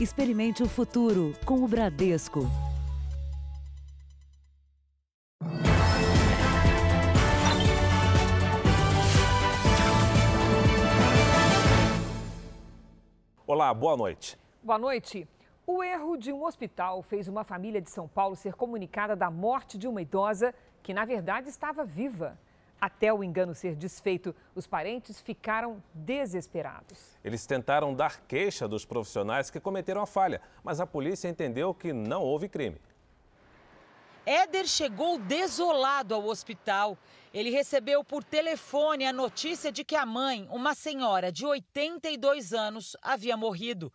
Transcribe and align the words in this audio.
Experimente 0.00 0.62
o 0.62 0.68
futuro 0.68 1.34
com 1.44 1.64
o 1.64 1.66
Bradesco. 1.66 2.42
Olá, 13.44 13.74
boa 13.74 13.96
noite. 13.96 14.38
Boa 14.62 14.78
noite. 14.78 15.26
O 15.66 15.82
erro 15.82 16.16
de 16.16 16.32
um 16.32 16.44
hospital 16.44 17.02
fez 17.02 17.26
uma 17.26 17.42
família 17.42 17.80
de 17.80 17.90
São 17.90 18.06
Paulo 18.06 18.36
ser 18.36 18.54
comunicada 18.54 19.16
da 19.16 19.28
morte 19.32 19.76
de 19.76 19.88
uma 19.88 20.00
idosa 20.00 20.54
que, 20.80 20.94
na 20.94 21.04
verdade, 21.04 21.48
estava 21.48 21.84
viva. 21.84 22.38
Até 22.80 23.12
o 23.12 23.24
engano 23.24 23.54
ser 23.54 23.74
desfeito, 23.74 24.34
os 24.54 24.66
parentes 24.66 25.20
ficaram 25.20 25.82
desesperados. 25.92 27.18
Eles 27.24 27.44
tentaram 27.44 27.92
dar 27.92 28.20
queixa 28.20 28.68
dos 28.68 28.84
profissionais 28.84 29.50
que 29.50 29.58
cometeram 29.58 30.00
a 30.00 30.06
falha, 30.06 30.40
mas 30.62 30.80
a 30.80 30.86
polícia 30.86 31.28
entendeu 31.28 31.74
que 31.74 31.92
não 31.92 32.22
houve 32.22 32.48
crime. 32.48 32.80
Éder 34.24 34.66
chegou 34.66 35.18
desolado 35.18 36.14
ao 36.14 36.26
hospital. 36.26 36.96
Ele 37.32 37.50
recebeu 37.50 38.04
por 38.04 38.22
telefone 38.22 39.06
a 39.06 39.12
notícia 39.12 39.72
de 39.72 39.82
que 39.82 39.96
a 39.96 40.06
mãe, 40.06 40.46
uma 40.50 40.74
senhora 40.74 41.32
de 41.32 41.46
82 41.46 42.52
anos, 42.52 42.96
havia 43.02 43.36
morrido. 43.36 43.92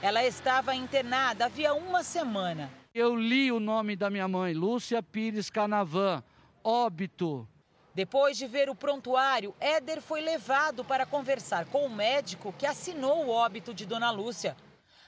Ela 0.00 0.24
estava 0.24 0.74
internada 0.74 1.46
havia 1.46 1.74
uma 1.74 2.02
semana. 2.02 2.70
Eu 2.94 3.16
li 3.16 3.50
o 3.50 3.58
nome 3.58 3.96
da 3.96 4.08
minha 4.08 4.28
mãe, 4.28 4.54
Lúcia 4.54 5.02
Pires 5.02 5.50
Canavan, 5.50 6.22
óbito. 6.62 7.48
Depois 7.94 8.36
de 8.36 8.46
ver 8.48 8.68
o 8.68 8.74
prontuário, 8.74 9.54
Éder 9.60 10.02
foi 10.02 10.20
levado 10.20 10.84
para 10.84 11.06
conversar 11.06 11.66
com 11.66 11.86
o 11.86 11.90
médico 11.94 12.52
que 12.58 12.66
assinou 12.66 13.24
o 13.24 13.30
óbito 13.30 13.72
de 13.72 13.86
Dona 13.86 14.10
Lúcia. 14.10 14.56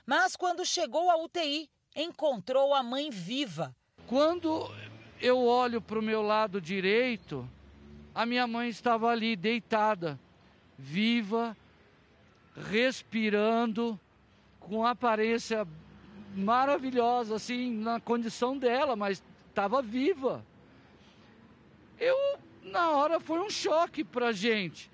Mas 0.06 0.36
quando 0.36 0.64
chegou 0.64 1.10
à 1.10 1.16
UTI, 1.16 1.68
encontrou 1.96 2.72
a 2.72 2.84
mãe 2.84 3.10
viva. 3.10 3.74
Quando 4.06 4.72
eu 5.20 5.44
olho 5.44 5.80
para 5.80 5.98
o 5.98 6.02
meu 6.02 6.22
lado 6.22 6.60
direito, 6.60 7.48
a 8.14 8.24
minha 8.24 8.46
mãe 8.46 8.68
estava 8.68 9.08
ali 9.08 9.34
deitada, 9.34 10.16
viva, 10.78 11.56
respirando, 12.70 13.98
com 14.60 14.86
aparência 14.86 15.66
maravilhosa, 16.36 17.34
assim, 17.34 17.72
na 17.72 17.98
condição 17.98 18.56
dela, 18.56 18.94
mas 18.94 19.20
estava 19.48 19.82
viva. 19.82 20.44
Eu 21.98 22.16
na 22.70 22.90
hora 22.92 23.20
foi 23.20 23.38
um 23.38 23.50
choque 23.50 24.04
para 24.04 24.32
gente. 24.32 24.90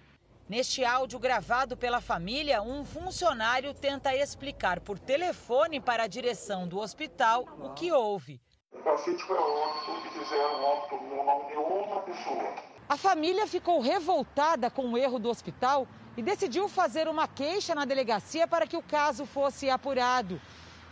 Neste 0.49 0.85
áudio 0.85 1.19
gravado 1.19 1.77
pela 1.77 2.01
família, 2.01 2.61
um 2.61 2.85
funcionário 2.85 3.73
tenta 3.73 4.15
explicar 4.15 4.81
por 4.81 4.99
telefone 4.99 5.81
para 5.81 6.03
a 6.03 6.07
direção 6.07 6.69
do 6.69 6.79
hospital 6.79 7.47
o 7.61 7.71
que 7.71 7.91
houve. 7.91 8.41
O 8.71 8.79
paciente 8.79 9.23
foi 9.25 9.39
óbito 9.39 10.07
e 10.07 10.19
fizeram 10.19 10.63
óbito 10.65 10.97
no 11.05 11.25
nome 11.25 11.51
de 11.51 11.57
outra 11.57 12.01
pessoa. 12.01 12.55
A 12.89 12.97
família 12.97 13.47
ficou 13.47 13.81
revoltada 13.81 14.71
com 14.71 14.93
o 14.93 14.99
erro 14.99 15.19
do 15.19 15.31
hospital 15.31 15.87
e 16.17 16.23
decidiu 16.23 16.69
fazer 16.69 17.09
uma 17.09 17.27
queixa 17.27 17.75
na 17.75 17.87
delegacia 17.87 18.47
para 18.47 18.67
que 18.67 18.77
o 18.77 18.83
caso 18.83 19.25
fosse 19.25 19.71
apurado. 19.71 20.41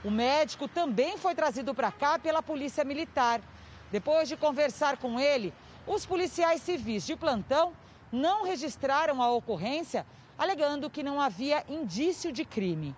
O 0.03 0.11
médico 0.11 0.67
também 0.67 1.19
foi 1.19 1.35
trazido 1.35 1.75
para 1.75 1.93
cá 1.93 2.19
pela 2.19 2.43
Polícia 2.43 2.85
Militar. 2.85 3.43
Depois 3.91 4.29
de 4.29 4.37
conversar 4.37 4.97
com 4.97 5.21
ele, 5.21 5.53
os 5.87 6.07
policiais 6.07 6.63
civis 6.63 7.07
de 7.07 7.17
plantão 7.17 7.73
não 8.13 8.45
registraram 8.45 9.23
a 9.23 9.31
ocorrência, 9.31 10.07
alegando 10.39 10.91
que 10.91 11.03
não 11.03 11.21
havia 11.21 11.65
indício 11.69 12.33
de 12.33 12.45
crime. 12.45 12.95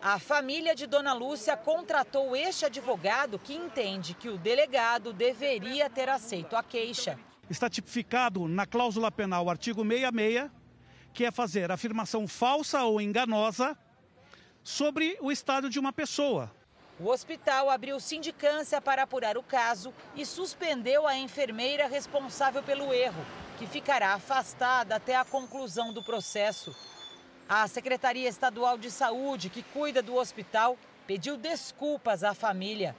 A 0.00 0.18
família 0.18 0.74
de 0.74 0.86
Dona 0.86 1.12
Lúcia 1.12 1.56
contratou 1.56 2.36
este 2.36 2.64
advogado 2.64 3.38
que 3.38 3.54
entende 3.54 4.14
que 4.14 4.28
o 4.28 4.38
delegado 4.38 5.12
deveria 5.12 5.90
ter 5.90 6.08
aceito 6.08 6.54
a 6.54 6.62
queixa. 6.62 7.18
Está 7.50 7.68
tipificado 7.68 8.46
na 8.46 8.64
cláusula 8.64 9.10
penal, 9.10 9.50
artigo 9.50 9.82
66, 9.82 10.50
que 11.12 11.24
é 11.24 11.32
fazer 11.32 11.72
afirmação 11.72 12.28
falsa 12.28 12.84
ou 12.84 13.00
enganosa 13.00 13.76
sobre 14.62 15.16
o 15.20 15.32
estado 15.32 15.68
de 15.68 15.80
uma 15.80 15.92
pessoa. 15.92 16.52
O 17.00 17.10
hospital 17.10 17.70
abriu 17.70 18.00
sindicância 18.00 18.80
para 18.80 19.04
apurar 19.04 19.38
o 19.38 19.42
caso 19.42 19.94
e 20.16 20.26
suspendeu 20.26 21.06
a 21.06 21.16
enfermeira 21.16 21.86
responsável 21.86 22.60
pelo 22.60 22.92
erro, 22.92 23.24
que 23.56 23.68
ficará 23.68 24.14
afastada 24.14 24.96
até 24.96 25.14
a 25.14 25.24
conclusão 25.24 25.92
do 25.92 26.02
processo. 26.02 26.74
A 27.48 27.68
Secretaria 27.68 28.28
Estadual 28.28 28.76
de 28.76 28.90
Saúde, 28.90 29.48
que 29.48 29.62
cuida 29.62 30.02
do 30.02 30.16
hospital, 30.16 30.76
pediu 31.06 31.36
desculpas 31.36 32.24
à 32.24 32.34
família. 32.34 32.96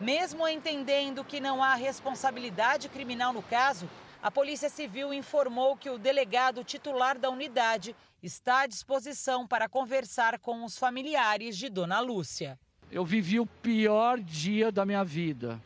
Mesmo 0.00 0.48
entendendo 0.48 1.24
que 1.24 1.38
não 1.38 1.62
há 1.62 1.76
responsabilidade 1.76 2.88
criminal 2.88 3.32
no 3.32 3.44
caso, 3.44 3.88
a 4.20 4.28
Polícia 4.28 4.68
Civil 4.68 5.14
informou 5.14 5.76
que 5.76 5.88
o 5.88 5.98
delegado 5.98 6.64
titular 6.64 7.16
da 7.16 7.30
unidade 7.30 7.94
está 8.20 8.62
à 8.62 8.66
disposição 8.66 9.46
para 9.46 9.68
conversar 9.68 10.36
com 10.40 10.64
os 10.64 10.76
familiares 10.76 11.56
de 11.56 11.68
Dona 11.68 12.00
Lúcia 12.00 12.58
eu 12.92 13.04
vivi 13.04 13.38
o 13.38 13.46
pior 13.46 14.18
dia 14.18 14.72
da 14.72 14.84
minha 14.84 15.04
vida, 15.04 15.60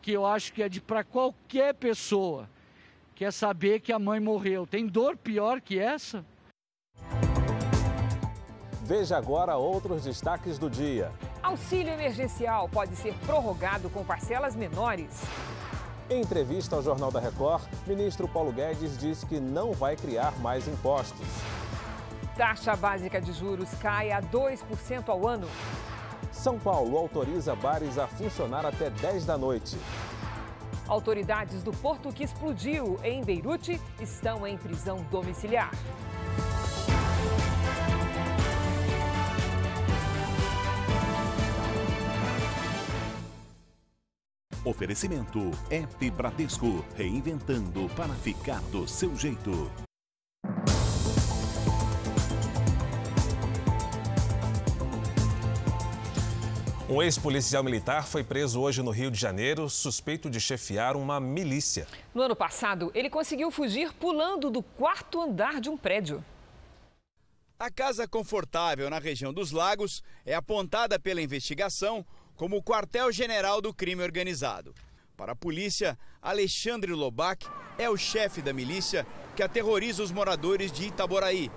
que 0.00 0.12
eu 0.12 0.24
acho 0.24 0.52
que 0.52 0.62
é 0.62 0.68
de 0.68 0.80
para 0.80 1.02
qualquer 1.02 1.74
pessoa, 1.74 2.48
que 3.14 3.24
é 3.24 3.30
saber 3.30 3.80
que 3.80 3.92
a 3.92 3.98
mãe 3.98 4.20
morreu. 4.20 4.66
Tem 4.66 4.86
dor 4.86 5.16
pior 5.16 5.60
que 5.60 5.78
essa? 5.78 6.24
Veja 8.82 9.16
agora 9.16 9.56
outros 9.56 10.04
destaques 10.04 10.58
do 10.58 10.68
dia. 10.68 11.10
Auxílio 11.42 11.92
emergencial 11.92 12.68
pode 12.68 12.94
ser 12.96 13.14
prorrogado 13.26 13.88
com 13.90 14.04
parcelas 14.04 14.54
menores. 14.54 15.22
Em 16.08 16.20
entrevista 16.20 16.76
ao 16.76 16.82
Jornal 16.82 17.10
da 17.10 17.18
Record, 17.18 17.62
ministro 17.86 18.28
Paulo 18.28 18.52
Guedes 18.52 18.98
disse 18.98 19.24
que 19.24 19.40
não 19.40 19.72
vai 19.72 19.96
criar 19.96 20.38
mais 20.40 20.68
impostos. 20.68 21.26
Taxa 22.36 22.76
básica 22.76 23.20
de 23.20 23.32
juros 23.32 23.70
cai 23.80 24.12
a 24.12 24.20
2% 24.20 25.08
ao 25.08 25.26
ano. 25.26 25.48
São 26.44 26.58
Paulo 26.58 26.98
autoriza 26.98 27.56
bares 27.56 27.96
a 27.96 28.06
funcionar 28.06 28.66
até 28.66 28.90
10 28.90 29.24
da 29.24 29.38
noite. 29.38 29.78
Autoridades 30.86 31.62
do 31.62 31.72
porto 31.72 32.12
que 32.12 32.22
explodiu 32.22 33.00
em 33.02 33.24
Beirute 33.24 33.80
estão 33.98 34.46
em 34.46 34.58
prisão 34.58 35.02
domiciliar. 35.10 35.70
Oferecimento 44.62 45.50
App 45.70 46.10
Bradesco, 46.10 46.84
reinventando 46.94 47.88
para 47.96 48.12
ficar 48.12 48.60
do 48.64 48.86
seu 48.86 49.16
jeito. 49.16 49.70
Um 56.86 57.02
ex-policial 57.02 57.64
militar 57.64 58.06
foi 58.06 58.22
preso 58.22 58.60
hoje 58.60 58.82
no 58.82 58.90
Rio 58.90 59.10
de 59.10 59.18
Janeiro, 59.18 59.70
suspeito 59.70 60.28
de 60.28 60.38
chefiar 60.38 60.96
uma 60.96 61.18
milícia. 61.18 61.86
No 62.14 62.20
ano 62.20 62.36
passado, 62.36 62.92
ele 62.94 63.08
conseguiu 63.08 63.50
fugir 63.50 63.90
pulando 63.94 64.50
do 64.50 64.62
quarto 64.62 65.18
andar 65.22 65.62
de 65.62 65.70
um 65.70 65.78
prédio. 65.78 66.22
A 67.58 67.70
casa 67.70 68.06
confortável 68.06 68.90
na 68.90 68.98
região 68.98 69.32
dos 69.32 69.50
Lagos 69.50 70.02
é 70.26 70.34
apontada 70.34 71.00
pela 71.00 71.22
investigação 71.22 72.04
como 72.36 72.58
o 72.58 72.62
quartel-general 72.62 73.62
do 73.62 73.72
crime 73.72 74.02
organizado. 74.02 74.74
Para 75.16 75.32
a 75.32 75.36
polícia, 75.36 75.98
Alexandre 76.20 76.92
Lobac 76.92 77.46
é 77.78 77.88
o 77.88 77.96
chefe 77.96 78.42
da 78.42 78.52
milícia 78.52 79.06
que 79.34 79.42
aterroriza 79.42 80.02
os 80.02 80.12
moradores 80.12 80.70
de 80.70 80.88
Itaboraí. 80.88 81.50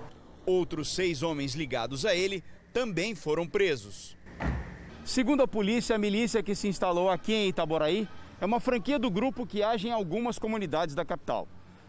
Outros 0.46 0.94
seis 0.94 1.22
homens 1.22 1.54
ligados 1.54 2.06
a 2.06 2.14
ele 2.14 2.42
também 2.72 3.14
foram 3.14 3.46
presos. 3.46 4.16
Segundo 5.08 5.42
a 5.42 5.48
polícia, 5.48 5.96
a 5.96 5.98
milícia 5.98 6.42
que 6.42 6.54
se 6.54 6.68
instalou 6.68 7.08
aqui 7.08 7.32
em 7.32 7.48
Itaboraí 7.48 8.06
é 8.38 8.44
uma 8.44 8.60
franquia 8.60 8.98
do 8.98 9.10
grupo 9.10 9.46
que 9.46 9.62
age 9.62 9.88
em 9.88 9.90
algumas 9.90 10.38
comunidades 10.38 10.94
da 10.94 11.02
capital. 11.02 11.48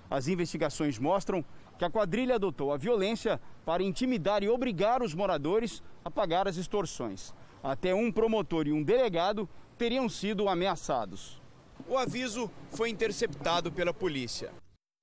As 0.10 0.30
investigações 0.30 0.98
mostram 0.98 1.44
que 1.78 1.84
a 1.84 1.90
quadrilha 1.90 2.36
adotou 2.36 2.72
a 2.72 2.78
violência 2.78 3.38
para 3.66 3.84
intimidar 3.84 4.42
e 4.42 4.48
obrigar 4.48 5.04
os 5.04 5.14
moradores 5.14 5.84
a 6.04 6.10
pagar 6.10 6.48
as 6.48 6.56
extorsões. 6.56 7.34
Até 7.62 7.94
um 7.94 8.10
promotor 8.10 8.68
e 8.68 8.72
um 8.72 8.82
delegado 8.82 9.50
teriam 9.78 10.08
sido 10.08 10.48
ameaçados. 10.48 11.42
O 11.90 11.98
aviso 11.98 12.50
foi 12.72 12.90
interceptado 12.90 13.70
pela 13.70 13.94
polícia. 13.94 14.50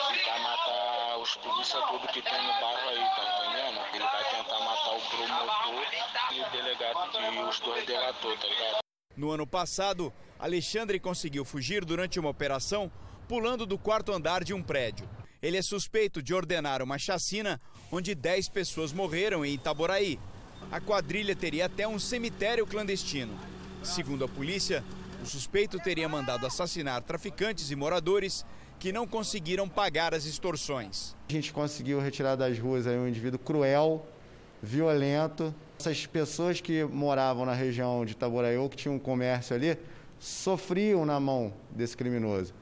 Vai 0.01 0.43
matar 0.43 1.19
os 1.21 1.37
polícia 1.37 1.79
tudo 1.83 2.09
que 2.09 2.23
tem 2.23 2.33
no 2.33 2.61
bairro 2.63 2.89
aí, 2.89 2.97
tá 2.97 3.45
entendendo? 3.45 3.79
Ele 3.93 4.05
vai 4.05 4.25
tentar 4.25 4.61
matar 4.61 4.97
o 4.97 5.01
promotor 5.11 6.26
e 6.37 6.43
o 6.43 6.51
delegado 6.51 6.99
e 7.35 7.49
os 7.49 7.61
dois 7.61 7.87
delatores, 7.87 8.41
tá 8.41 8.47
ligado? 8.47 8.79
No 9.17 9.31
ano 9.31 9.47
passado, 9.47 10.13
Alexandre 10.39 11.01
conseguiu 11.01 11.45
fugir 11.45 11.85
durante 11.85 12.21
uma 12.21 12.29
operação 12.29 12.91
pulando 13.27 13.65
do 13.65 13.79
quarto 13.79 14.13
andar 14.13 14.45
de 14.45 14.53
um 14.53 14.63
prédio. 14.63 15.09
Ele 15.43 15.57
é 15.57 15.63
suspeito 15.63 16.23
de 16.23 16.35
ordenar 16.35 16.83
uma 16.83 16.99
chacina 16.99 17.61
onde 17.91 18.15
10 18.15 18.51
pessoas 18.51 18.93
morreram 18.93 19.45
em 19.45 19.55
Itaboraí. 19.55 20.19
A 20.71 20.81
quadrilha 20.81 21.35
teria 21.35 21.67
até 21.67 21.89
um 21.89 21.99
cemitério 21.99 22.67
clandestino. 22.67 23.39
Segundo 23.83 24.25
a 24.25 24.29
polícia, 24.29 24.85
o 25.23 25.27
suspeito 25.27 25.79
teria 25.79 26.09
mandado 26.09 26.47
assassinar 26.47 27.03
traficantes 27.03 27.71
e 27.71 27.77
moradores 27.77 28.45
que 28.79 28.93
não 28.93 29.07
conseguiram 29.07 29.69
pagar 29.69 30.13
as 30.15 30.27
extorsões. 30.27 31.15
A 31.29 31.33
gente 31.33 31.53
conseguiu 31.53 31.99
retirar 32.01 32.37
das 32.37 32.59
ruas 32.59 32.87
um 32.87 33.09
indivíduo 33.09 33.39
cruel, 33.39 34.07
violento. 34.63 35.55
Essas 35.79 36.07
pessoas 36.07 36.61
que 36.61 36.85
moravam 36.85 37.45
na 37.45 37.53
região 37.53 38.05
de 38.05 38.13
Itaboraiu, 38.13 38.69
que 38.69 38.77
tinham 38.77 38.95
um 38.95 38.99
comércio 38.99 39.55
ali, 39.55 39.79
sofriam 40.19 41.05
na 41.05 41.21
mão 41.21 41.53
desse 41.71 41.97
criminoso. 41.97 42.55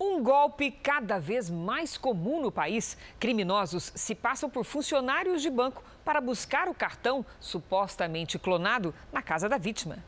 Um 0.00 0.22
golpe 0.22 0.70
cada 0.70 1.18
vez 1.18 1.48
mais 1.48 1.96
comum 1.96 2.40
no 2.40 2.52
país. 2.52 2.96
Criminosos 3.18 3.92
se 3.94 4.14
passam 4.14 4.48
por 4.48 4.64
funcionários 4.64 5.40
de 5.40 5.50
banco 5.50 5.82
para 6.04 6.20
buscar 6.20 6.68
o 6.68 6.74
cartão 6.74 7.24
supostamente 7.40 8.38
clonado 8.38 8.94
na 9.12 9.22
casa 9.22 9.48
da 9.48 9.58
vítima. 9.58 10.04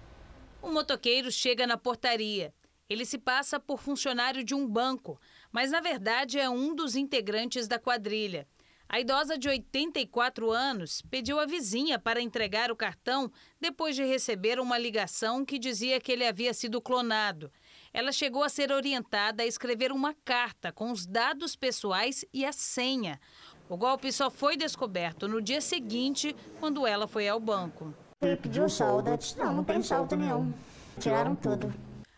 Um 0.62 0.72
motoqueiro 0.72 1.30
chega 1.30 1.66
na 1.66 1.76
portaria. 1.76 2.52
Ele 2.88 3.04
se 3.04 3.18
passa 3.18 3.60
por 3.60 3.80
funcionário 3.80 4.42
de 4.42 4.54
um 4.54 4.66
banco, 4.66 5.20
mas 5.52 5.70
na 5.70 5.80
verdade 5.80 6.38
é 6.38 6.48
um 6.48 6.74
dos 6.74 6.96
integrantes 6.96 7.68
da 7.68 7.78
quadrilha. 7.78 8.46
A 8.90 9.00
idosa 9.00 9.36
de 9.36 9.46
84 9.46 10.50
anos 10.50 11.02
pediu 11.10 11.38
a 11.38 11.44
vizinha 11.44 11.98
para 11.98 12.22
entregar 12.22 12.72
o 12.72 12.76
cartão 12.76 13.30
depois 13.60 13.94
de 13.94 14.02
receber 14.02 14.58
uma 14.58 14.78
ligação 14.78 15.44
que 15.44 15.58
dizia 15.58 16.00
que 16.00 16.10
ele 16.10 16.26
havia 16.26 16.54
sido 16.54 16.80
clonado. 16.80 17.52
Ela 17.92 18.12
chegou 18.12 18.42
a 18.42 18.48
ser 18.48 18.72
orientada 18.72 19.42
a 19.42 19.46
escrever 19.46 19.92
uma 19.92 20.14
carta 20.24 20.72
com 20.72 20.90
os 20.90 21.04
dados 21.04 21.54
pessoais 21.54 22.24
e 22.32 22.46
a 22.46 22.52
senha. 22.52 23.20
O 23.68 23.76
golpe 23.76 24.10
só 24.10 24.30
foi 24.30 24.56
descoberto 24.56 25.28
no 25.28 25.42
dia 25.42 25.60
seguinte, 25.60 26.34
quando 26.58 26.86
ela 26.86 27.06
foi 27.06 27.28
ao 27.28 27.38
banco. 27.38 27.92
Ele 28.22 28.36
pediu 28.36 28.70
saldo, 28.70 29.10
eu 29.10 29.18
disse, 29.18 29.36
não, 29.36 29.52
não 29.52 29.64
tem 29.64 29.82
saldo 29.82 30.16
nenhum. 30.16 30.50
Tiraram 30.98 31.36
tudo. 31.36 31.70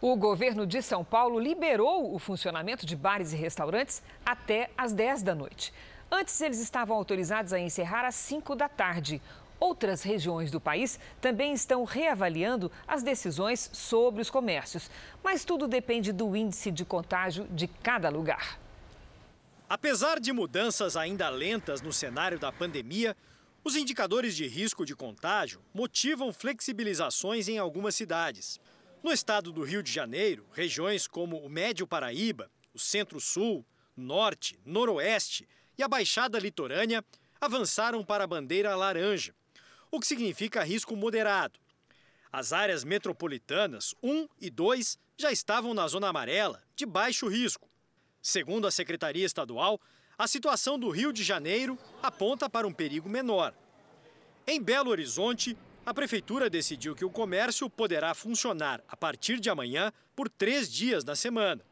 O 0.00 0.16
governo 0.16 0.66
de 0.66 0.82
São 0.82 1.04
Paulo 1.04 1.38
liberou 1.38 2.12
o 2.12 2.18
funcionamento 2.18 2.84
de 2.84 2.96
bares 2.96 3.32
e 3.32 3.36
restaurantes 3.36 4.02
até 4.26 4.68
às 4.76 4.92
10 4.92 5.22
da 5.22 5.32
noite. 5.32 5.72
Antes, 6.12 6.40
eles 6.40 6.58
estavam 6.58 6.96
autorizados 6.96 7.52
a 7.52 7.60
encerrar 7.60 8.04
às 8.04 8.16
5 8.16 8.56
da 8.56 8.68
tarde. 8.68 9.22
Outras 9.60 10.02
regiões 10.02 10.50
do 10.50 10.58
país 10.58 10.98
também 11.20 11.52
estão 11.52 11.84
reavaliando 11.84 12.72
as 12.88 13.02
decisões 13.02 13.68
sobre 13.74 14.22
os 14.22 14.30
comércios, 14.30 14.90
mas 15.22 15.44
tudo 15.44 15.68
depende 15.68 16.12
do 16.12 16.34
índice 16.34 16.70
de 16.70 16.82
contágio 16.82 17.46
de 17.50 17.68
cada 17.68 18.08
lugar. 18.08 18.58
Apesar 19.68 20.18
de 20.18 20.32
mudanças 20.32 20.96
ainda 20.96 21.28
lentas 21.28 21.82
no 21.82 21.92
cenário 21.92 22.38
da 22.38 22.50
pandemia, 22.50 23.14
os 23.62 23.76
indicadores 23.76 24.34
de 24.34 24.48
risco 24.48 24.86
de 24.86 24.96
contágio 24.96 25.60
motivam 25.74 26.32
flexibilizações 26.32 27.46
em 27.46 27.58
algumas 27.58 27.94
cidades. 27.94 28.58
No 29.02 29.12
estado 29.12 29.52
do 29.52 29.62
Rio 29.62 29.82
de 29.82 29.92
Janeiro, 29.92 30.46
regiões 30.52 31.06
como 31.06 31.36
o 31.36 31.50
Médio 31.50 31.86
Paraíba, 31.86 32.50
o 32.72 32.78
Centro-Sul, 32.78 33.64
Norte, 33.94 34.58
Noroeste 34.64 35.46
e 35.76 35.82
a 35.82 35.88
Baixada 35.88 36.38
Litorânea 36.38 37.04
avançaram 37.38 38.02
para 38.02 38.24
a 38.24 38.26
bandeira 38.26 38.74
laranja, 38.74 39.34
o 39.90 39.98
que 39.98 40.06
significa 40.06 40.62
risco 40.62 40.94
moderado. 40.94 41.58
As 42.32 42.52
áreas 42.52 42.84
metropolitanas 42.84 43.94
1 44.02 44.28
e 44.40 44.50
2 44.50 44.98
já 45.18 45.32
estavam 45.32 45.74
na 45.74 45.86
zona 45.88 46.08
amarela, 46.08 46.62
de 46.76 46.86
baixo 46.86 47.28
risco. 47.28 47.68
Segundo 48.22 48.66
a 48.66 48.70
Secretaria 48.70 49.26
Estadual, 49.26 49.80
a 50.16 50.28
situação 50.28 50.78
do 50.78 50.90
Rio 50.90 51.12
de 51.12 51.22
Janeiro 51.22 51.78
aponta 52.02 52.48
para 52.48 52.66
um 52.66 52.72
perigo 52.72 53.08
menor. 53.08 53.54
Em 54.46 54.62
Belo 54.62 54.90
Horizonte, 54.90 55.56
a 55.84 55.94
Prefeitura 55.94 56.50
decidiu 56.50 56.94
que 56.94 57.04
o 57.04 57.10
comércio 57.10 57.68
poderá 57.68 58.14
funcionar 58.14 58.82
a 58.86 58.96
partir 58.96 59.40
de 59.40 59.50
amanhã 59.50 59.92
por 60.14 60.28
três 60.28 60.70
dias 60.70 61.04
na 61.04 61.16
semana. 61.16 61.64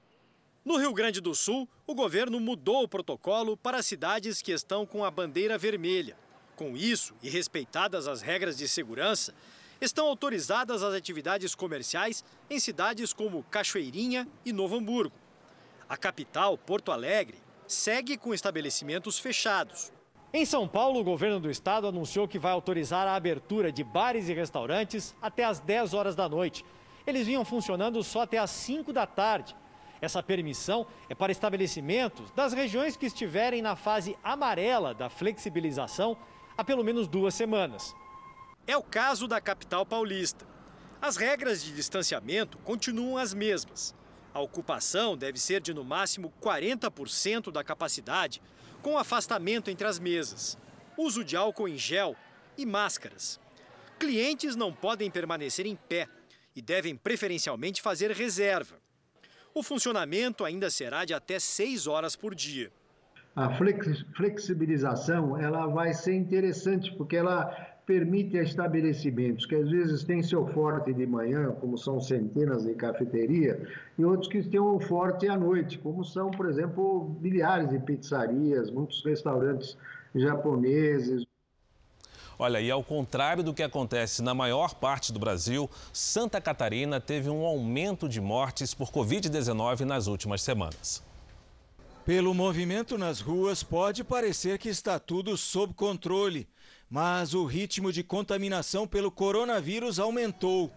No 0.64 0.76
Rio 0.76 0.92
Grande 0.92 1.20
do 1.20 1.34
Sul, 1.34 1.68
o 1.86 1.94
governo 1.94 2.40
mudou 2.40 2.82
o 2.82 2.88
protocolo 2.88 3.56
para 3.56 3.82
cidades 3.82 4.42
que 4.42 4.52
estão 4.52 4.84
com 4.84 5.04
a 5.04 5.10
bandeira 5.10 5.56
vermelha. 5.56 6.16
Com 6.58 6.76
isso, 6.76 7.14
e 7.22 7.30
respeitadas 7.30 8.08
as 8.08 8.20
regras 8.20 8.56
de 8.58 8.66
segurança, 8.66 9.32
estão 9.80 10.08
autorizadas 10.08 10.82
as 10.82 10.92
atividades 10.92 11.54
comerciais 11.54 12.24
em 12.50 12.58
cidades 12.58 13.12
como 13.12 13.44
Cachoeirinha 13.44 14.26
e 14.44 14.52
Novo 14.52 14.74
Hamburgo. 14.74 15.14
A 15.88 15.96
capital, 15.96 16.58
Porto 16.58 16.90
Alegre, 16.90 17.38
segue 17.68 18.16
com 18.16 18.34
estabelecimentos 18.34 19.20
fechados. 19.20 19.92
Em 20.32 20.44
São 20.44 20.66
Paulo, 20.66 20.98
o 20.98 21.04
governo 21.04 21.38
do 21.38 21.48
estado 21.48 21.86
anunciou 21.86 22.26
que 22.26 22.40
vai 22.40 22.50
autorizar 22.50 23.06
a 23.06 23.14
abertura 23.14 23.70
de 23.70 23.84
bares 23.84 24.28
e 24.28 24.34
restaurantes 24.34 25.14
até 25.22 25.44
às 25.44 25.60
10 25.60 25.94
horas 25.94 26.16
da 26.16 26.28
noite. 26.28 26.64
Eles 27.06 27.28
vinham 27.28 27.44
funcionando 27.44 28.02
só 28.02 28.22
até 28.22 28.36
às 28.36 28.50
5 28.50 28.92
da 28.92 29.06
tarde. 29.06 29.54
Essa 30.00 30.24
permissão 30.24 30.88
é 31.08 31.14
para 31.14 31.30
estabelecimentos 31.30 32.32
das 32.32 32.52
regiões 32.52 32.96
que 32.96 33.06
estiverem 33.06 33.62
na 33.62 33.76
fase 33.76 34.18
amarela 34.24 34.92
da 34.92 35.08
flexibilização 35.08 36.16
há 36.58 36.64
pelo 36.64 36.82
menos 36.82 37.06
duas 37.06 37.34
semanas. 37.34 37.94
É 38.66 38.76
o 38.76 38.82
caso 38.82 39.28
da 39.28 39.40
capital 39.40 39.86
paulista. 39.86 40.44
As 41.00 41.16
regras 41.16 41.62
de 41.62 41.72
distanciamento 41.72 42.58
continuam 42.58 43.16
as 43.16 43.32
mesmas. 43.32 43.94
A 44.34 44.40
ocupação 44.40 45.16
deve 45.16 45.38
ser 45.38 45.60
de 45.60 45.72
no 45.72 45.84
máximo 45.84 46.32
40% 46.42 47.52
da 47.52 47.62
capacidade, 47.62 48.42
com 48.82 48.98
afastamento 48.98 49.70
entre 49.70 49.86
as 49.86 50.00
mesas, 50.00 50.58
uso 50.96 51.22
de 51.22 51.36
álcool 51.36 51.68
em 51.68 51.78
gel 51.78 52.16
e 52.56 52.66
máscaras. 52.66 53.38
Clientes 53.96 54.56
não 54.56 54.72
podem 54.72 55.10
permanecer 55.10 55.64
em 55.64 55.76
pé 55.76 56.08
e 56.56 56.60
devem 56.60 56.96
preferencialmente 56.96 57.80
fazer 57.80 58.10
reserva. 58.10 58.76
O 59.54 59.62
funcionamento 59.62 60.44
ainda 60.44 60.70
será 60.70 61.04
de 61.04 61.14
até 61.14 61.38
6 61.38 61.86
horas 61.86 62.16
por 62.16 62.34
dia 62.34 62.72
a 63.38 63.50
flexibilização 64.16 65.38
ela 65.38 65.68
vai 65.68 65.94
ser 65.94 66.12
interessante 66.16 66.92
porque 66.96 67.16
ela 67.16 67.44
permite 67.86 68.36
a 68.36 68.42
estabelecimentos 68.42 69.46
que 69.46 69.54
às 69.54 69.70
vezes 69.70 70.02
têm 70.02 70.24
seu 70.24 70.44
forte 70.48 70.92
de 70.92 71.06
manhã, 71.06 71.52
como 71.52 71.78
são 71.78 72.00
centenas 72.00 72.64
de 72.64 72.74
cafeteria, 72.74 73.64
e 73.96 74.04
outros 74.04 74.28
que 74.28 74.42
têm 74.42 74.58
um 74.58 74.80
forte 74.80 75.28
à 75.28 75.36
noite, 75.36 75.78
como 75.78 76.04
são, 76.04 76.32
por 76.32 76.48
exemplo, 76.48 77.16
milhares 77.20 77.70
de 77.70 77.78
pizzarias, 77.78 78.72
muitos 78.72 79.04
restaurantes 79.04 79.78
japoneses. 80.12 81.24
Olha, 82.36 82.60
e 82.60 82.72
ao 82.72 82.82
contrário 82.82 83.44
do 83.44 83.54
que 83.54 83.62
acontece 83.62 84.20
na 84.20 84.34
maior 84.34 84.74
parte 84.74 85.12
do 85.12 85.18
Brasil, 85.20 85.70
Santa 85.92 86.40
Catarina 86.40 87.00
teve 87.00 87.30
um 87.30 87.46
aumento 87.46 88.08
de 88.08 88.20
mortes 88.20 88.74
por 88.74 88.90
Covid-19 88.90 89.82
nas 89.82 90.08
últimas 90.08 90.42
semanas. 90.42 91.07
Pelo 92.08 92.32
movimento 92.32 92.96
nas 92.96 93.20
ruas, 93.20 93.62
pode 93.62 94.02
parecer 94.02 94.56
que 94.56 94.70
está 94.70 94.98
tudo 94.98 95.36
sob 95.36 95.74
controle 95.74 96.48
mas 96.90 97.34
o 97.34 97.44
ritmo 97.44 97.92
de 97.92 98.02
contaminação 98.02 98.86
pelo 98.86 99.10
coronavírus 99.10 99.98
aumentou. 99.98 100.72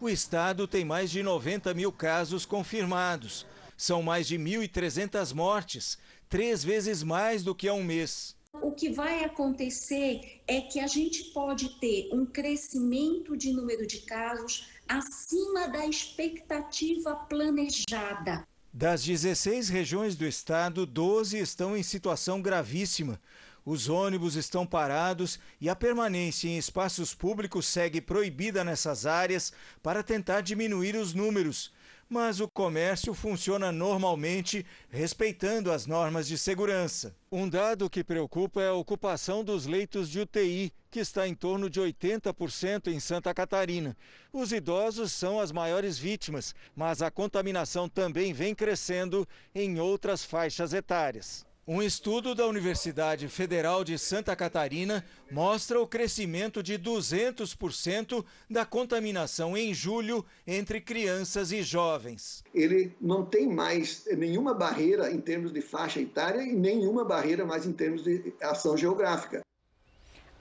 O 0.00 0.08
estado 0.08 0.68
tem 0.68 0.84
mais 0.84 1.10
de 1.10 1.22
90 1.22 1.72
mil 1.72 1.90
casos 1.90 2.44
confirmados. 2.44 3.46
São 3.76 4.02
mais 4.02 4.26
de 4.26 4.38
1.300 4.38 5.32
mortes, 5.32 5.98
três 6.28 6.62
vezes 6.62 7.02
mais 7.02 7.42
do 7.42 7.54
que 7.54 7.66
há 7.66 7.74
um 7.74 7.82
mês. 7.82 8.36
O 8.52 8.70
que 8.72 8.90
vai 8.90 9.24
acontecer 9.24 10.42
é 10.46 10.60
que 10.60 10.78
a 10.78 10.86
gente 10.86 11.24
pode 11.32 11.80
ter 11.80 12.08
um 12.12 12.24
crescimento 12.24 13.36
de 13.36 13.52
número 13.52 13.86
de 13.86 14.00
casos 14.02 14.68
acima 14.86 15.66
da 15.66 15.86
expectativa 15.86 17.16
planejada. 17.16 18.46
Das 18.76 19.04
16 19.04 19.68
regiões 19.68 20.16
do 20.16 20.26
estado, 20.26 20.84
12 20.84 21.38
estão 21.38 21.76
em 21.76 21.82
situação 21.84 22.42
gravíssima. 22.42 23.20
Os 23.64 23.88
ônibus 23.88 24.34
estão 24.34 24.66
parados 24.66 25.38
e 25.60 25.68
a 25.68 25.76
permanência 25.76 26.48
em 26.48 26.58
espaços 26.58 27.14
públicos 27.14 27.68
segue 27.68 28.00
proibida 28.00 28.64
nessas 28.64 29.06
áreas 29.06 29.52
para 29.80 30.02
tentar 30.02 30.40
diminuir 30.40 30.96
os 30.96 31.14
números. 31.14 31.72
Mas 32.08 32.40
o 32.40 32.48
comércio 32.48 33.14
funciona 33.14 33.70
normalmente, 33.70 34.66
respeitando 34.90 35.70
as 35.70 35.86
normas 35.86 36.26
de 36.26 36.36
segurança. 36.36 37.14
Um 37.30 37.48
dado 37.48 37.88
que 37.88 38.02
preocupa 38.02 38.60
é 38.60 38.70
a 38.70 38.74
ocupação 38.74 39.44
dos 39.44 39.66
leitos 39.66 40.10
de 40.10 40.18
UTI, 40.18 40.72
que 40.94 41.00
está 41.00 41.26
em 41.26 41.34
torno 41.34 41.68
de 41.68 41.80
80% 41.80 42.86
em 42.86 43.00
Santa 43.00 43.34
Catarina. 43.34 43.96
Os 44.32 44.52
idosos 44.52 45.10
são 45.10 45.40
as 45.40 45.50
maiores 45.50 45.98
vítimas, 45.98 46.54
mas 46.76 47.02
a 47.02 47.10
contaminação 47.10 47.88
também 47.88 48.32
vem 48.32 48.54
crescendo 48.54 49.26
em 49.52 49.80
outras 49.80 50.24
faixas 50.24 50.72
etárias. 50.72 51.44
Um 51.66 51.82
estudo 51.82 52.32
da 52.32 52.46
Universidade 52.46 53.26
Federal 53.26 53.82
de 53.82 53.98
Santa 53.98 54.36
Catarina 54.36 55.04
mostra 55.32 55.80
o 55.80 55.86
crescimento 55.86 56.62
de 56.62 56.78
200% 56.78 58.24
da 58.48 58.64
contaminação 58.64 59.56
em 59.56 59.74
julho 59.74 60.24
entre 60.46 60.80
crianças 60.80 61.50
e 61.50 61.60
jovens. 61.60 62.44
Ele 62.54 62.92
não 63.00 63.26
tem 63.26 63.48
mais 63.48 64.04
nenhuma 64.16 64.54
barreira 64.54 65.10
em 65.10 65.20
termos 65.20 65.52
de 65.52 65.60
faixa 65.60 66.00
etária 66.00 66.42
e 66.42 66.52
nenhuma 66.52 67.04
barreira 67.04 67.44
mais 67.44 67.66
em 67.66 67.72
termos 67.72 68.04
de 68.04 68.32
ação 68.40 68.76
geográfica. 68.76 69.42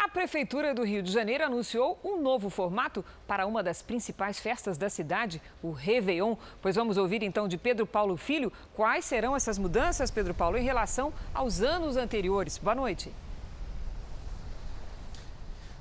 A 0.03 0.09
Prefeitura 0.09 0.73
do 0.73 0.83
Rio 0.83 1.01
de 1.01 1.09
Janeiro 1.09 1.45
anunciou 1.45 1.97
um 2.03 2.21
novo 2.21 2.49
formato 2.49 3.05
para 3.25 3.47
uma 3.47 3.63
das 3.63 3.81
principais 3.81 4.37
festas 4.37 4.77
da 4.77 4.89
cidade, 4.89 5.41
o 5.61 5.71
Réveillon. 5.71 6.35
Pois 6.61 6.75
vamos 6.75 6.97
ouvir 6.97 7.23
então 7.23 7.47
de 7.47 7.57
Pedro 7.57 7.87
Paulo 7.87 8.17
Filho 8.17 8.51
quais 8.75 9.05
serão 9.05 9.33
essas 9.33 9.57
mudanças, 9.57 10.11
Pedro 10.11 10.33
Paulo, 10.33 10.57
em 10.57 10.61
relação 10.61 11.13
aos 11.33 11.61
anos 11.61 11.95
anteriores. 11.95 12.57
Boa 12.57 12.75
noite. 12.75 13.13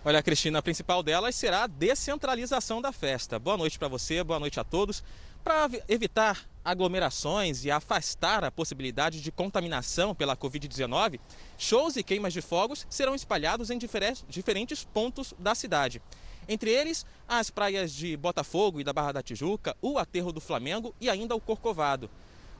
Olha, 0.05 0.23
Cristina, 0.23 0.61
a 0.61 0.63
principal 0.63 1.03
delas 1.03 1.35
será 1.35 1.65
a 1.65 1.67
descentralização 1.67 2.81
da 2.81 2.93
festa. 2.93 3.41
Boa 3.41 3.57
noite 3.57 3.77
para 3.77 3.89
você, 3.89 4.23
boa 4.23 4.39
noite 4.39 4.61
a 4.61 4.63
todos. 4.63 5.03
Para 5.43 5.69
evitar 5.89 6.47
aglomerações 6.65 7.65
e 7.65 7.71
afastar 7.71 8.45
a 8.45 8.51
possibilidade 8.51 9.21
de 9.21 9.33
contaminação 9.33 10.15
pela 10.15 10.37
Covid-19, 10.37 11.19
shows 11.59 11.97
e 11.97 12.03
queimas 12.03 12.33
de 12.33 12.41
fogos 12.41 12.87
serão 12.89 13.15
espalhados 13.15 13.71
em 13.71 13.79
diferentes 13.79 14.85
pontos 14.85 15.35
da 15.39 15.55
cidade. 15.55 16.01
Entre 16.49 16.71
eles, 16.71 17.07
as 17.29 17.51
praias 17.51 17.93
de 17.93 18.17
Botafogo 18.17 18.81
e 18.81 18.85
da 18.85 18.93
Barra 18.93 19.13
da 19.13 19.23
Tijuca, 19.23 19.77
o 19.81 19.99
Aterro 19.99 20.33
do 20.33 20.41
Flamengo 20.41 20.95
e 21.01 21.09
ainda 21.09 21.35
o 21.35 21.41
Corcovado. 21.41 22.11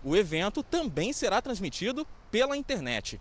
O 0.05 0.17
evento 0.17 0.63
também 0.63 1.13
será 1.13 1.41
transmitido 1.41 2.07
pela 2.31 2.57
internet. 2.57 3.21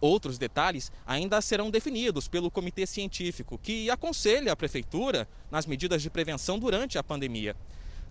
Outros 0.00 0.38
detalhes 0.38 0.90
ainda 1.06 1.40
serão 1.42 1.70
definidos 1.70 2.26
pelo 2.26 2.50
comitê 2.50 2.86
científico, 2.86 3.58
que 3.58 3.90
aconselha 3.90 4.52
a 4.52 4.56
prefeitura 4.56 5.28
nas 5.50 5.66
medidas 5.66 6.00
de 6.00 6.08
prevenção 6.08 6.58
durante 6.58 6.96
a 6.98 7.02
pandemia. 7.02 7.54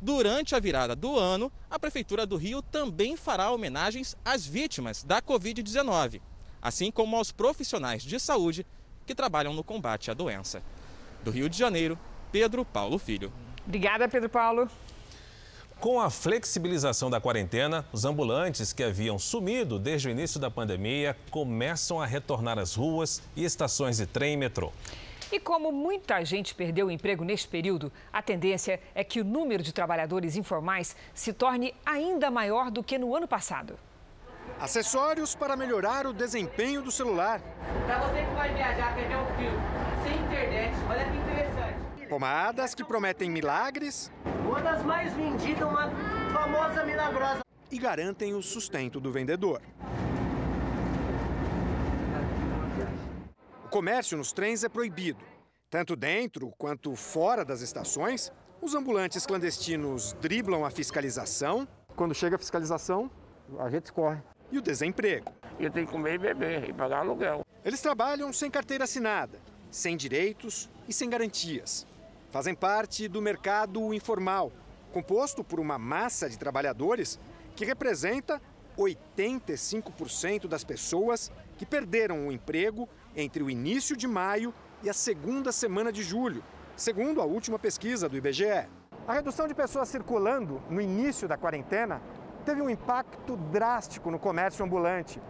Durante 0.02 0.56
a 0.56 0.60
virada 0.60 0.96
do 0.96 1.18
ano, 1.20 1.52
a 1.70 1.78
Prefeitura 1.78 2.26
do 2.26 2.38
Rio 2.38 2.62
também 2.62 3.18
fará 3.18 3.52
homenagens 3.52 4.16
às 4.24 4.46
vítimas 4.46 5.04
da 5.04 5.22
Covid-19, 5.22 6.22
assim 6.62 6.90
como 6.90 7.18
aos 7.18 7.34
profissionais 7.34 8.04
de 8.04 8.18
saúde 8.18 8.66
que 9.06 9.14
trabalham 9.14 9.54
no 9.54 9.64
combate 9.64 10.10
à 10.10 10.14
doença. 10.14 10.64
Do 11.24 11.32
Rio 11.32 11.50
de 11.50 11.58
Janeiro, 11.58 12.00
Pedro 12.32 12.64
Paulo 12.64 12.98
Filho. 12.98 13.32
Obrigada, 13.66 14.08
Pedro 14.08 14.30
Paulo. 14.30 14.70
Com 15.82 16.00
a 16.00 16.10
flexibilização 16.10 17.10
da 17.10 17.20
quarentena, 17.20 17.86
os 17.92 18.06
ambulantes 18.06 18.72
que 18.72 18.84
haviam 18.84 19.20
sumido 19.20 19.80
desde 19.80 20.08
o 20.08 20.12
início 20.12 20.40
da 20.40 20.52
pandemia 20.52 21.16
começam 21.30 22.02
a 22.02 22.06
retornar 22.06 22.58
às 22.58 22.76
ruas 22.76 23.22
e 23.36 23.44
estações 23.44 23.98
de 23.98 24.06
trem 24.06 24.34
e 24.34 24.38
metrô. 24.38 24.72
E 25.32 25.40
como 25.40 25.72
muita 25.72 26.24
gente 26.26 26.56
perdeu 26.56 26.88
o 26.88 26.92
emprego 26.92 27.24
neste 27.24 27.48
período, 27.48 27.92
a 28.12 28.20
tendência 28.20 28.82
é 28.96 29.04
que 29.04 29.22
o 29.22 29.24
número 29.24 29.62
de 29.62 29.72
trabalhadores 29.72 30.36
informais 30.36 30.96
se 31.14 31.32
torne 31.32 31.76
ainda 31.86 32.32
maior 32.32 32.72
do 32.72 32.84
que 32.84 32.98
no 32.98 33.16
ano 33.16 33.28
passado. 33.28 33.78
Acessórios 34.60 35.36
para 35.36 35.56
melhorar 35.56 36.08
o 36.08 36.14
desempenho 36.14 36.82
do 36.82 36.92
celular. 36.92 37.42
Para 37.86 38.00
você 38.00 38.26
que 38.26 38.34
vai 38.34 38.54
viajar, 38.54 38.96
quer 38.96 39.08
ver 39.08 39.18
um 39.18 39.26
filme 39.38 39.58
sem 40.04 40.18
internet, 40.26 40.76
olha 40.90 41.06
que 41.06 41.18
interessante. 41.18 42.08
Pomadas 42.10 42.74
que 42.74 42.84
prometem 42.84 43.30
milagres. 43.30 44.12
Uma 44.44 44.62
das 44.62 44.84
mais 44.84 45.14
vendidas, 45.14 45.62
uma 45.62 45.92
famosa 46.34 46.84
milagrosa. 46.84 47.42
E 47.72 47.78
garantem 47.78 48.34
o 48.34 48.42
sustento 48.42 49.00
do 49.00 49.12
vendedor. 49.12 49.62
O 53.70 53.72
comércio 53.72 54.18
nos 54.18 54.34
trens 54.34 54.64
é 54.64 54.68
proibido. 54.68 55.24
Tanto 55.70 55.96
dentro 55.96 56.52
quanto 56.58 56.96
fora 56.96 57.46
das 57.46 57.62
estações, 57.62 58.32
os 58.60 58.74
ambulantes 58.74 59.28
clandestinos 59.28 60.14
driblam 60.14 60.66
a 60.66 60.72
fiscalização. 60.72 61.68
Quando 61.96 62.16
chega 62.16 62.36
a 62.36 62.40
fiscalização, 62.40 63.12
a 63.60 63.70
gente 63.70 63.94
corre. 63.94 64.24
E 64.52 64.58
o 64.58 64.62
desemprego. 64.64 65.32
Eu 65.60 65.70
tenho 65.70 65.86
que 65.86 65.92
comer 65.92 66.16
e 66.16 66.18
beber 66.18 66.68
e 66.68 66.74
pagar 66.74 67.02
aluguel. 67.02 67.46
Eles 67.64 67.80
trabalham 67.80 68.34
sem 68.34 68.50
carteira 68.50 68.86
assinada, 68.86 69.40
sem 69.70 69.96
direitos 69.96 70.68
e 70.88 70.92
sem 70.92 71.08
garantias. 71.08 71.86
Fazem 72.32 72.56
parte 72.56 73.08
do 73.08 73.22
mercado 73.22 73.94
informal, 73.94 74.52
composto 74.92 75.44
por 75.44 75.60
uma 75.60 75.78
massa 75.78 76.28
de 76.28 76.40
trabalhadores 76.40 77.20
que 77.56 77.66
representa 77.66 78.42
85% 78.76 80.48
das 80.48 80.64
pessoas 80.64 81.32
que 81.56 81.68
perderam 81.68 82.28
o 82.28 82.32
emprego 82.32 82.90
entre 83.22 83.44
o 83.44 83.50
início 83.50 83.96
de 83.96 84.08
maio 84.08 84.54
e 84.82 84.90
a 84.90 84.94
segunda 84.94 85.52
semana 85.52 85.92
de 85.92 86.02
julho, 86.02 86.44
segundo 86.76 87.22
a 87.22 87.26
última 87.26 87.60
pesquisa 87.60 88.08
do 88.08 88.16
IBGE. 88.16 88.68
A 89.08 89.14
redução 89.14 89.48
de 89.48 89.54
pessoas 89.54 89.90
circulando 89.90 90.62
no 90.70 90.80
início 90.80 91.28
da 91.28 91.38
quarentena 91.38 92.02
teve 92.46 92.62
um 92.62 92.70
impacto 92.70 93.36
drástico 93.36 94.10
no 94.10 94.20
comércio 94.20 94.64
ambulante. 94.64 95.22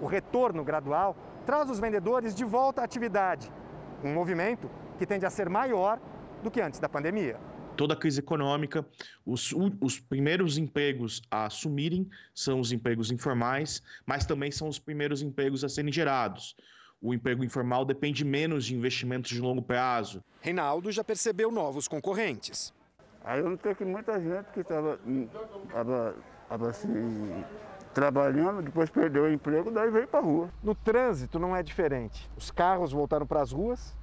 O 0.00 0.06
retorno 0.06 0.62
gradual 0.62 1.16
traz 1.46 1.70
os 1.70 1.80
vendedores 1.80 2.34
de 2.34 2.44
volta 2.44 2.82
à 2.82 2.84
atividade, 2.84 3.50
um 4.04 4.12
movimento 4.12 4.70
que 4.98 5.06
tende 5.06 5.24
a 5.24 5.30
ser 5.30 5.48
maior 5.48 5.98
do 6.42 6.50
que 6.50 6.60
antes 6.60 6.78
da 6.78 6.88
pandemia 6.88 7.38
toda 7.76 7.94
a 7.94 7.96
crise 7.96 8.20
econômica, 8.20 8.86
os, 9.24 9.54
os, 9.80 9.98
primeiros 9.98 10.58
empregos 10.58 11.22
a 11.30 11.46
assumirem 11.46 12.06
são 12.34 12.60
os 12.60 12.72
empregos 12.72 13.10
informais, 13.10 13.82
mas 14.04 14.26
também 14.26 14.50
são 14.50 14.68
os 14.68 14.78
primeiros 14.78 15.22
empregos 15.22 15.64
a 15.64 15.68
serem 15.68 15.90
gerados 15.90 16.54
o 17.00 17.14
emprego 17.14 17.42
informal 17.42 17.84
depende 17.84 18.24
menos 18.24 18.64
de 18.66 18.74
investimentos 18.74 19.30
de 19.30 19.40
longo 19.40 19.62
prazo. 19.62 20.22
Reinaldo 20.40 20.92
já 20.92 21.02
percebeu 21.02 21.50
novos 21.50 21.88
concorrentes. 21.88 22.72
Aí 23.24 23.40
eu 23.40 23.50
notei 23.50 23.74
que 23.74 23.84
muita 23.84 24.20
gente 24.20 24.50
que 24.52 24.60
estava 24.60 24.98
assim, 26.68 27.44
trabalhando, 27.92 28.62
depois 28.62 28.88
perdeu 28.88 29.24
o 29.24 29.32
emprego, 29.32 29.70
daí 29.70 29.90
veio 29.90 30.08
para 30.08 30.20
a 30.20 30.22
rua. 30.22 30.50
No 30.62 30.74
trânsito 30.74 31.38
não 31.38 31.54
é 31.54 31.62
diferente. 31.62 32.30
Os 32.36 32.50
carros 32.50 32.92
voltaram 32.92 33.26
para 33.26 33.42
as 33.42 33.52
ruas 33.52 33.96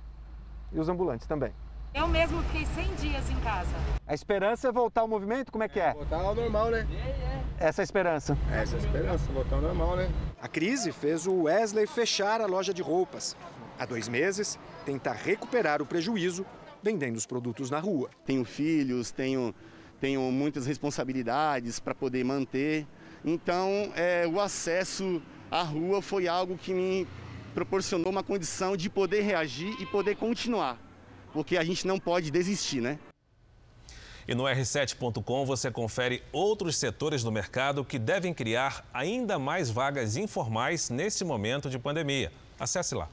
e 0.71 0.79
os 0.79 0.89
ambulantes 0.89 1.25
também. 1.27 1.53
Eu 1.97 2.07
mesmo 2.07 2.43
fiquei 2.43 2.63
100 2.75 2.95
dias 2.95 3.27
em 3.27 3.39
casa. 3.39 3.71
A 4.05 4.13
esperança 4.13 4.67
é 4.67 4.71
voltar 4.71 5.01
ao 5.01 5.07
movimento? 5.07 5.51
Como 5.51 5.63
é 5.63 5.67
que 5.67 5.79
é? 5.79 5.93
Voltar 5.95 6.17
ao 6.17 6.35
normal, 6.35 6.69
né? 6.69 6.87
Essa 7.57 7.81
é 7.81 7.83
a 7.83 7.85
esperança. 7.85 8.37
Essa 8.51 8.75
é 8.75 8.79
a 8.79 8.81
esperança, 8.83 9.31
voltar 9.31 9.55
ao 9.55 9.63
normal, 9.63 9.95
né? 9.95 10.07
A 10.39 10.47
crise 10.47 10.91
fez 10.91 11.25
o 11.25 11.45
Wesley 11.45 11.87
fechar 11.87 12.39
a 12.39 12.45
loja 12.45 12.71
de 12.71 12.83
roupas. 12.83 13.35
Há 13.79 13.85
dois 13.87 14.07
meses, 14.07 14.59
tenta 14.85 15.11
recuperar 15.11 15.81
o 15.81 15.87
prejuízo 15.87 16.45
vendendo 16.83 17.15
os 17.15 17.25
produtos 17.25 17.71
na 17.71 17.79
rua. 17.79 18.11
Tenho 18.23 18.45
filhos, 18.45 19.09
tenho, 19.09 19.55
tenho 19.99 20.21
muitas 20.31 20.67
responsabilidades 20.67 21.79
para 21.79 21.95
poder 21.95 22.23
manter. 22.23 22.85
Então, 23.25 23.91
é, 23.95 24.27
o 24.27 24.39
acesso 24.39 25.19
à 25.49 25.63
rua 25.63 25.99
foi 25.99 26.27
algo 26.27 26.59
que 26.59 26.75
me 26.75 27.07
proporcionou 27.55 28.11
uma 28.11 28.21
condição 28.21 28.77
de 28.77 28.87
poder 28.87 29.21
reagir 29.21 29.75
e 29.81 29.85
poder 29.87 30.15
continuar, 30.15 30.77
porque 31.33 31.57
a 31.57 31.63
gente 31.63 31.85
não 31.85 31.99
pode 31.99 32.31
desistir, 32.31 32.81
né? 32.81 32.99
E 34.27 34.35
no 34.35 34.43
r7.com 34.43 35.45
você 35.45 35.71
confere 35.71 36.21
outros 36.33 36.75
setores 36.75 37.23
do 37.23 37.31
mercado 37.31 37.85
que 37.85 37.97
devem 37.97 38.33
criar 38.33 38.85
ainda 38.93 39.39
mais 39.39 39.69
vagas 39.69 40.17
informais 40.17 40.89
nesse 40.89 41.23
momento 41.23 41.69
de 41.69 41.79
pandemia. 41.79 42.31
Acesse 42.59 42.93
lá. 42.93 43.07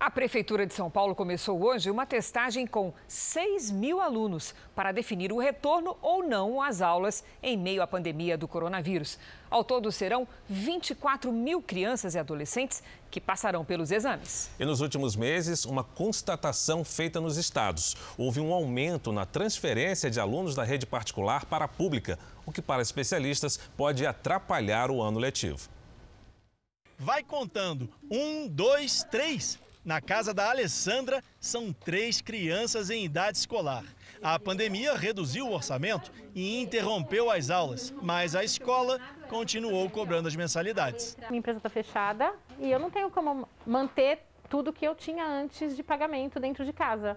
A 0.00 0.12
Prefeitura 0.12 0.64
de 0.64 0.72
São 0.72 0.88
Paulo 0.88 1.12
começou 1.12 1.60
hoje 1.60 1.90
uma 1.90 2.06
testagem 2.06 2.68
com 2.68 2.92
6 3.08 3.72
mil 3.72 4.00
alunos 4.00 4.54
para 4.72 4.92
definir 4.92 5.32
o 5.32 5.38
retorno 5.38 5.96
ou 6.00 6.22
não 6.22 6.62
às 6.62 6.80
aulas 6.80 7.24
em 7.42 7.56
meio 7.56 7.82
à 7.82 7.86
pandemia 7.86 8.38
do 8.38 8.46
coronavírus. 8.46 9.18
Ao 9.50 9.64
todo, 9.64 9.90
serão 9.90 10.26
24 10.48 11.32
mil 11.32 11.60
crianças 11.60 12.14
e 12.14 12.18
adolescentes 12.18 12.80
que 13.10 13.20
passarão 13.20 13.64
pelos 13.64 13.90
exames. 13.90 14.48
E 14.60 14.64
nos 14.64 14.80
últimos 14.80 15.16
meses, 15.16 15.64
uma 15.64 15.82
constatação 15.82 16.84
feita 16.84 17.20
nos 17.20 17.36
estados. 17.36 17.96
Houve 18.16 18.38
um 18.38 18.52
aumento 18.52 19.10
na 19.10 19.26
transferência 19.26 20.08
de 20.08 20.20
alunos 20.20 20.54
da 20.54 20.62
rede 20.62 20.86
particular 20.86 21.44
para 21.44 21.64
a 21.64 21.68
pública, 21.68 22.16
o 22.46 22.52
que, 22.52 22.62
para 22.62 22.80
especialistas, 22.80 23.58
pode 23.76 24.06
atrapalhar 24.06 24.92
o 24.92 25.02
ano 25.02 25.18
letivo. 25.18 25.68
Vai 26.96 27.24
contando. 27.24 27.88
Um, 28.08 28.46
dois, 28.46 29.02
três. 29.10 29.58
Na 29.84 30.00
casa 30.00 30.34
da 30.34 30.50
Alessandra, 30.50 31.22
são 31.40 31.72
três 31.72 32.20
crianças 32.20 32.90
em 32.90 33.04
idade 33.04 33.38
escolar. 33.38 33.84
A 34.22 34.38
pandemia 34.38 34.94
reduziu 34.94 35.46
o 35.46 35.52
orçamento 35.52 36.10
e 36.34 36.60
interrompeu 36.60 37.30
as 37.30 37.48
aulas, 37.50 37.94
mas 38.02 38.34
a 38.34 38.42
escola 38.42 38.98
continuou 39.28 39.88
cobrando 39.88 40.26
as 40.26 40.34
mensalidades. 40.34 41.16
Minha 41.30 41.38
empresa 41.38 41.58
está 41.58 41.68
fechada 41.68 42.32
e 42.58 42.70
eu 42.70 42.78
não 42.78 42.90
tenho 42.90 43.10
como 43.10 43.48
manter 43.64 44.20
tudo 44.48 44.72
que 44.72 44.84
eu 44.84 44.94
tinha 44.94 45.24
antes 45.24 45.76
de 45.76 45.82
pagamento 45.82 46.40
dentro 46.40 46.64
de 46.64 46.72
casa. 46.72 47.16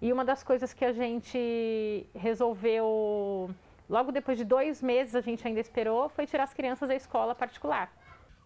E 0.00 0.12
uma 0.12 0.24
das 0.24 0.42
coisas 0.42 0.72
que 0.72 0.84
a 0.84 0.92
gente 0.92 2.06
resolveu, 2.14 3.50
logo 3.88 4.10
depois 4.10 4.38
de 4.38 4.44
dois 4.44 4.82
meses, 4.82 5.14
a 5.14 5.20
gente 5.20 5.46
ainda 5.46 5.60
esperou, 5.60 6.08
foi 6.08 6.26
tirar 6.26 6.44
as 6.44 6.54
crianças 6.54 6.88
da 6.88 6.94
escola 6.94 7.34
particular. 7.34 7.92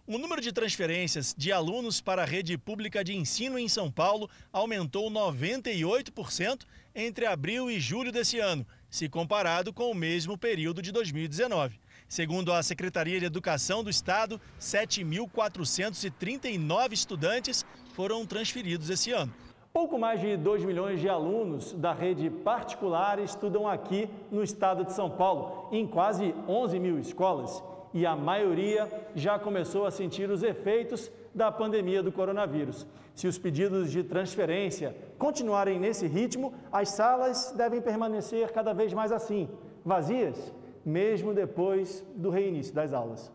O 0.09 0.19
número 0.19 0.41
de 0.41 0.53
transferências 0.53 1.35
de 1.37 1.51
alunos 1.51 2.01
para 2.01 2.23
a 2.23 2.25
rede 2.25 2.57
pública 2.57 3.03
de 3.03 3.17
ensino 3.17 3.59
em 3.59 3.69
São 3.69 3.91
Paulo 3.91 4.31
aumentou 4.53 5.11
98% 5.11 6.61
entre 6.95 7.27
abril 7.27 7.69
e 7.69 7.81
julho 7.81 8.13
desse 8.13 8.39
ano, 8.39 8.65
se 8.89 9.09
comparado 9.09 9.73
com 9.73 9.91
o 9.91 9.95
mesmo 9.97 10.39
período 10.39 10.81
de 10.81 10.93
2019. 10.93 11.81
Segundo 12.09 12.53
a 12.53 12.63
Secretaria 12.63 13.19
de 13.19 13.27
Educação 13.27 13.83
do 13.83 13.91
Estado, 13.91 14.41
7.439 14.61 16.93
estudantes 16.93 17.67
foram 17.93 18.25
transferidos 18.25 18.89
esse 18.89 19.11
ano. 19.11 19.35
Pouco 19.73 19.99
mais 19.99 20.21
de 20.21 20.37
2 20.37 20.65
milhões 20.65 21.01
de 21.01 21.09
alunos 21.09 21.73
da 21.73 21.93
rede 21.93 22.31
particular 22.31 23.19
estudam 23.19 23.67
aqui 23.67 24.09
no 24.31 24.45
estado 24.45 24.85
de 24.85 24.93
São 24.93 25.11
Paulo, 25.11 25.69
em 25.73 25.85
quase 25.85 26.33
11 26.47 26.79
mil 26.79 26.97
escolas 26.97 27.61
e 27.97 28.05
a 28.05 28.15
maioria 28.15 28.93
já 29.15 29.39
começou 29.39 29.87
a 29.87 29.91
sentir 29.91 30.29
os 30.29 30.43
efeitos 30.43 31.11
da 31.35 31.51
pandemia 31.51 32.03
do 32.03 32.13
coronavírus. 32.13 32.87
Se 33.15 33.27
os 33.27 33.39
pedidos 33.39 33.91
de 33.91 34.05
transferência 34.05 34.95
continuarem 35.17 35.81
nesse 35.81 36.07
ritmo, 36.07 36.53
as 36.71 36.91
salas 36.91 37.55
devem 37.57 37.81
permanecer 37.81 38.53
cada 38.53 38.75
vez 38.75 38.93
mais 38.93 39.11
assim, 39.11 39.49
vazias, 39.83 40.53
mesmo 40.85 41.33
depois 41.33 42.05
do 42.15 42.29
reinício 42.29 42.75
das 42.75 42.93
aulas. 42.93 43.33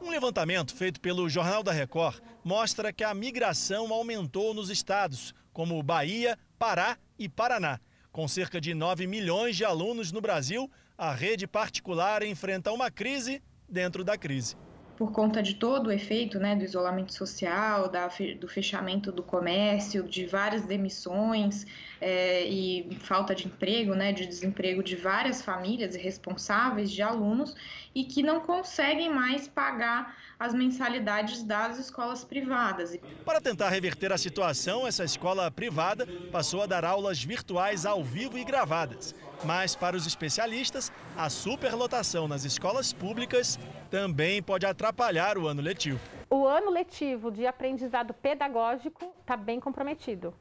Um 0.00 0.10
levantamento 0.10 0.76
feito 0.76 1.00
pelo 1.00 1.28
Jornal 1.28 1.64
da 1.64 1.72
Record 1.72 2.20
mostra 2.44 2.92
que 2.92 3.02
a 3.02 3.12
migração 3.12 3.92
aumentou 3.92 4.54
nos 4.54 4.70
estados, 4.70 5.34
como 5.52 5.82
Bahia, 5.82 6.38
Pará 6.56 6.96
e 7.18 7.28
Paraná. 7.28 7.80
Com 8.12 8.28
cerca 8.28 8.60
de 8.60 8.74
9 8.74 9.08
milhões 9.08 9.56
de 9.56 9.64
alunos 9.64 10.12
no 10.12 10.20
Brasil, 10.20 10.70
a 10.96 11.12
rede 11.12 11.48
particular 11.48 12.22
enfrenta 12.22 12.70
uma 12.70 12.92
crise 12.92 13.42
dentro 13.68 14.02
da 14.02 14.16
crise. 14.16 14.56
Por 14.98 15.12
conta 15.12 15.40
de 15.40 15.54
todo 15.54 15.86
o 15.86 15.92
efeito 15.92 16.40
né, 16.40 16.56
do 16.56 16.64
isolamento 16.64 17.14
social, 17.14 17.88
da, 17.88 18.10
do 18.40 18.48
fechamento 18.48 19.12
do 19.12 19.22
comércio, 19.22 20.02
de 20.02 20.26
várias 20.26 20.64
demissões 20.64 21.64
é, 22.00 22.44
e 22.44 22.98
falta 23.02 23.32
de 23.32 23.46
emprego, 23.46 23.94
né, 23.94 24.12
de 24.12 24.26
desemprego 24.26 24.82
de 24.82 24.96
várias 24.96 25.40
famílias 25.40 25.94
responsáveis 25.94 26.90
de 26.90 27.00
alunos 27.00 27.54
e 27.94 28.02
que 28.02 28.24
não 28.24 28.40
conseguem 28.40 29.08
mais 29.08 29.46
pagar 29.46 30.16
as 30.38 30.54
mensalidades 30.54 31.42
das 31.42 31.78
escolas 31.78 32.24
privadas. 32.24 32.96
Para 33.24 33.40
tentar 33.40 33.68
reverter 33.70 34.12
a 34.12 34.18
situação, 34.18 34.86
essa 34.86 35.04
escola 35.04 35.50
privada 35.50 36.06
passou 36.30 36.62
a 36.62 36.66
dar 36.66 36.84
aulas 36.84 37.22
virtuais 37.22 37.84
ao 37.86 38.02
vivo 38.04 38.38
e 38.38 38.44
gravadas. 38.44 39.14
Mas, 39.44 39.74
para 39.74 39.96
os 39.96 40.06
especialistas, 40.06 40.92
a 41.16 41.28
superlotação 41.28 42.26
nas 42.26 42.44
escolas 42.44 42.92
públicas 42.92 43.58
também 43.90 44.42
pode 44.42 44.66
atrapalhar 44.66 45.38
o 45.38 45.46
ano 45.46 45.62
letivo. 45.62 46.00
O 46.30 46.46
ano 46.46 46.70
letivo 46.70 47.30
de 47.30 47.46
aprendizado 47.46 48.12
pedagógico 48.14 49.12
está 49.20 49.36
bem 49.36 49.58
comprometido. 49.58 50.34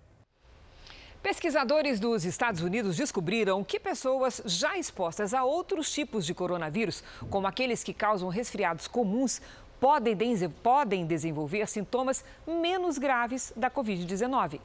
Pesquisadores 1.22 2.00
dos 2.00 2.26
Estados 2.26 2.62
Unidos 2.62 2.96
descobriram 2.96 3.64
que 3.64 3.80
pessoas 3.80 4.42
já 4.46 4.78
expostas 4.78 5.34
a 5.34 5.44
outros 5.44 5.92
tipos 5.92 6.26
de 6.26 6.34
coronavírus, 6.34 7.04
como 7.30 7.48
aqueles 7.48 7.84
que 7.84 7.94
causam 7.94 8.30
resfriados 8.30 8.88
comuns, 8.88 9.42
podem, 9.80 10.16
podem 10.62 11.06
desenvolver 11.06 11.68
sintomas 11.68 12.24
menos 12.46 12.98
graves 12.98 13.52
da 13.56 13.70
Covid-19. 13.70 14.60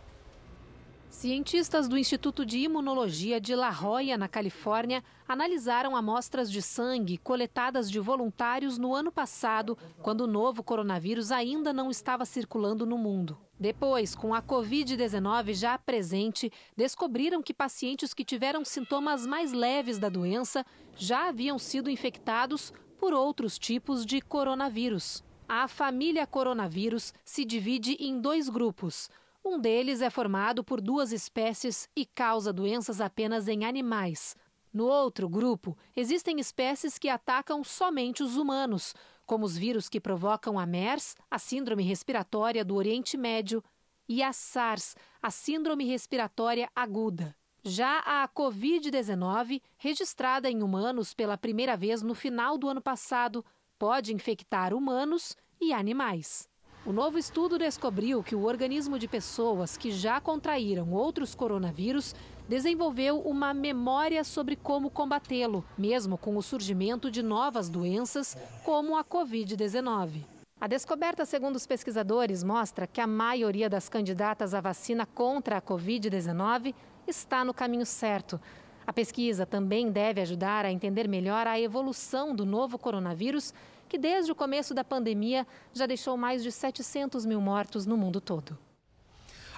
Cientistas 1.13 1.89
do 1.89 1.99
Instituto 1.99 2.45
de 2.45 2.59
Imunologia 2.61 3.39
de 3.39 3.55
La 3.55 3.71
Jolla, 3.71 4.17
na 4.17 4.29
Califórnia, 4.29 5.05
analisaram 5.29 5.95
amostras 5.95 6.51
de 6.51 6.63
sangue 6.63 7.19
coletadas 7.19 7.91
de 7.91 8.01
voluntários 8.01 8.79
no 8.79 8.95
ano 8.95 9.13
passado, 9.13 9.77
quando 10.03 10.23
o 10.23 10.27
novo 10.27 10.63
coronavírus 10.63 11.31
ainda 11.31 11.71
não 11.71 11.91
estava 11.91 12.25
circulando 12.25 12.87
no 12.87 12.97
mundo. 12.97 13.39
Depois, 13.61 14.15
com 14.15 14.35
a 14.35 14.41
Covid-19 14.41 15.53
já 15.53 15.77
presente, 15.77 16.51
descobriram 16.75 17.43
que 17.43 17.53
pacientes 17.53 18.15
que 18.15 18.25
tiveram 18.25 18.65
sintomas 18.65 19.27
mais 19.27 19.53
leves 19.53 19.99
da 19.99 20.09
doença 20.09 20.65
já 20.97 21.29
haviam 21.29 21.59
sido 21.59 21.91
infectados 21.91 22.73
por 22.99 23.13
outros 23.13 23.59
tipos 23.59 24.07
de 24.07 24.23
coronavírus. 24.23 25.23
A 25.47 25.69
família 25.69 26.27
coronavírus 26.27 27.13
se 27.23 27.45
divide 27.45 27.99
em 28.01 28.19
dois 28.19 28.49
grupos. 28.49 29.11
Um 29.45 29.59
deles 29.59 30.01
é 30.01 30.09
formado 30.09 30.63
por 30.63 30.81
duas 30.81 31.13
espécies 31.13 31.89
e 31.97 32.07
causa 32.07 32.53
doenças 32.53 33.01
apenas 33.01 33.49
em 33.49 33.65
animais. 33.65 34.37
No 34.73 34.87
outro 34.87 35.29
grupo, 35.29 35.77
existem 35.97 36.39
espécies 36.39 36.97
que 36.97 37.09
atacam 37.09 37.65
somente 37.65 38.23
os 38.23 38.37
humanos, 38.37 38.95
como 39.27 39.45
os 39.45 39.57
vírus 39.57 39.89
que 39.89 40.01
provocam 40.01 40.59
a 40.59 40.65
MERS, 40.65 41.17
a 41.31 41.39
Síndrome 41.39 41.83
Respiratória 41.83 42.65
do 42.65 42.77
Oriente 42.77 43.17
Médio, 43.17 43.63
e 44.09 44.23
a 44.23 44.33
SARS, 44.33 44.97
a 45.21 45.31
Síndrome 45.31 45.85
Respiratória 45.85 46.71
Aguda. 46.75 47.35
Já 47.65 47.99
a 48.01 48.29
Covid-19, 48.29 49.61
registrada 49.77 50.51
em 50.51 50.63
humanos 50.63 51.15
pela 51.15 51.39
primeira 51.39 51.77
vez 51.77 52.03
no 52.03 52.15
final 52.15 52.59
do 52.59 52.69
ano 52.69 52.81
passado, 52.81 53.45
pode 53.79 54.13
infectar 54.13 54.75
humanos 54.75 55.37
e 55.61 55.73
animais. 55.73 56.49
O 56.85 56.93
novo 56.93 57.17
estudo 57.17 57.59
descobriu 57.59 58.25
que 58.25 58.35
o 58.35 58.43
organismo 58.43 58.99
de 58.99 59.07
pessoas 59.07 59.77
que 59.77 59.93
já 59.93 60.21
contraíram 60.21 60.91
outros 60.91 61.33
coronavírus 61.33 62.13
desenvolveu 62.49 63.21
uma 63.21 63.55
memória 63.55 64.25
sobre 64.25 64.57
como 64.57 64.91
combatê-lo, 64.91 65.65
mesmo 65.79 66.19
com 66.19 66.37
o 66.37 66.43
surgimento 66.43 67.09
de 67.09 67.23
novas 67.23 67.69
doenças, 67.69 68.37
como 68.65 68.97
a 68.97 69.05
Covid-19. 69.05 70.25
A 70.61 70.67
descoberta, 70.67 71.25
segundo 71.25 71.55
os 71.55 71.69
pesquisadores, 71.69 72.43
mostra 72.43 72.85
que 72.85 73.01
a 73.01 73.07
maioria 73.07 73.71
das 73.71 73.89
candidatas 73.89 74.53
à 74.53 74.61
vacina 74.61 75.07
contra 75.07 75.59
a 75.59 75.63
Covid-19 75.63 76.75
está 77.07 77.45
no 77.45 77.55
caminho 77.55 77.87
certo. 77.87 78.41
A 78.85 78.93
pesquisa 78.93 79.47
também 79.47 79.89
deve 79.89 80.21
ajudar 80.21 80.65
a 80.65 80.73
entender 80.73 81.07
melhor 81.07 81.47
a 81.47 81.61
evolução 81.61 82.35
do 82.35 82.45
novo 82.45 82.77
coronavírus, 82.77 83.55
que 83.93 83.99
desde 83.99 84.33
o 84.33 84.35
começo 84.35 84.73
da 84.73 84.83
pandemia 84.83 85.47
já 85.75 85.85
deixou 85.85 86.17
mais 86.17 86.43
de 86.43 86.51
700 86.51 87.27
mil 87.27 87.43
mortos 87.43 87.85
no 87.85 87.95
mundo 87.95 88.23
todo. 88.23 88.57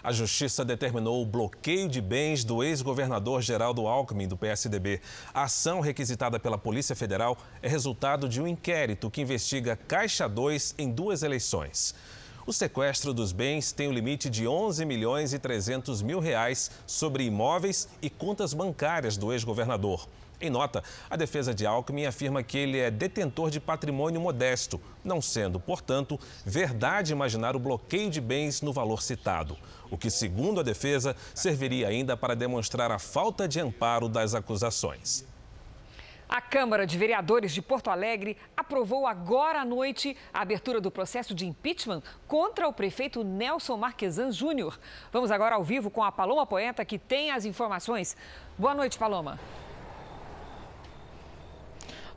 A 0.02 0.10
Justiça 0.10 0.64
determinou 0.64 1.22
o 1.22 1.24
bloqueio 1.24 1.88
de 1.88 2.00
bens 2.00 2.42
do 2.42 2.64
ex-governador 2.64 3.40
Geraldo 3.40 3.86
Alckmin, 3.86 4.26
do 4.26 4.36
PSDB. 4.36 5.00
A 5.32 5.44
ação 5.44 5.78
requisitada 5.78 6.40
pela 6.40 6.58
Polícia 6.58 6.96
Federal 6.96 7.38
é 7.62 7.68
resultado 7.68 8.28
de 8.28 8.42
um 8.42 8.48
inquérito 8.48 9.08
que 9.08 9.20
investiga 9.20 9.76
Caixa 9.76 10.28
2 10.28 10.74
em 10.78 10.90
duas 10.90 11.22
eleições. 11.22 11.94
O 12.44 12.52
sequestro 12.52 13.14
dos 13.14 13.30
bens 13.30 13.70
tem 13.70 13.86
o 13.86 13.90
um 13.90 13.94
limite 13.94 14.28
de 14.28 14.48
11 14.48 14.84
milhões 14.84 15.32
e 15.32 15.38
300 15.38 16.02
mil 16.02 16.18
reais 16.18 16.72
sobre 16.88 17.22
imóveis 17.22 17.88
e 18.02 18.10
contas 18.10 18.52
bancárias 18.52 19.16
do 19.16 19.32
ex-governador. 19.32 20.08
Em 20.40 20.50
nota, 20.50 20.82
a 21.08 21.16
defesa 21.16 21.54
de 21.54 21.64
Alckmin 21.64 22.06
afirma 22.06 22.42
que 22.42 22.58
ele 22.58 22.78
é 22.78 22.90
detentor 22.90 23.50
de 23.50 23.60
patrimônio 23.60 24.20
modesto, 24.20 24.80
não 25.02 25.22
sendo, 25.22 25.60
portanto, 25.60 26.18
verdade 26.44 27.12
imaginar 27.12 27.54
o 27.54 27.60
bloqueio 27.60 28.10
de 28.10 28.20
bens 28.20 28.60
no 28.60 28.72
valor 28.72 29.00
citado, 29.00 29.56
o 29.90 29.96
que, 29.96 30.10
segundo 30.10 30.60
a 30.60 30.62
defesa, 30.64 31.16
serviria 31.34 31.88
ainda 31.88 32.16
para 32.16 32.34
demonstrar 32.34 32.90
a 32.90 32.98
falta 32.98 33.46
de 33.46 33.60
amparo 33.60 34.08
das 34.08 34.34
acusações. 34.34 35.24
A 36.28 36.40
Câmara 36.40 36.86
de 36.86 36.98
Vereadores 36.98 37.52
de 37.52 37.62
Porto 37.62 37.90
Alegre 37.90 38.36
aprovou 38.56 39.06
agora 39.06 39.60
à 39.60 39.64
noite 39.64 40.16
a 40.32 40.40
abertura 40.40 40.80
do 40.80 40.90
processo 40.90 41.34
de 41.34 41.46
impeachment 41.46 42.02
contra 42.26 42.66
o 42.66 42.72
prefeito 42.72 43.22
Nelson 43.22 43.76
Marquesan 43.76 44.32
Júnior. 44.32 44.78
Vamos 45.12 45.30
agora 45.30 45.54
ao 45.54 45.62
vivo 45.62 45.90
com 45.90 46.02
a 46.02 46.10
Paloma 46.10 46.46
Poeta, 46.46 46.84
que 46.84 46.98
tem 46.98 47.30
as 47.30 47.44
informações. 47.44 48.16
Boa 48.58 48.74
noite, 48.74 48.98
Paloma. 48.98 49.38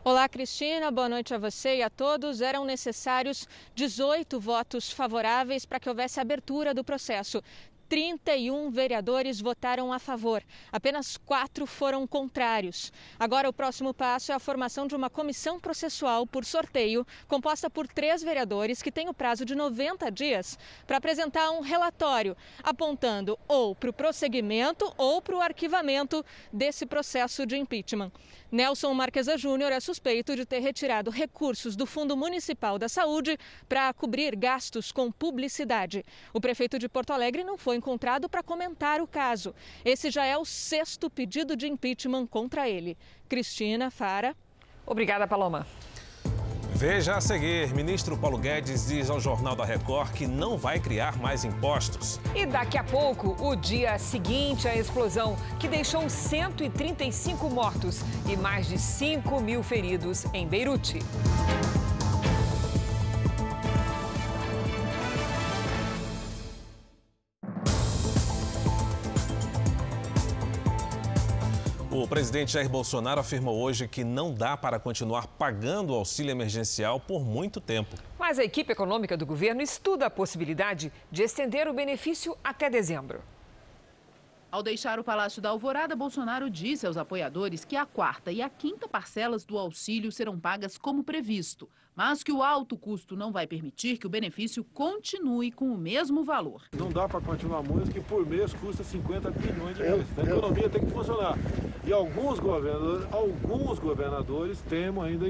Olá, 0.09 0.29
Cristina. 0.29 0.89
Boa 0.89 1.09
noite 1.09 1.33
a 1.33 1.37
você 1.37 1.79
e 1.79 1.83
a 1.83 1.89
todos. 1.89 2.39
Eram 2.39 2.63
necessários 2.63 3.45
18 3.75 4.39
votos 4.39 4.89
favoráveis 4.89 5.65
para 5.65 5.81
que 5.81 5.89
houvesse 5.89 6.17
abertura 6.17 6.73
do 6.73 6.81
processo. 6.81 7.43
31 7.89 8.69
vereadores 8.69 9.39
votaram 9.39 9.93
a 9.93 9.99
favor, 9.99 10.43
apenas 10.71 11.17
quatro 11.17 11.65
foram 11.65 12.05
contrários. 12.05 12.91
Agora, 13.17 13.49
o 13.49 13.53
próximo 13.53 13.93
passo 13.93 14.31
é 14.31 14.35
a 14.35 14.39
formação 14.39 14.87
de 14.87 14.95
uma 14.95 15.09
comissão 15.09 15.59
processual 15.59 16.27
por 16.27 16.43
sorteio, 16.43 17.05
composta 17.27 17.69
por 17.69 17.87
três 17.87 18.21
vereadores 18.21 18.81
que 18.81 18.91
tem 18.91 19.07
o 19.09 19.13
prazo 19.13 19.45
de 19.45 19.55
90 19.55 20.11
dias 20.11 20.57
para 20.85 20.97
apresentar 20.97 21.51
um 21.51 21.61
relatório 21.61 22.35
apontando 22.61 23.37
ou 23.47 23.75
para 23.75 23.89
o 23.89 23.93
prosseguimento 23.93 24.93
ou 24.97 25.21
para 25.21 25.35
o 25.35 25.41
arquivamento 25.41 26.25
desse 26.51 26.85
processo 26.85 27.45
de 27.45 27.57
impeachment. 27.57 28.11
Nelson 28.49 28.93
Marquesa 28.93 29.37
Júnior 29.37 29.73
é 29.73 29.79
suspeito 29.79 30.33
de 30.33 30.45
ter 30.45 30.59
retirado 30.59 31.11
recursos 31.11 31.75
do 31.75 31.85
Fundo 31.85 32.15
Municipal 32.15 32.79
da 32.79 32.87
Saúde 32.87 33.37
para 33.67 33.93
cobrir 33.93 34.37
gastos 34.37 34.89
com 34.89 35.11
publicidade. 35.11 36.05
O 36.33 36.39
prefeito 36.39 36.79
de 36.79 36.87
Porto 36.87 37.11
Alegre 37.11 37.43
não 37.43 37.57
foi 37.57 37.75
encontrado 37.75 38.29
para 38.29 38.41
comentar 38.41 39.01
o 39.01 39.07
caso. 39.07 39.53
Esse 39.83 40.09
já 40.09 40.25
é 40.25 40.37
o 40.37 40.45
sexto 40.45 41.09
pedido 41.09 41.57
de 41.57 41.67
impeachment 41.67 42.25
contra 42.25 42.69
ele. 42.69 42.97
Cristina 43.27 43.91
Fara. 43.91 44.33
Obrigada, 44.85 45.27
Paloma. 45.27 45.67
Veja 46.77 47.15
a 47.15 47.21
seguir, 47.21 47.73
ministro 47.73 48.15
Paulo 48.15 48.37
Guedes 48.37 48.85
diz 48.85 49.09
ao 49.09 49.19
Jornal 49.19 49.55
da 49.55 49.65
Record 49.65 50.11
que 50.11 50.27
não 50.27 50.59
vai 50.59 50.79
criar 50.79 51.17
mais 51.17 51.43
impostos. 51.43 52.19
E 52.35 52.45
daqui 52.45 52.77
a 52.77 52.83
pouco, 52.83 53.35
o 53.43 53.55
dia 53.55 53.97
seguinte 53.97 54.67
à 54.67 54.75
explosão, 54.75 55.35
que 55.59 55.67
deixou 55.67 56.07
135 56.07 57.49
mortos 57.49 58.01
e 58.29 58.37
mais 58.37 58.67
de 58.67 58.77
5 58.77 59.41
mil 59.41 59.63
feridos 59.63 60.27
em 60.35 60.47
Beirute. 60.47 60.99
O 71.99 72.07
presidente 72.07 72.51
Jair 72.51 72.69
Bolsonaro 72.69 73.19
afirmou 73.19 73.59
hoje 73.59 73.87
que 73.87 74.03
não 74.03 74.31
dá 74.31 74.55
para 74.55 74.79
continuar 74.79 75.25
pagando 75.25 75.93
o 75.93 75.95
auxílio 75.95 76.29
emergencial 76.29 76.99
por 76.99 77.25
muito 77.25 77.59
tempo. 77.59 77.95
Mas 78.19 78.37
a 78.37 78.43
equipe 78.43 78.71
econômica 78.71 79.17
do 79.17 79.25
governo 79.25 79.63
estuda 79.63 80.05
a 80.05 80.09
possibilidade 80.09 80.93
de 81.11 81.23
estender 81.23 81.67
o 81.67 81.73
benefício 81.73 82.37
até 82.43 82.69
dezembro. 82.69 83.23
Ao 84.51 84.61
deixar 84.61 84.99
o 84.99 85.03
Palácio 85.03 85.41
da 85.41 85.49
Alvorada, 85.49 85.95
Bolsonaro 85.95 86.51
disse 86.51 86.85
aos 86.85 86.97
apoiadores 86.97 87.65
que 87.65 87.75
a 87.75 87.83
quarta 87.83 88.31
e 88.31 88.43
a 88.43 88.49
quinta 88.49 88.87
parcelas 88.87 89.43
do 89.43 89.57
auxílio 89.57 90.11
serão 90.11 90.39
pagas 90.39 90.77
como 90.77 91.03
previsto 91.03 91.67
mas 91.97 92.21
que 92.21 92.31
o 92.31 92.43
alto 92.43 92.77
custo 92.77 93.17
não 93.17 93.31
vai 93.31 93.47
permitir 93.47 93.97
que 93.97 94.05
o 94.05 94.09
benefício 94.09 94.63
continue 94.63 95.51
com 95.51 95.71
o 95.71 95.75
mesmo 95.75 96.23
valor. 96.23 96.61
Não 96.77 96.91
dá 96.91 97.09
para 97.09 97.19
continuar 97.19 97.63
muito, 97.63 97.91
que 97.91 97.99
por 97.99 98.23
mês 98.23 98.53
custa 98.53 98.83
50 98.83 99.31
bilhões 99.31 99.75
de 99.75 99.81
reais. 99.81 100.05
A 100.15 100.21
economia 100.21 100.69
tem 100.69 100.85
que 100.85 100.91
funcionar. 100.91 101.35
E 101.87 101.93
alguns 101.93 102.37
governadores, 102.37 103.07
alguns 103.13 103.79
governadores 103.79 104.61
temem 104.63 105.01
ainda 105.01 105.25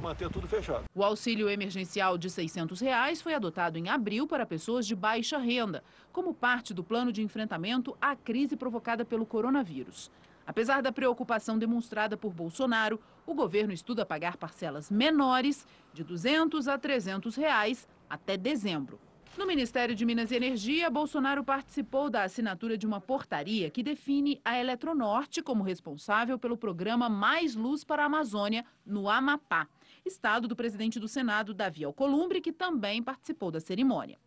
manter 0.00 0.30
tudo 0.30 0.46
fechado. 0.46 0.84
O 0.94 1.02
auxílio 1.02 1.50
emergencial 1.50 2.16
de 2.16 2.30
600 2.30 2.78
reais 2.80 3.20
foi 3.20 3.34
adotado 3.34 3.76
em 3.76 3.88
abril 3.88 4.24
para 4.24 4.46
pessoas 4.46 4.86
de 4.86 4.94
baixa 4.94 5.36
renda, 5.36 5.82
como 6.12 6.32
parte 6.32 6.72
do 6.72 6.84
plano 6.84 7.12
de 7.12 7.24
enfrentamento 7.24 7.96
à 8.00 8.14
crise 8.14 8.56
provocada 8.56 9.04
pelo 9.04 9.26
coronavírus. 9.26 10.12
Apesar 10.46 10.80
da 10.80 10.92
preocupação 10.92 11.58
demonstrada 11.58 12.16
por 12.16 12.32
Bolsonaro, 12.32 13.00
o 13.26 13.34
governo 13.34 13.72
estuda 13.72 14.06
pagar 14.06 14.36
parcelas 14.36 14.92
menores, 14.92 15.66
de 15.92 16.04
200 16.04 16.68
a 16.68 16.78
300 16.78 17.34
reais, 17.34 17.88
até 18.08 18.36
dezembro. 18.36 18.96
No 19.38 19.46
Ministério 19.46 19.94
de 19.94 20.04
Minas 20.04 20.32
e 20.32 20.34
Energia, 20.34 20.90
Bolsonaro 20.90 21.44
participou 21.44 22.10
da 22.10 22.24
assinatura 22.24 22.76
de 22.76 22.84
uma 22.84 23.00
portaria 23.00 23.70
que 23.70 23.80
define 23.80 24.40
a 24.44 24.58
Eletronorte 24.58 25.40
como 25.40 25.62
responsável 25.62 26.36
pelo 26.36 26.56
programa 26.56 27.08
Mais 27.08 27.54
Luz 27.54 27.84
para 27.84 28.02
a 28.02 28.06
Amazônia, 28.06 28.64
no 28.84 29.08
Amapá, 29.08 29.68
estado 30.04 30.48
do 30.48 30.56
presidente 30.56 30.98
do 30.98 31.06
Senado, 31.06 31.54
Davi 31.54 31.84
Alcolumbre, 31.84 32.40
que 32.40 32.52
também 32.52 33.00
participou 33.00 33.52
da 33.52 33.60
cerimônia. 33.60 34.18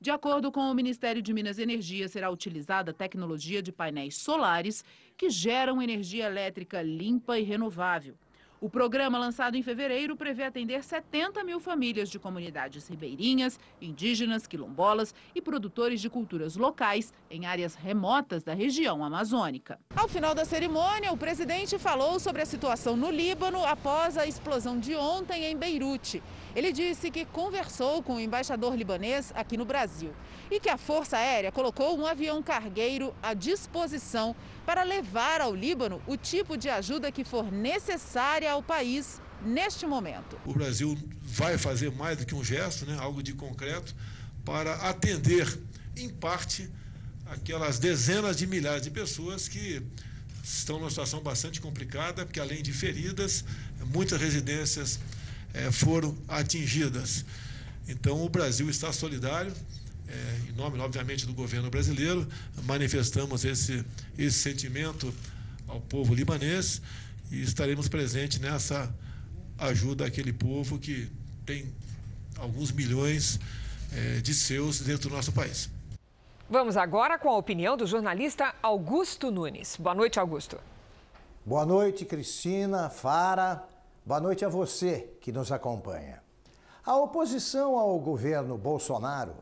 De 0.00 0.12
acordo 0.12 0.50
com 0.52 0.60
o 0.60 0.74
Ministério 0.74 1.20
de 1.20 1.34
Minas 1.34 1.58
e 1.58 1.62
Energia, 1.62 2.08
será 2.08 2.30
utilizada 2.30 2.92
tecnologia 2.92 3.60
de 3.60 3.72
painéis 3.72 4.16
solares 4.16 4.84
que 5.16 5.28
geram 5.28 5.82
energia 5.82 6.26
elétrica 6.26 6.80
limpa 6.82 7.36
e 7.38 7.42
renovável. 7.42 8.16
O 8.62 8.70
programa, 8.70 9.18
lançado 9.18 9.56
em 9.56 9.62
fevereiro, 9.62 10.14
prevê 10.14 10.44
atender 10.44 10.84
70 10.84 11.42
mil 11.42 11.58
famílias 11.58 12.08
de 12.08 12.16
comunidades 12.16 12.86
ribeirinhas, 12.86 13.58
indígenas, 13.80 14.46
quilombolas 14.46 15.12
e 15.34 15.42
produtores 15.42 16.00
de 16.00 16.08
culturas 16.08 16.54
locais 16.54 17.12
em 17.28 17.44
áreas 17.44 17.74
remotas 17.74 18.44
da 18.44 18.54
região 18.54 19.02
amazônica. 19.02 19.80
Ao 19.96 20.06
final 20.06 20.32
da 20.32 20.44
cerimônia, 20.44 21.12
o 21.12 21.16
presidente 21.16 21.76
falou 21.76 22.20
sobre 22.20 22.40
a 22.40 22.46
situação 22.46 22.96
no 22.96 23.10
Líbano 23.10 23.64
após 23.64 24.16
a 24.16 24.28
explosão 24.28 24.78
de 24.78 24.94
ontem 24.94 25.46
em 25.46 25.56
Beirute. 25.56 26.22
Ele 26.54 26.72
disse 26.72 27.10
que 27.10 27.24
conversou 27.24 28.02
com 28.02 28.16
o 28.16 28.20
embaixador 28.20 28.74
libanês 28.74 29.32
aqui 29.34 29.56
no 29.56 29.64
Brasil 29.64 30.12
e 30.50 30.60
que 30.60 30.68
a 30.68 30.76
Força 30.76 31.16
Aérea 31.16 31.50
colocou 31.50 31.98
um 31.98 32.06
avião 32.06 32.42
cargueiro 32.42 33.14
à 33.22 33.32
disposição 33.32 34.36
para 34.66 34.82
levar 34.82 35.40
ao 35.40 35.54
Líbano 35.54 36.02
o 36.06 36.16
tipo 36.16 36.56
de 36.56 36.68
ajuda 36.68 37.10
que 37.10 37.24
for 37.24 37.50
necessária 37.50 38.50
ao 38.50 38.62
país 38.62 39.20
neste 39.42 39.86
momento. 39.86 40.38
O 40.44 40.52
Brasil 40.52 40.96
vai 41.22 41.56
fazer 41.56 41.90
mais 41.90 42.18
do 42.18 42.26
que 42.26 42.34
um 42.34 42.44
gesto, 42.44 42.84
né, 42.84 42.96
algo 42.98 43.22
de 43.22 43.32
concreto, 43.32 43.94
para 44.44 44.74
atender, 44.74 45.58
em 45.96 46.08
parte, 46.08 46.70
aquelas 47.26 47.78
dezenas 47.78 48.36
de 48.36 48.46
milhares 48.46 48.82
de 48.82 48.90
pessoas 48.90 49.48
que 49.48 49.82
estão 50.44 50.78
numa 50.78 50.90
situação 50.90 51.20
bastante 51.20 51.60
complicada, 51.60 52.26
porque 52.26 52.40
além 52.40 52.62
de 52.62 52.72
feridas, 52.72 53.44
muitas 53.86 54.20
residências 54.20 54.98
é, 55.54 55.70
foram 55.70 56.16
atingidas. 56.28 57.24
Então, 57.88 58.24
o 58.24 58.28
Brasil 58.28 58.68
está 58.70 58.92
solidário 58.92 59.52
é, 60.12 60.50
em 60.50 60.52
nome, 60.52 60.78
obviamente, 60.78 61.26
do 61.26 61.32
governo 61.32 61.70
brasileiro, 61.70 62.28
manifestamos 62.64 63.44
esse, 63.44 63.84
esse 64.18 64.38
sentimento 64.38 65.12
ao 65.66 65.80
povo 65.80 66.14
libanês 66.14 66.82
e 67.30 67.42
estaremos 67.42 67.88
presentes 67.88 68.38
nessa 68.38 68.94
ajuda 69.58 70.06
àquele 70.06 70.32
povo 70.32 70.78
que 70.78 71.10
tem 71.46 71.72
alguns 72.36 72.70
milhões 72.70 73.40
é, 73.90 74.20
de 74.20 74.34
seus 74.34 74.80
dentro 74.80 75.08
do 75.08 75.16
nosso 75.16 75.32
país. 75.32 75.70
Vamos 76.50 76.76
agora 76.76 77.18
com 77.18 77.30
a 77.30 77.36
opinião 77.38 77.74
do 77.76 77.86
jornalista 77.86 78.54
Augusto 78.62 79.30
Nunes. 79.30 79.76
Boa 79.78 79.94
noite, 79.94 80.20
Augusto. 80.20 80.58
Boa 81.46 81.64
noite, 81.64 82.04
Cristina, 82.04 82.90
Fara. 82.90 83.64
Boa 84.04 84.20
noite 84.20 84.44
a 84.44 84.48
você 84.48 85.14
que 85.20 85.30
nos 85.30 85.52
acompanha. 85.52 86.20
A 86.84 86.96
oposição 86.96 87.78
ao 87.78 87.96
governo 88.00 88.58
Bolsonaro 88.58 89.36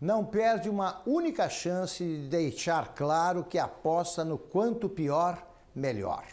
não 0.00 0.24
perde 0.24 0.70
uma 0.70 1.02
única 1.06 1.50
chance 1.50 2.02
de 2.02 2.26
deixar 2.26 2.94
claro 2.94 3.44
que 3.44 3.58
aposta 3.58 4.24
no 4.24 4.38
quanto 4.38 4.88
pior, 4.88 5.46
melhor. 5.74 6.24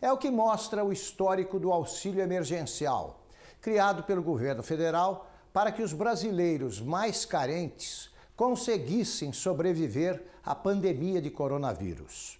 É 0.00 0.12
o 0.12 0.16
que 0.16 0.30
mostra 0.30 0.84
o 0.84 0.92
histórico 0.92 1.58
do 1.58 1.72
auxílio 1.72 2.22
emergencial, 2.22 3.24
criado 3.60 4.04
pelo 4.04 4.22
governo 4.22 4.62
federal 4.62 5.28
para 5.52 5.72
que 5.72 5.82
os 5.82 5.92
brasileiros 5.92 6.80
mais 6.80 7.24
carentes 7.24 8.08
conseguissem 8.36 9.32
sobreviver 9.32 10.22
à 10.44 10.54
pandemia 10.54 11.20
de 11.20 11.28
coronavírus. 11.28 12.38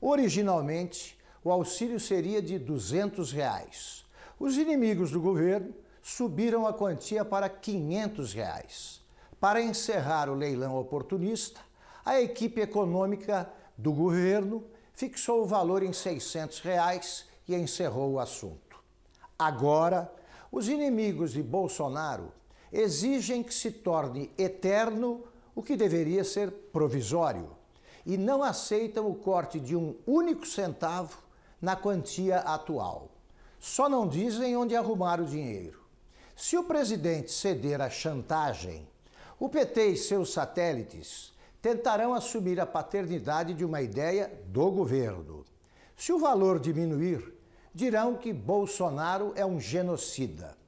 Originalmente, 0.00 1.18
o 1.42 1.50
auxílio 1.50 1.98
seria 1.98 2.40
de 2.40 2.56
200 2.56 3.32
reais. 3.32 4.01
Os 4.42 4.56
inimigos 4.56 5.12
do 5.12 5.20
governo 5.20 5.72
subiram 6.02 6.66
a 6.66 6.72
quantia 6.72 7.24
para 7.24 7.48
500 7.48 8.32
reais. 8.32 9.00
Para 9.38 9.62
encerrar 9.62 10.28
o 10.28 10.34
leilão 10.34 10.76
oportunista, 10.76 11.60
a 12.04 12.20
equipe 12.20 12.60
econômica 12.60 13.48
do 13.78 13.92
governo 13.92 14.64
fixou 14.94 15.42
o 15.42 15.46
valor 15.46 15.84
em 15.84 15.92
600 15.92 16.58
reais 16.58 17.24
e 17.46 17.54
encerrou 17.54 18.14
o 18.14 18.18
assunto. 18.18 18.82
Agora, 19.38 20.12
os 20.50 20.66
inimigos 20.66 21.30
de 21.30 21.40
Bolsonaro 21.40 22.32
exigem 22.72 23.44
que 23.44 23.54
se 23.54 23.70
torne 23.70 24.28
eterno 24.36 25.22
o 25.54 25.62
que 25.62 25.76
deveria 25.76 26.24
ser 26.24 26.50
provisório 26.50 27.48
e 28.04 28.18
não 28.18 28.42
aceitam 28.42 29.08
o 29.08 29.14
corte 29.14 29.60
de 29.60 29.76
um 29.76 29.94
único 30.04 30.44
centavo 30.44 31.16
na 31.60 31.76
quantia 31.76 32.38
atual. 32.38 33.21
Só 33.62 33.88
não 33.88 34.08
dizem 34.08 34.56
onde 34.56 34.74
arrumar 34.74 35.20
o 35.20 35.24
dinheiro. 35.24 35.84
Se 36.34 36.58
o 36.58 36.64
presidente 36.64 37.30
ceder 37.30 37.80
à 37.80 37.88
chantagem, 37.88 38.88
o 39.38 39.48
PT 39.48 39.86
e 39.86 39.96
seus 39.96 40.32
satélites 40.32 41.32
tentarão 41.62 42.12
assumir 42.12 42.58
a 42.58 42.66
paternidade 42.66 43.54
de 43.54 43.64
uma 43.64 43.80
ideia 43.80 44.32
do 44.46 44.68
governo. 44.68 45.46
Se 45.96 46.12
o 46.12 46.18
valor 46.18 46.58
diminuir, 46.58 47.32
dirão 47.72 48.16
que 48.16 48.32
Bolsonaro 48.32 49.32
é 49.36 49.46
um 49.46 49.60
genocida. 49.60 50.58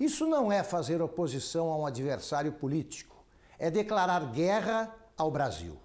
Isso 0.00 0.26
não 0.26 0.50
é 0.50 0.64
fazer 0.64 1.00
oposição 1.00 1.70
a 1.70 1.76
um 1.76 1.86
adversário 1.86 2.50
político, 2.50 3.24
é 3.56 3.70
declarar 3.70 4.32
guerra 4.32 4.92
ao 5.16 5.30
Brasil. 5.30 5.78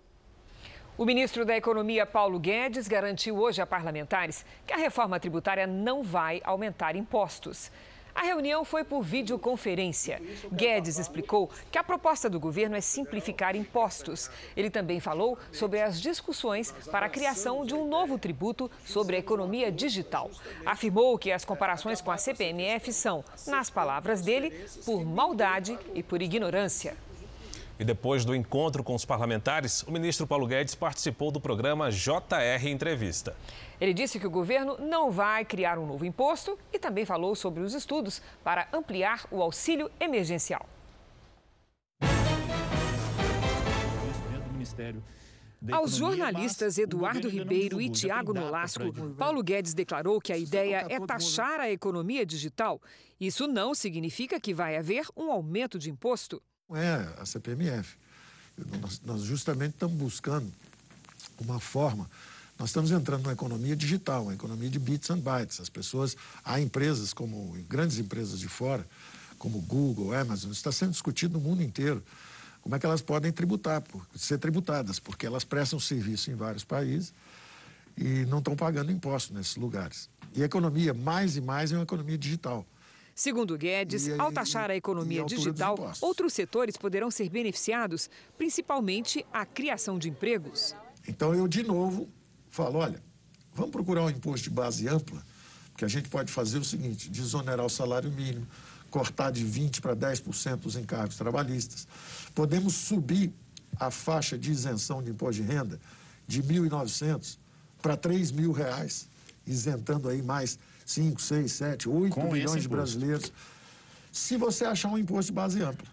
O 0.98 1.06
ministro 1.06 1.46
da 1.46 1.56
Economia, 1.56 2.08
Paulo 2.08 2.40
Guedes, 2.40 2.88
garantiu 2.88 3.38
hoje 3.38 3.62
a 3.62 3.68
parlamentares 3.68 4.44
que 4.66 4.74
a 4.74 4.78
reforma 4.78 5.20
tributária 5.20 5.68
não 5.68 6.02
vai 6.02 6.42
aumentar 6.44 6.96
impostos. 6.96 7.70
A 8.16 8.24
reunião 8.24 8.66
foi 8.66 8.84
por 8.84 9.04
videoconferência. 9.04 10.20
Guedes 10.52 10.98
explicou 10.98 11.52
que 11.72 11.78
a 11.78 11.84
proposta 11.84 12.28
do 12.28 12.40
governo 12.40 12.76
é 12.76 12.82
simplificar 12.82 13.56
impostos. 13.56 14.28
Ele 14.56 14.72
também 14.72 15.00
falou 15.00 15.38
sobre 15.52 15.84
as 15.84 16.02
discussões 16.02 16.72
para 16.92 17.06
a 17.06 17.10
criação 17.10 17.64
de 17.64 17.76
um 17.76 17.88
novo 17.88 18.18
tributo 18.18 18.72
sobre 18.84 19.18
a 19.18 19.20
economia 19.20 19.72
digital. 19.72 20.32
Afirmou 20.66 21.16
que 21.20 21.32
as 21.32 21.46
comparações 21.46 22.02
com 22.02 22.10
a 22.10 22.18
CPMF 22.18 22.92
são, 22.92 23.24
nas 23.46 23.70
palavras 23.70 24.24
dele, 24.24 24.50
por 24.84 25.06
maldade 25.06 25.78
e 25.94 26.02
por 26.02 26.24
ignorância. 26.24 26.98
E 27.80 27.86
depois 27.86 28.26
do 28.26 28.36
encontro 28.36 28.84
com 28.84 28.96
os 28.96 29.06
parlamentares, 29.06 29.84
o 29.84 29.92
ministro 29.92 30.26
Paulo 30.26 30.48
Guedes 30.48 30.74
participou 30.74 31.32
do 31.32 31.40
programa 31.40 31.92
JR 31.92 32.68
Entrevista. 32.68 33.36
Ele 33.80 33.94
disse 33.94 34.20
que 34.20 34.26
o 34.26 34.32
governo 34.32 34.78
não 34.80 35.12
vai 35.12 35.46
criar 35.46 35.78
um 35.78 35.86
novo 35.86 36.04
imposto 36.04 36.58
e 36.74 36.80
também 36.80 37.06
falou 37.06 37.36
sobre 37.36 37.62
os 37.62 37.76
estudos 37.76 38.22
para 38.44 38.68
ampliar 38.74 39.28
o 39.30 39.42
auxílio 39.42 39.92
emergencial. 40.00 40.66
Aos 45.72 45.96
jornalistas 45.96 46.78
Eduardo 46.78 47.30
Ribeiro 47.30 47.82
e 47.82 47.90
Tiago 47.90 48.34
Nolasco, 48.34 48.92
Paulo 49.18 49.44
Guedes 49.44 49.74
declarou 49.74 50.20
que 50.20 50.34
a 50.34 50.38
ideia 50.38 50.86
é 50.90 51.00
taxar 51.00 51.60
a 51.60 51.70
economia 51.70 52.26
digital. 52.26 52.82
Isso 53.20 53.48
não 53.48 53.74
significa 53.74 54.40
que 54.40 54.54
vai 54.54 54.78
haver 54.78 55.06
um 55.16 55.32
aumento 55.32 55.80
de 55.80 55.90
imposto. 55.90 56.42
Não 56.70 56.78
é 56.78 57.14
a 57.18 57.26
CPMF. 57.26 57.96
Nós, 58.82 59.02
nós 59.06 59.22
justamente 59.22 59.74
estamos 59.74 59.98
buscando 59.98 60.52
uma 61.40 61.60
forma 61.60 62.10
nós 62.58 62.70
estamos 62.70 62.90
entrando 62.90 63.22
numa 63.22 63.34
economia 63.34 63.76
digital, 63.76 64.24
uma 64.24 64.34
economia 64.34 64.70
de 64.70 64.80
bits 64.80 65.12
and 65.12 65.20
bytes. 65.20 65.62
As 65.62 65.70
pessoas, 65.70 66.18
há 66.44 66.60
empresas 66.60 67.14
como 67.14 67.56
grandes 67.70 68.00
empresas 68.00 68.40
de 68.40 68.48
fora, 68.48 68.86
como 69.38 69.62
Google, 69.62 70.14
Amazon, 70.14 70.52
está 70.52 70.72
sendo 70.72 70.92
discutido 70.92 71.38
no 71.38 71.40
mundo 71.40 71.62
inteiro 71.62 72.04
como 72.62 72.76
é 72.76 72.80
que 72.80 72.86
elas 72.86 73.02
podem 73.02 73.32
tributar, 73.32 73.82
ser 74.16 74.40
tributadas, 74.40 75.00
porque 75.00 75.26
elas 75.26 75.44
prestam 75.44 75.80
serviço 75.80 76.32
em 76.32 76.36
vários 76.36 76.64
países 76.64 77.14
e 77.96 78.26
não 78.26 78.40
estão 78.40 78.56
pagando 78.56 78.92
imposto 78.92 79.34
nesses 79.34 79.56
lugares. 79.56 80.10
E 80.36 80.42
a 80.42 80.46
economia, 80.46 80.94
mais 80.94 81.38
e 81.38 81.42
mais, 81.42 81.72
é 81.72 81.76
uma 81.76 81.84
economia 81.84 82.18
digital. 82.18 82.66
Segundo 83.18 83.58
Guedes, 83.58 84.08
ao 84.20 84.32
taxar 84.32 84.70
a 84.70 84.76
economia 84.76 85.26
digital, 85.26 85.76
outros 86.00 86.34
setores 86.34 86.78
poderão 86.78 87.10
ser 87.10 87.28
beneficiados, 87.30 88.12
principalmente 88.38 89.26
a 89.34 89.44
criação 89.44 89.98
de 89.98 90.08
empregos. 90.08 90.76
Então, 91.08 91.34
eu, 91.34 91.48
de 91.48 91.64
novo, 91.64 92.08
falo, 92.48 92.78
olha, 92.78 93.02
vamos 93.56 93.72
procurar 93.72 94.04
um 94.04 94.10
imposto 94.12 94.44
de 94.44 94.52
base 94.52 94.88
ampla, 94.88 95.26
que 95.76 95.84
a 95.84 95.88
gente 95.88 96.10
pode 96.10 96.32
fazer 96.32 96.60
o 96.60 96.64
seguinte, 96.64 97.10
desonerar 97.10 97.66
o 97.66 97.70
salário 97.70 98.12
mínimo, 98.12 98.48
cortar 98.92 99.32
de 99.32 99.44
20% 99.44 99.82
para 99.82 99.96
10% 99.96 100.66
os 100.68 100.76
encargos 100.76 101.18
trabalhistas. 101.18 101.88
Podemos 102.36 102.76
subir 102.76 103.34
a 103.80 103.90
faixa 103.90 104.38
de 104.38 104.52
isenção 104.52 105.02
de 105.02 105.10
imposto 105.10 105.42
de 105.42 105.48
renda 105.48 105.80
de 106.28 106.44
1.900 106.44 107.40
para 107.82 107.98
3 107.98 108.30
mil 108.30 108.52
reais, 108.52 109.10
isentando 109.44 110.08
aí 110.08 110.22
mais 110.22 110.60
5, 110.88 111.22
6, 111.22 111.52
7, 111.52 111.90
8 111.90 112.14
Com 112.14 112.32
milhões 112.32 112.62
de 112.62 112.70
brasileiros. 112.70 113.32
Se 114.12 114.38
você 114.38 114.66
achar 114.66 114.90
um 114.90 114.98
imposto 114.98 115.32
de 115.32 115.36
base 115.36 115.62
ampla. 115.62 115.88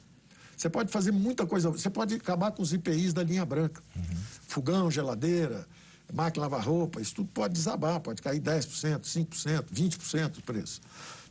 Você 0.56 0.70
pode 0.70 0.90
fazer 0.92 1.10
muita 1.10 1.44
coisa. 1.44 1.68
Você 1.68 1.90
pode 1.90 2.14
acabar 2.14 2.52
com 2.52 2.62
os 2.62 2.72
IPIs 2.72 3.12
da 3.12 3.24
linha 3.24 3.44
branca. 3.44 3.82
Uhum. 3.96 4.02
Fogão, 4.46 4.88
geladeira, 4.88 5.66
máquina 6.12 6.44
lavar 6.44 6.64
roupa, 6.64 7.00
isso 7.00 7.16
tudo 7.16 7.28
pode 7.34 7.54
desabar, 7.54 8.00
pode 8.00 8.22
cair 8.22 8.40
10%, 8.40 9.00
5%, 9.00 9.64
20% 9.72 10.28
do 10.28 10.42
preço. 10.42 10.80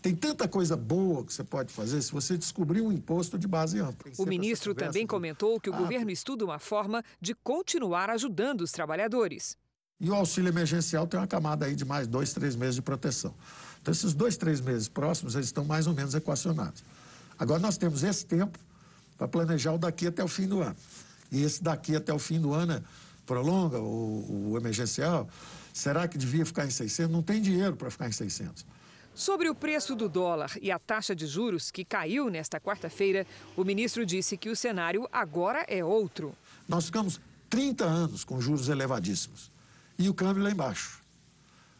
Tem 0.02 0.14
tanta 0.14 0.50
coisa 0.50 0.76
boa 0.76 1.24
que 1.24 1.34
você 1.34 1.46
pode 1.46 1.72
fazer 1.72 2.02
se 2.02 2.12
você 2.12 2.38
descobrir 2.38 2.82
um 2.82 2.92
imposto 2.92 3.40
de 3.40 3.48
base 3.48 3.80
ampla. 3.80 4.12
O 4.18 4.26
ministro 4.26 4.76
também 4.76 5.08
comentou 5.08 5.58
que 5.62 5.70
o 5.70 5.74
ah, 5.74 5.78
governo 5.78 6.12
estuda 6.12 6.44
uma 6.44 6.60
forma 6.60 7.02
de 7.22 7.34
continuar 7.34 8.10
ajudando 8.10 8.62
os 8.62 8.72
trabalhadores. 8.74 9.58
E 10.04 10.10
o 10.10 10.14
auxílio 10.14 10.50
emergencial 10.50 11.08
tem 11.08 11.18
uma 11.18 11.26
camada 11.26 11.66
aí 11.66 11.74
de 11.76 11.86
mais 11.86 12.10
dois, 12.10 12.34
três 12.34 12.58
meses 12.58 12.76
de 12.76 12.82
proteção. 12.82 13.34
Então, 13.82 13.94
esses 13.94 14.14
dois, 14.14 14.36
três 14.36 14.60
meses 14.60 14.90
próximos, 14.90 15.34
eles 15.34 15.48
estão 15.48 15.64
mais 15.64 15.88
ou 15.88 15.94
menos 15.94 16.14
equacionados. 16.14 16.84
Agora, 17.40 17.62
nós 17.62 17.78
temos 17.78 18.04
esse 18.04 18.26
tempo 18.26 18.60
para 19.18 19.30
planejar 19.30 19.72
o 19.72 19.78
daqui 19.78 20.06
até 20.06 20.22
o 20.22 20.28
fim 20.28 20.46
do 20.46 20.62
ano. 20.62 20.76
E 21.32 21.42
esse 21.42 21.64
daqui 21.64 21.96
até 21.96 22.14
o 22.14 22.20
fim 22.20 22.38
do 22.38 22.54
ano 22.54 22.74
é 22.74 22.84
prolonga 23.26 23.80
o, 23.80 24.52
o 24.52 24.58
emergencial, 24.58 25.26
será 25.72 26.06
que 26.06 26.18
devia 26.18 26.46
ficar 26.46 26.66
em 26.66 26.70
600? 26.70 27.10
Não 27.10 27.22
tem 27.22 27.42
dinheiro 27.42 27.78
para 27.78 27.90
ficar 27.90 28.10
em 28.10 28.12
600. 28.12 28.66
Sobre 29.16 29.48
o 29.48 29.56
preço 29.56 29.96
do 29.96 30.10
dólar 30.10 30.52
e 30.62 30.70
a 30.70 30.78
taxa 30.78 31.16
de 31.16 31.26
juros 31.26 31.72
que 31.72 31.86
caiu 31.86 32.30
nesta 32.30 32.60
quarta-feira, 32.60 33.26
o 33.56 33.64
ministro 33.64 34.06
disse 34.06 34.36
que 34.36 34.50
o 34.50 34.56
cenário 34.56 35.08
agora 35.14 35.64
é 35.70 35.82
outro. 35.82 36.36
Nós 36.68 36.88
ficamos 36.88 37.22
30 37.50 37.86
anos 37.86 38.26
com 38.26 38.42
juros 38.42 38.68
elevadíssimos 38.68 39.54
e 39.98 40.10
o 40.10 40.14
câmbio 40.14 40.44
lá 40.44 40.52
embaixo. 40.52 41.02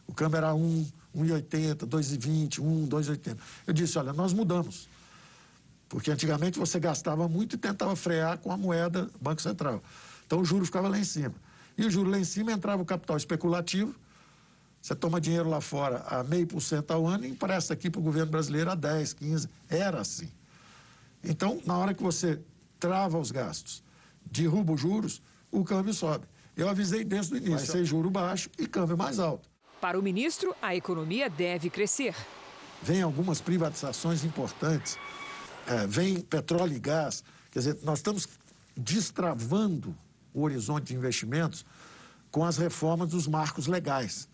O 0.06 0.12
câmbio 0.12 0.36
era 0.36 0.54
1, 0.54 0.86
1,80, 1.16 1.86
2,20, 1.86 2.58
1, 2.60 2.88
2,80. 2.88 3.38
Eu 3.66 3.72
disse, 3.72 3.98
olha, 3.98 4.12
nós 4.12 4.32
mudamos. 4.32 4.88
Porque 5.88 6.10
antigamente 6.10 6.58
você 6.58 6.80
gastava 6.80 7.28
muito 7.28 7.54
e 7.54 7.58
tentava 7.58 7.94
frear 7.94 8.38
com 8.38 8.50
a 8.50 8.56
moeda 8.56 9.08
Banco 9.20 9.40
Central. 9.40 9.82
Então 10.26 10.40
o 10.40 10.44
juro 10.44 10.64
ficava 10.64 10.88
lá 10.88 10.98
em 10.98 11.04
cima. 11.04 11.34
E 11.76 11.86
o 11.86 11.90
juro 11.90 12.10
lá 12.10 12.18
em 12.18 12.24
cima 12.24 12.52
entrava 12.52 12.82
o 12.82 12.84
capital 12.84 13.16
especulativo. 13.16 13.94
Você 14.80 14.94
toma 14.94 15.20
dinheiro 15.20 15.48
lá 15.48 15.60
fora 15.60 16.04
a 16.08 16.22
meio 16.22 16.46
por 16.46 16.60
cento 16.60 16.90
ao 16.90 17.06
ano 17.06 17.24
e 17.24 17.30
empresta 17.30 17.72
aqui 17.72 17.88
para 17.88 18.00
o 18.00 18.02
governo 18.02 18.30
brasileiro 18.30 18.70
a 18.70 18.74
10, 18.74 19.14
15. 19.14 19.48
Era 19.68 20.00
assim. 20.00 20.30
Então, 21.22 21.60
na 21.64 21.78
hora 21.78 21.94
que 21.94 22.02
você 22.02 22.38
trava 22.78 23.18
os 23.18 23.30
gastos, 23.30 23.82
derruba 24.30 24.74
os 24.74 24.80
juros, 24.80 25.22
o 25.50 25.64
câmbio 25.64 25.94
sobe. 25.94 26.26
Eu 26.56 26.68
avisei 26.68 27.04
desde 27.04 27.34
o 27.34 27.36
início, 27.36 27.56
vai 27.56 27.66
ser 27.66 27.84
juro 27.84 28.10
baixo 28.10 28.48
e 28.58 28.66
câmbio 28.66 28.96
mais 28.96 29.18
alto. 29.18 29.48
Para 29.80 29.98
o 29.98 30.02
ministro, 30.02 30.54
a 30.62 30.74
economia 30.74 31.28
deve 31.28 31.68
crescer. 31.68 32.14
Vem 32.82 33.02
algumas 33.02 33.40
privatizações 33.40 34.24
importantes, 34.24 34.96
é, 35.66 35.86
vem 35.86 36.20
petróleo 36.20 36.74
e 36.74 36.78
gás. 36.78 37.24
Quer 37.50 37.58
dizer, 37.58 37.78
nós 37.82 37.98
estamos 37.98 38.28
destravando 38.76 39.96
o 40.32 40.42
horizonte 40.42 40.88
de 40.88 40.94
investimentos 40.94 41.64
com 42.30 42.44
as 42.44 42.56
reformas 42.56 43.10
dos 43.10 43.26
marcos 43.26 43.66
legais. 43.66 44.28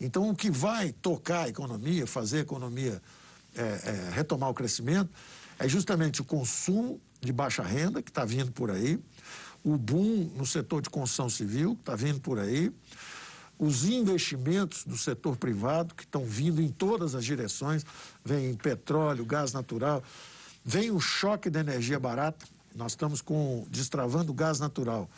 Então, 0.00 0.28
o 0.28 0.34
que 0.34 0.50
vai 0.50 0.92
tocar 0.92 1.44
a 1.44 1.48
economia, 1.48 2.06
fazer 2.06 2.38
a 2.38 2.40
economia 2.40 3.00
é, 3.54 3.62
é, 3.62 4.10
retomar 4.12 4.50
o 4.50 4.54
crescimento, 4.54 5.10
é 5.58 5.68
justamente 5.68 6.20
o 6.20 6.24
consumo 6.24 7.00
de 7.20 7.32
baixa 7.32 7.62
renda, 7.62 8.02
que 8.02 8.10
está 8.10 8.24
vindo 8.24 8.50
por 8.50 8.70
aí, 8.70 8.98
o 9.64 9.78
boom 9.78 10.30
no 10.36 10.44
setor 10.44 10.82
de 10.82 10.90
construção 10.90 11.30
civil, 11.30 11.74
que 11.74 11.80
está 11.80 11.96
vindo 11.96 12.20
por 12.20 12.38
aí, 12.38 12.70
os 13.58 13.84
investimentos 13.84 14.84
do 14.84 14.98
setor 14.98 15.36
privado, 15.36 15.94
que 15.94 16.02
estão 16.02 16.24
vindo 16.24 16.60
em 16.60 16.68
todas 16.68 17.14
as 17.14 17.24
direções, 17.24 17.84
vem 18.24 18.54
petróleo, 18.54 19.24
gás 19.24 19.52
natural, 19.52 20.02
vem 20.64 20.90
o 20.90 21.00
choque 21.00 21.48
da 21.48 21.60
energia 21.60 21.98
barata, 21.98 22.46
nós 22.74 22.92
estamos 22.92 23.22
com 23.22 23.64
destravando 23.70 24.32
o 24.32 24.34
gás 24.34 24.58
natural, 24.58 25.08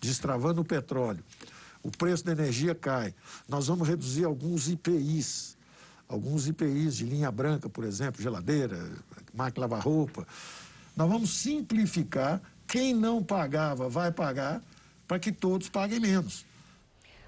destravando 0.00 0.60
o 0.60 0.64
petróleo. 0.64 1.24
O 1.82 1.90
preço 1.90 2.24
da 2.24 2.32
energia 2.32 2.74
cai. 2.74 3.14
Nós 3.48 3.68
vamos 3.68 3.88
reduzir 3.88 4.24
alguns 4.24 4.68
IPIs, 4.68 5.56
alguns 6.08 6.46
IPIs 6.46 6.96
de 6.96 7.04
linha 7.04 7.30
branca, 7.30 7.68
por 7.68 7.84
exemplo, 7.84 8.22
geladeira, 8.22 8.90
máquina 9.32 9.66
lavar 9.66 9.82
roupa. 9.82 10.26
Nós 10.94 11.08
vamos 11.08 11.30
simplificar 11.30 12.42
quem 12.66 12.94
não 12.94 13.22
pagava 13.22 13.88
vai 13.88 14.10
pagar 14.10 14.60
para 15.06 15.18
que 15.18 15.30
todos 15.32 15.68
paguem 15.68 16.00
menos. 16.00 16.44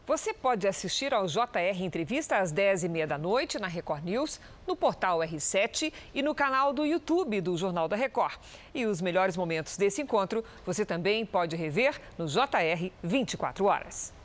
Você 0.07 0.33
pode 0.33 0.67
assistir 0.67 1.13
ao 1.13 1.27
JR 1.27 1.83
Entrevista 1.83 2.39
às 2.39 2.51
10h30 2.51 3.07
da 3.07 3.19
noite 3.19 3.59
na 3.59 3.67
Record 3.67 4.05
News, 4.05 4.41
no 4.67 4.75
portal 4.75 5.19
R7 5.19 5.93
e 6.15 6.23
no 6.23 6.35
canal 6.35 6.73
do 6.73 6.87
YouTube 6.87 7.43
do 7.43 7.55
Jornal 7.59 7.87
da 7.87 7.95
Record. 7.95 8.39
E 8.75 8.87
os 8.87 9.03
melhores 9.03 9.37
momentos 9.37 9.77
desse 9.77 10.01
encontro 10.01 10.43
você 10.65 10.83
também 10.87 11.27
pode 11.27 11.57
rever 11.57 12.01
no 12.17 12.27
JR 12.27 12.91
24 13.03 13.67
horas. 13.67 14.18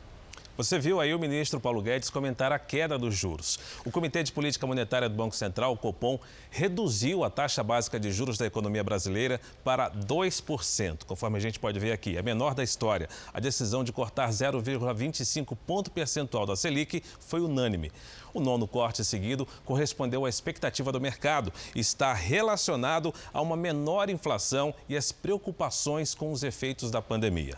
Você 0.56 0.78
viu 0.78 1.02
aí 1.02 1.16
o 1.16 1.18
ministro 1.18 1.60
Paulo 1.60 1.82
Guedes 1.82 2.12
comentar 2.12 2.52
a 2.52 2.60
queda 2.60 2.96
dos 2.96 3.16
juros. 3.16 3.58
O 3.84 3.89
Comitê 3.89 4.22
de 4.22 4.32
Política 4.32 4.68
Monetária 4.68 5.10
do 5.10 5.16
Banco 5.16 5.36
Central, 5.36 5.74
o 5.74 5.78
Copom, 5.78 6.20
reduziu 6.52 7.24
a 7.24 7.30
taxa 7.32 7.63
básica 7.63 8.00
de 8.00 8.12
juros 8.12 8.38
da 8.38 8.46
economia 8.46 8.84
brasileira 8.84 9.42
para 9.63 9.89
2%, 9.89 11.06
conforme 11.06 11.38
a 11.38 11.42
gente 11.42 11.60
pode 11.60 11.80
ver 11.80 11.92
aqui, 11.92 12.20
a 12.20 12.22
menor 12.22 12.54
da 12.54 12.63
história. 12.63 13.10
A 13.34 13.39
decisão 13.39 13.84
de 13.84 13.92
cortar 13.92 14.30
0,25 14.30 15.58
ponto 15.66 15.89
percentual 15.89 16.46
da 16.46 16.56
Selic 16.56 17.02
foi 17.20 17.42
unânime. 17.42 17.92
O 18.32 18.39
nono 18.39 18.68
corte 18.68 19.04
seguido 19.04 19.48
correspondeu 19.66 20.24
à 20.24 20.30
expectativa 20.30 20.92
do 20.92 21.02
mercado 21.02 21.52
e 21.74 21.80
está 21.80 22.13
relacionado 22.13 23.12
a 23.34 23.42
uma 23.42 23.58
menor 23.58 24.08
inflação 24.08 24.72
e 24.88 24.96
as 24.96 25.12
preocupações 25.12 26.13
com 26.13 26.32
os 26.32 26.44
efeitos 26.44 26.92
da 26.92 27.02
pandemia. 27.02 27.58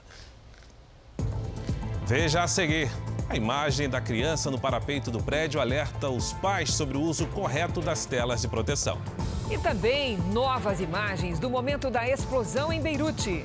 Veja 2.08 2.44
a 2.44 2.48
seguir. 2.48 2.92
A 3.28 3.36
imagem 3.36 3.90
da 3.90 4.00
criança 4.00 4.52
no 4.52 4.60
parapeito 4.60 5.10
do 5.10 5.20
prédio 5.20 5.60
alerta 5.60 6.08
os 6.08 6.34
pais 6.34 6.72
sobre 6.72 6.96
o 6.96 7.02
uso 7.02 7.26
correto 7.26 7.82
das 7.82 8.06
telas 8.06 8.42
de 8.42 8.48
proteção. 8.48 9.00
E 9.50 9.58
também 9.58 10.18
novas 10.32 10.80
imagens 10.80 11.40
do 11.40 11.50
momento 11.50 11.90
da 11.90 12.08
explosão 12.08 12.72
em 12.72 12.80
Beirute. 12.80 13.44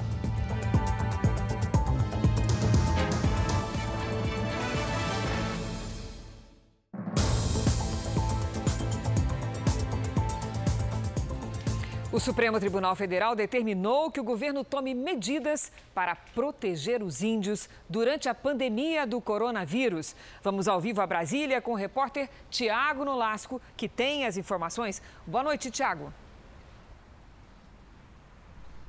O 12.13 12.19
Supremo 12.19 12.59
Tribunal 12.59 12.97
Federal 12.97 13.37
determinou 13.37 14.11
que 14.11 14.19
o 14.19 14.25
governo 14.25 14.65
tome 14.65 14.95
medidas 14.95 15.71
para 15.95 16.17
proteger 16.17 17.05
os 17.05 17.23
índios 17.23 17.69
durante 17.89 18.29
a 18.29 18.35
pandemia 18.35 19.07
do 19.07 19.21
coronavírus. 19.21 20.17
Vamos 20.43 20.67
ao 20.67 20.81
vivo 20.81 21.01
a 21.01 21.07
Brasília 21.07 21.61
com 21.61 21.71
o 21.71 21.77
repórter 21.77 22.29
Tiago 22.51 23.05
Nolasco, 23.05 23.63
que 23.77 23.89
tem 23.89 24.27
as 24.27 24.37
informações. 24.37 25.01
Boa 25.25 25.45
noite, 25.45 25.71
Tiago. 25.71 26.13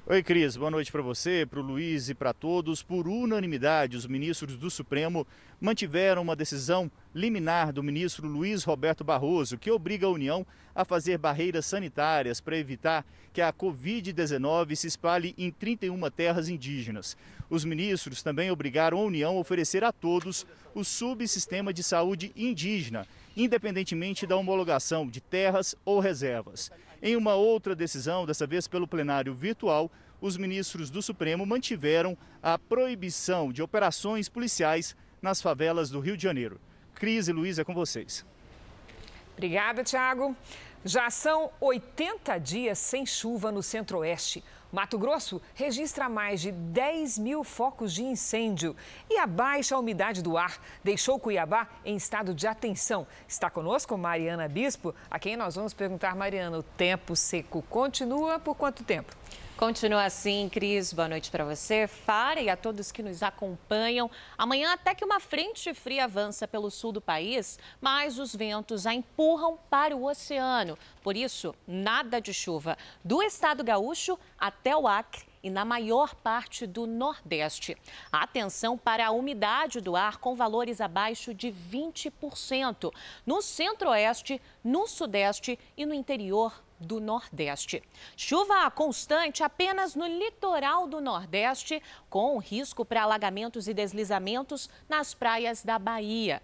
Oi, 0.07 0.23
Cris. 0.23 0.57
Boa 0.57 0.71
noite 0.71 0.91
para 0.91 1.03
você, 1.03 1.45
para 1.45 1.59
o 1.59 1.63
Luiz 1.63 2.09
e 2.09 2.15
para 2.15 2.33
todos. 2.33 2.81
Por 2.81 3.07
unanimidade, 3.07 3.95
os 3.95 4.07
ministros 4.07 4.57
do 4.57 4.67
Supremo 4.67 5.27
mantiveram 5.59 6.23
uma 6.23 6.35
decisão 6.35 6.89
liminar 7.13 7.71
do 7.71 7.83
ministro 7.83 8.27
Luiz 8.27 8.63
Roberto 8.63 9.03
Barroso, 9.03 9.59
que 9.59 9.69
obriga 9.69 10.07
a 10.07 10.09
União 10.09 10.43
a 10.73 10.83
fazer 10.83 11.19
barreiras 11.19 11.67
sanitárias 11.67 12.41
para 12.41 12.57
evitar 12.57 13.05
que 13.31 13.41
a 13.41 13.53
Covid-19 13.53 14.75
se 14.75 14.87
espalhe 14.87 15.35
em 15.37 15.51
31 15.51 16.09
terras 16.09 16.49
indígenas. 16.49 17.15
Os 17.47 17.63
ministros 17.63 18.23
também 18.23 18.49
obrigaram 18.49 18.97
a 18.97 19.03
União 19.03 19.37
a 19.37 19.39
oferecer 19.39 19.83
a 19.83 19.91
todos 19.91 20.47
o 20.73 20.83
subsistema 20.83 21.71
de 21.71 21.83
saúde 21.83 22.31
indígena, 22.35 23.05
independentemente 23.37 24.25
da 24.25 24.35
homologação 24.35 25.07
de 25.07 25.21
terras 25.21 25.75
ou 25.85 25.99
reservas. 25.99 26.71
Em 27.01 27.15
uma 27.15 27.33
outra 27.33 27.75
decisão, 27.75 28.25
dessa 28.27 28.45
vez 28.45 28.67
pelo 28.67 28.87
plenário 28.87 29.33
virtual, 29.33 29.91
os 30.21 30.37
ministros 30.37 30.91
do 30.91 31.01
Supremo 31.01 31.45
mantiveram 31.47 32.15
a 32.43 32.59
proibição 32.59 33.51
de 33.51 33.63
operações 33.63 34.29
policiais 34.29 34.95
nas 35.19 35.41
favelas 35.41 35.89
do 35.89 35.99
Rio 35.99 36.15
de 36.15 36.21
Janeiro. 36.21 36.61
Cris 36.93 37.27
e 37.27 37.31
Luiz, 37.31 37.57
é 37.57 37.63
com 37.63 37.73
vocês. 37.73 38.23
Obrigada, 39.33 39.83
Tiago. 39.83 40.35
Já 40.85 41.09
são 41.09 41.49
80 41.59 42.37
dias 42.37 42.77
sem 42.77 43.03
chuva 43.05 43.51
no 43.51 43.63
centro-oeste. 43.63 44.43
Mato 44.71 44.97
Grosso 44.97 45.41
registra 45.53 46.07
mais 46.07 46.39
de 46.39 46.51
10 46.51 47.19
mil 47.19 47.43
focos 47.43 47.93
de 47.93 48.03
incêndio. 48.03 48.75
E 49.09 49.17
a 49.17 49.27
baixa 49.27 49.77
umidade 49.77 50.21
do 50.21 50.37
ar 50.37 50.59
deixou 50.83 51.19
Cuiabá 51.19 51.67
em 51.83 51.95
estado 51.95 52.33
de 52.33 52.47
atenção. 52.47 53.05
Está 53.27 53.49
conosco 53.49 53.97
Mariana 53.97 54.47
Bispo, 54.47 54.95
a 55.09 55.19
quem 55.19 55.35
nós 55.35 55.55
vamos 55.55 55.73
perguntar, 55.73 56.15
Mariana, 56.15 56.59
o 56.59 56.63
tempo 56.63 57.15
seco 57.15 57.61
continua 57.63 58.39
por 58.39 58.55
quanto 58.55 58.83
tempo? 58.83 59.13
Continua 59.61 60.05
assim, 60.05 60.49
Cris. 60.49 60.91
Boa 60.91 61.07
noite 61.07 61.29
para 61.29 61.45
você, 61.45 61.85
Fara 61.85 62.41
e 62.41 62.49
a 62.49 62.57
todos 62.57 62.91
que 62.91 63.03
nos 63.03 63.21
acompanham. 63.21 64.09
Amanhã, 64.35 64.73
até 64.73 64.95
que 64.95 65.05
uma 65.05 65.19
frente 65.19 65.71
fria 65.75 66.05
avança 66.05 66.47
pelo 66.47 66.71
sul 66.71 66.91
do 66.91 66.99
país, 66.99 67.59
mas 67.79 68.17
os 68.17 68.35
ventos 68.35 68.87
a 68.87 68.93
empurram 68.95 69.59
para 69.69 69.95
o 69.95 70.05
oceano. 70.09 70.75
Por 71.03 71.15
isso, 71.15 71.53
nada 71.67 72.19
de 72.19 72.33
chuva. 72.33 72.75
Do 73.05 73.21
estado 73.21 73.63
gaúcho 73.63 74.17
até 74.35 74.75
o 74.75 74.87
Acre 74.87 75.27
e 75.43 75.49
na 75.51 75.63
maior 75.63 76.15
parte 76.15 76.65
do 76.65 76.87
Nordeste. 76.87 77.77
Atenção 78.11 78.75
para 78.75 79.05
a 79.05 79.11
umidade 79.11 79.79
do 79.79 79.95
ar 79.95 80.17
com 80.17 80.33
valores 80.33 80.81
abaixo 80.81 81.35
de 81.35 81.51
20%. 81.51 82.91
No 83.23 83.43
Centro-Oeste, 83.43 84.41
no 84.63 84.87
Sudeste 84.87 85.59
e 85.77 85.85
no 85.85 85.93
interior 85.93 86.51
do 86.81 86.99
Nordeste. 86.99 87.81
Chuva 88.17 88.69
constante 88.71 89.43
apenas 89.43 89.95
no 89.95 90.07
litoral 90.07 90.87
do 90.87 90.99
Nordeste, 90.99 91.81
com 92.09 92.37
risco 92.39 92.83
para 92.83 93.03
alagamentos 93.03 93.67
e 93.67 93.73
deslizamentos 93.73 94.69
nas 94.89 95.13
praias 95.13 95.63
da 95.63 95.79
Bahia. 95.79 96.41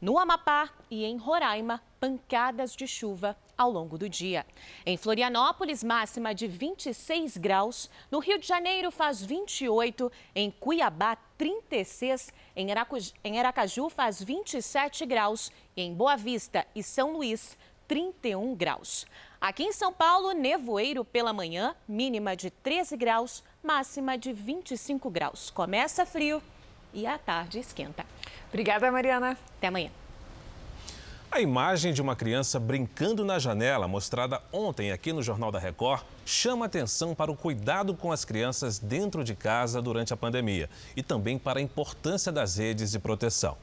No 0.00 0.18
Amapá 0.18 0.70
e 0.90 1.04
em 1.04 1.18
Roraima, 1.18 1.82
pancadas 2.00 2.74
de 2.74 2.86
chuva 2.86 3.36
ao 3.60 3.70
longo 3.70 3.98
do 3.98 4.08
dia. 4.08 4.46
Em 4.86 4.96
Florianópolis, 4.96 5.84
máxima 5.84 6.34
de 6.34 6.46
26 6.46 7.36
graus. 7.36 7.90
No 8.10 8.18
Rio 8.18 8.38
de 8.38 8.46
Janeiro, 8.46 8.90
faz 8.90 9.22
28. 9.22 10.10
Em 10.34 10.50
Cuiabá, 10.50 11.16
36. 11.36 12.32
Em 12.56 13.38
Aracaju, 13.38 13.90
faz 13.90 14.22
27 14.22 15.04
graus. 15.04 15.52
E 15.76 15.82
em 15.82 15.92
Boa 15.92 16.16
Vista 16.16 16.66
e 16.74 16.82
São 16.82 17.12
Luís, 17.12 17.58
31 17.86 18.54
graus. 18.54 19.06
Aqui 19.40 19.62
em 19.62 19.72
São 19.72 19.90
Paulo, 19.90 20.32
nevoeiro 20.32 21.02
pela 21.02 21.32
manhã, 21.32 21.74
mínima 21.88 22.36
de 22.36 22.50
13 22.50 22.94
graus, 22.94 23.42
máxima 23.62 24.18
de 24.18 24.34
25 24.34 25.08
graus. 25.08 25.48
Começa 25.48 26.04
frio 26.04 26.42
e 26.92 27.06
à 27.06 27.16
tarde 27.16 27.58
esquenta. 27.58 28.04
Obrigada, 28.50 28.92
Mariana. 28.92 29.38
Até 29.56 29.68
amanhã. 29.68 29.90
A 31.32 31.40
imagem 31.40 31.94
de 31.94 32.02
uma 32.02 32.14
criança 32.14 32.60
brincando 32.60 33.24
na 33.24 33.38
janela, 33.38 33.88
mostrada 33.88 34.42
ontem 34.52 34.92
aqui 34.92 35.10
no 35.10 35.22
Jornal 35.22 35.50
da 35.50 35.58
Record, 35.58 36.02
chama 36.26 36.66
atenção 36.66 37.14
para 37.14 37.32
o 37.32 37.36
cuidado 37.36 37.94
com 37.94 38.12
as 38.12 38.26
crianças 38.26 38.78
dentro 38.78 39.24
de 39.24 39.34
casa 39.34 39.80
durante 39.80 40.12
a 40.12 40.18
pandemia 40.18 40.68
e 40.94 41.02
também 41.02 41.38
para 41.38 41.60
a 41.60 41.62
importância 41.62 42.30
das 42.30 42.56
redes 42.56 42.90
de 42.90 42.98
proteção. 42.98 43.56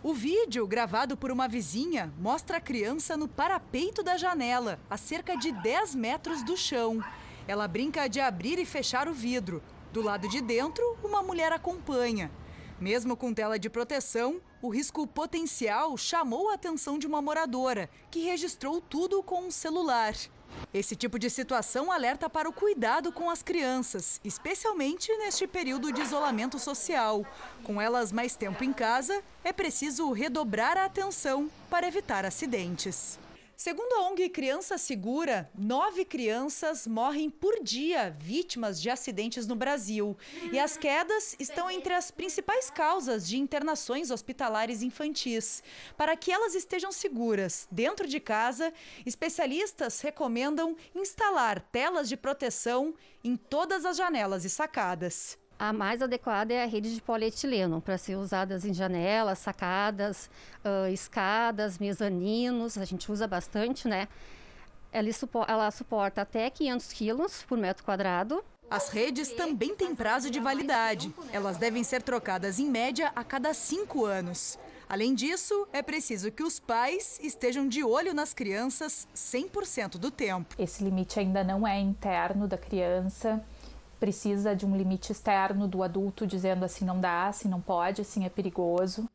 O 0.00 0.14
vídeo, 0.14 0.64
gravado 0.64 1.16
por 1.16 1.28
uma 1.28 1.48
vizinha, 1.48 2.12
mostra 2.20 2.58
a 2.58 2.60
criança 2.60 3.16
no 3.16 3.26
parapeito 3.26 4.00
da 4.00 4.16
janela, 4.16 4.78
a 4.88 4.96
cerca 4.96 5.36
de 5.36 5.50
10 5.50 5.96
metros 5.96 6.44
do 6.44 6.56
chão. 6.56 7.02
Ela 7.48 7.66
brinca 7.66 8.06
de 8.06 8.20
abrir 8.20 8.60
e 8.60 8.64
fechar 8.64 9.08
o 9.08 9.12
vidro. 9.12 9.60
Do 9.92 10.00
lado 10.00 10.28
de 10.28 10.40
dentro, 10.40 10.84
uma 11.02 11.20
mulher 11.20 11.52
acompanha. 11.52 12.30
Mesmo 12.80 13.16
com 13.16 13.34
tela 13.34 13.58
de 13.58 13.68
proteção, 13.68 14.40
o 14.62 14.68
risco 14.68 15.04
potencial 15.04 15.96
chamou 15.96 16.48
a 16.50 16.54
atenção 16.54 16.96
de 16.96 17.08
uma 17.08 17.20
moradora, 17.20 17.90
que 18.08 18.20
registrou 18.20 18.80
tudo 18.80 19.20
com 19.20 19.48
um 19.48 19.50
celular. 19.50 20.14
Esse 20.72 20.94
tipo 20.94 21.18
de 21.18 21.30
situação 21.30 21.90
alerta 21.90 22.28
para 22.28 22.48
o 22.48 22.52
cuidado 22.52 23.12
com 23.12 23.30
as 23.30 23.42
crianças, 23.42 24.20
especialmente 24.24 25.10
neste 25.18 25.46
período 25.46 25.92
de 25.92 26.02
isolamento 26.02 26.58
social. 26.58 27.24
Com 27.64 27.80
elas 27.80 28.12
mais 28.12 28.36
tempo 28.36 28.64
em 28.64 28.72
casa, 28.72 29.22
é 29.42 29.52
preciso 29.52 30.12
redobrar 30.12 30.76
a 30.76 30.84
atenção 30.84 31.50
para 31.70 31.86
evitar 31.86 32.24
acidentes. 32.24 33.18
Segundo 33.60 33.92
a 33.94 34.08
ONG 34.08 34.28
Criança 34.28 34.78
Segura, 34.78 35.50
nove 35.52 36.04
crianças 36.04 36.86
morrem 36.86 37.28
por 37.28 37.60
dia 37.60 38.08
vítimas 38.08 38.80
de 38.80 38.88
acidentes 38.88 39.48
no 39.48 39.56
Brasil. 39.56 40.16
E 40.52 40.60
as 40.60 40.76
quedas 40.76 41.34
estão 41.40 41.68
entre 41.68 41.92
as 41.92 42.08
principais 42.08 42.70
causas 42.70 43.26
de 43.26 43.36
internações 43.36 44.12
hospitalares 44.12 44.80
infantis. 44.80 45.60
Para 45.96 46.16
que 46.16 46.30
elas 46.30 46.54
estejam 46.54 46.92
seguras 46.92 47.66
dentro 47.68 48.06
de 48.06 48.20
casa, 48.20 48.72
especialistas 49.04 50.00
recomendam 50.02 50.76
instalar 50.94 51.60
telas 51.60 52.08
de 52.08 52.16
proteção 52.16 52.94
em 53.24 53.34
todas 53.34 53.84
as 53.84 53.96
janelas 53.96 54.44
e 54.44 54.50
sacadas. 54.50 55.36
A 55.58 55.72
mais 55.72 56.00
adequada 56.00 56.54
é 56.54 56.62
a 56.62 56.66
rede 56.66 56.94
de 56.94 57.02
polietileno, 57.02 57.80
para 57.80 57.98
ser 57.98 58.14
usadas 58.14 58.64
em 58.64 58.72
janelas, 58.72 59.40
sacadas, 59.40 60.30
uh, 60.64 60.88
escadas, 60.92 61.78
mezaninos, 61.78 62.78
a 62.78 62.84
gente 62.84 63.10
usa 63.10 63.26
bastante, 63.26 63.88
né? 63.88 64.06
Ela, 64.92 65.08
ela 65.48 65.70
suporta 65.72 66.22
até 66.22 66.48
500 66.48 66.92
quilos 66.92 67.42
por 67.42 67.58
metro 67.58 67.84
quadrado. 67.84 68.42
As 68.70 68.90
redes 68.90 69.32
também 69.32 69.74
têm 69.74 69.96
prazo 69.96 70.30
de 70.30 70.38
validade. 70.38 71.12
Elas 71.32 71.56
devem 71.56 71.82
ser 71.82 72.02
trocadas 72.02 72.60
em 72.60 72.70
média 72.70 73.10
a 73.16 73.24
cada 73.24 73.52
cinco 73.52 74.04
anos. 74.04 74.58
Além 74.88 75.14
disso, 75.14 75.66
é 75.72 75.82
preciso 75.82 76.30
que 76.30 76.42
os 76.42 76.60
pais 76.60 77.18
estejam 77.22 77.66
de 77.66 77.82
olho 77.82 78.14
nas 78.14 78.32
crianças 78.32 79.08
100% 79.14 79.98
do 79.98 80.10
tempo. 80.10 80.54
Esse 80.58 80.84
limite 80.84 81.18
ainda 81.18 81.42
não 81.42 81.66
é 81.66 81.78
interno 81.80 82.46
da 82.46 82.56
criança, 82.56 83.44
precisa 83.98 84.54
de 84.54 84.64
um 84.64 84.76
limite 84.76 85.12
externo 85.12 85.66
do 85.66 85.82
adulto 85.82 86.26
dizendo 86.26 86.64
assim 86.64 86.84
não 86.84 87.00
dá, 87.00 87.28
assim 87.28 87.48
não 87.48 87.60
pode, 87.60 88.00
assim 88.00 88.24
é 88.24 88.28
perigoso. 88.28 89.08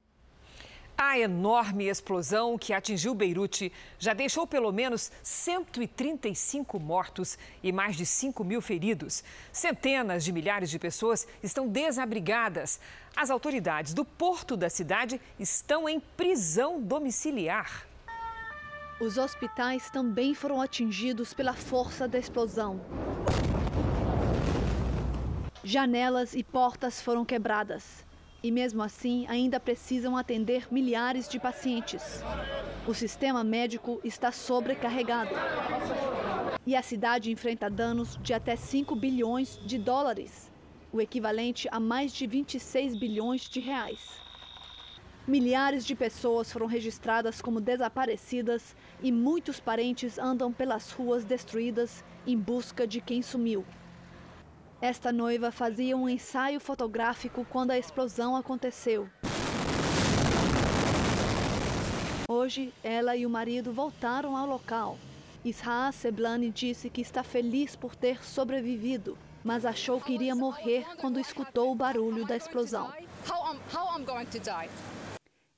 A 0.95 1.17
enorme 1.17 1.85
explosão 1.85 2.57
que 2.57 2.71
atingiu 2.71 3.15
Beirute 3.15 3.73
já 3.97 4.13
deixou 4.13 4.45
pelo 4.45 4.71
menos 4.71 5.11
135 5.23 6.79
mortos 6.79 7.37
e 7.63 7.71
mais 7.71 7.95
de 7.95 8.05
5 8.05 8.43
mil 8.43 8.61
feridos. 8.61 9.23
Centenas 9.51 10.23
de 10.23 10.31
milhares 10.31 10.69
de 10.69 10.77
pessoas 10.77 11.27
estão 11.41 11.67
desabrigadas. 11.67 12.79
As 13.15 13.31
autoridades 13.31 13.93
do 13.93 14.05
porto 14.05 14.55
da 14.55 14.69
cidade 14.69 15.19
estão 15.39 15.89
em 15.89 15.99
prisão 15.99 16.79
domiciliar. 16.79 17.87
Os 19.01 19.17
hospitais 19.17 19.89
também 19.89 20.35
foram 20.35 20.61
atingidos 20.61 21.33
pela 21.33 21.53
força 21.53 22.07
da 22.07 22.19
explosão. 22.19 22.79
Janelas 25.65 26.35
e 26.35 26.43
portas 26.43 27.01
foram 27.01 27.23
quebradas 27.23 28.05
e, 28.43 28.51
mesmo 28.51 28.83
assim, 28.83 29.25
ainda 29.29 29.61
precisam 29.61 30.17
atender 30.17 30.67
milhares 30.69 31.29
de 31.29 31.39
pacientes. 31.39 32.21
O 32.85 32.93
sistema 32.93 33.45
médico 33.45 34.01
está 34.03 34.29
sobrecarregado. 34.29 35.29
E 36.67 36.75
a 36.75 36.81
cidade 36.81 37.31
enfrenta 37.31 37.69
danos 37.69 38.19
de 38.21 38.33
até 38.33 38.57
5 38.57 38.93
bilhões 38.93 39.57
de 39.65 39.77
dólares, 39.77 40.51
o 40.91 40.99
equivalente 40.99 41.69
a 41.71 41.79
mais 41.79 42.11
de 42.11 42.27
26 42.27 42.97
bilhões 42.97 43.47
de 43.47 43.61
reais. 43.61 44.21
Milhares 45.25 45.85
de 45.85 45.95
pessoas 45.95 46.51
foram 46.51 46.65
registradas 46.65 47.41
como 47.41 47.61
desaparecidas 47.61 48.75
e 49.01 49.13
muitos 49.13 49.61
parentes 49.61 50.19
andam 50.19 50.51
pelas 50.51 50.91
ruas 50.91 51.23
destruídas 51.23 52.03
em 52.27 52.37
busca 52.37 52.85
de 52.85 52.99
quem 52.99 53.21
sumiu. 53.21 53.65
Esta 54.83 55.13
noiva 55.13 55.49
fazia 55.49 55.95
um 55.95 56.09
ensaio 56.09 56.59
fotográfico 56.59 57.45
quando 57.49 57.71
a 57.71 57.79
explosão 57.79 58.35
aconteceu. 58.35 59.09
Hoje, 62.27 62.73
ela 62.83 63.15
e 63.15 63.25
o 63.25 63.29
marido 63.29 63.71
voltaram 63.71 64.35
ao 64.35 64.45
local. 64.45 64.97
Israa 65.45 65.89
Seblani 65.93 66.51
disse 66.51 66.89
que 66.89 66.99
está 66.99 67.23
feliz 67.23 67.77
por 67.77 67.95
ter 67.95 68.21
sobrevivido, 68.25 69.17
mas 69.41 69.65
achou 69.65 70.01
que 70.01 70.11
iria 70.11 70.35
morrer 70.35 70.85
quando 70.97 71.17
escutou 71.17 71.71
o 71.71 71.75
barulho 71.75 72.27
da 72.27 72.35
explosão. 72.35 72.91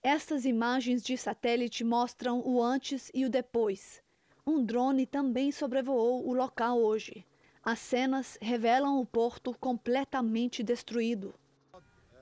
Estas 0.04 0.46
imagens 0.46 1.02
de 1.02 1.18
satélite 1.18 1.84
mostram 1.84 2.44
o 2.46 2.62
antes 2.62 3.10
e 3.12 3.26
o 3.26 3.30
depois. 3.32 4.04
Um 4.46 4.64
drone 4.64 5.08
também 5.08 5.52
sobrevoou 5.52 6.30
o 6.30 6.32
local 6.32 6.80
hoje. 6.80 7.26
As 7.68 7.80
cenas 7.80 8.38
revelam 8.40 9.02
o 9.02 9.06
porto 9.08 9.52
completamente 9.60 10.62
destruído. 10.62 11.34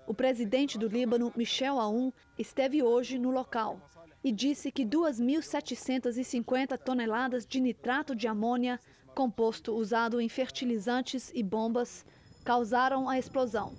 O 0.07 0.13
presidente 0.13 0.77
do 0.77 0.87
Líbano, 0.87 1.33
Michel 1.35 1.81
Aoun, 1.81 2.13
esteve 2.39 2.81
hoje 2.81 3.19
no 3.19 3.29
local 3.29 3.77
e 4.23 4.31
disse 4.31 4.71
que 4.71 4.85
2.750 4.85 6.77
toneladas 6.77 7.45
de 7.45 7.59
nitrato 7.59 8.15
de 8.15 8.25
amônia, 8.25 8.79
composto 9.13 9.73
usado 9.73 10.21
em 10.21 10.29
fertilizantes 10.29 11.29
e 11.35 11.43
bombas, 11.43 12.05
causaram 12.45 13.09
a 13.09 13.19
explosão. 13.19 13.75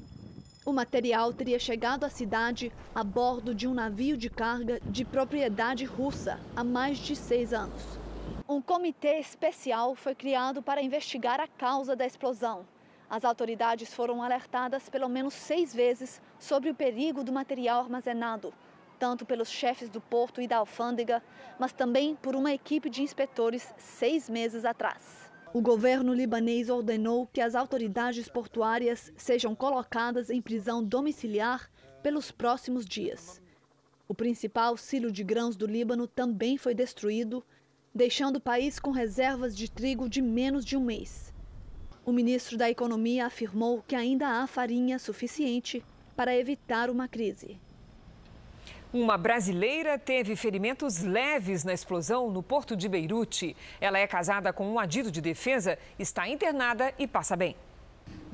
O 0.67 0.73
material 0.73 1.33
teria 1.33 1.59
chegado 1.59 2.05
à 2.05 2.11
cidade 2.11 2.71
a 2.95 3.03
bordo 3.03 3.55
de 3.55 3.67
um 3.67 3.73
navio 3.73 4.19
de 4.19 4.29
carga 4.29 4.79
de 4.85 5.03
propriedade 5.03 5.87
russa 5.87 6.39
há 6.55 6.63
mais 6.63 6.99
de 6.99 7.17
seis 7.17 7.55
anos. 7.55 8.04
Um 8.47 8.61
comitê 8.61 9.19
especial 9.19 9.95
foi 9.95 10.15
criado 10.15 10.63
para 10.63 10.83
investigar 10.83 11.41
a 11.41 11.49
causa 11.49 11.97
da 11.97 12.05
explosão. 12.05 12.67
As 13.09 13.25
autoridades 13.25 13.95
foram 13.95 14.23
alertadas 14.23 14.87
pelo 14.91 15.09
menos 15.09 15.33
seis 15.33 15.75
vezes 15.75 16.21
sobre 16.39 16.69
o 16.69 16.75
perigo 16.75 17.25
do 17.25 17.33
material 17.33 17.81
armazenado, 17.81 18.53
tanto 18.99 19.25
pelos 19.25 19.49
chefes 19.49 19.89
do 19.89 19.99
porto 19.99 20.43
e 20.43 20.47
da 20.47 20.59
alfândega, 20.59 21.23
mas 21.59 21.73
também 21.73 22.15
por 22.17 22.37
uma 22.37 22.53
equipe 22.53 22.91
de 22.91 23.03
inspetores 23.03 23.73
seis 23.79 24.29
meses 24.29 24.67
atrás. 24.67 25.33
O 25.55 25.63
governo 25.63 26.13
libanês 26.13 26.69
ordenou 26.69 27.27
que 27.33 27.41
as 27.41 27.55
autoridades 27.55 28.29
portuárias 28.29 29.11
sejam 29.17 29.55
colocadas 29.55 30.29
em 30.29 30.43
prisão 30.43 30.85
domiciliar 30.85 31.71
pelos 32.03 32.31
próximos 32.31 32.85
dias. 32.85 33.41
O 34.07 34.15
principal 34.15 34.77
silo 34.77 35.11
de 35.11 35.25
grãos 35.25 35.57
do 35.57 35.67
Líbano 35.67 36.07
também 36.07 36.59
foi 36.59 36.75
destruído 36.75 37.43
deixando 37.95 38.37
o 38.37 38.41
país 38.41 38.81
com 38.81 38.91
reservas 38.91 39.57
de 39.57 39.71
trigo 39.71 40.09
de 40.09 40.21
menos 40.21 40.65
de 40.65 40.77
um 40.77 40.85
mês. 40.85 41.33
O 42.05 42.13
ministro 42.13 42.59
da 42.59 42.69
Economia 42.69 43.27
afirmou 43.27 43.83
que 43.87 43.95
ainda 43.95 44.29
há 44.43 44.47
farinha 44.47 44.99
suficiente 44.99 45.83
para 46.17 46.37
evitar 46.37 46.91
uma 46.91 47.07
crise. 47.07 47.59
Uma 48.93 49.17
brasileira 49.17 49.99
teve 49.99 50.37
ferimentos 50.37 51.03
leves 51.03 51.65
na 51.65 51.73
explosão 51.73 52.31
no 52.31 52.43
porto 52.43 52.77
de 52.77 52.89
Beirute. 52.89 53.57
Ela 53.81 53.99
é 53.99 54.07
casada 54.07 54.53
com 54.53 54.67
um 54.67 54.79
adido 54.79 55.11
de 55.11 55.21
defesa, 55.21 55.79
está 55.99 56.29
internada 56.29 56.93
e 56.99 57.07
passa 57.07 57.35
bem. 57.35 57.57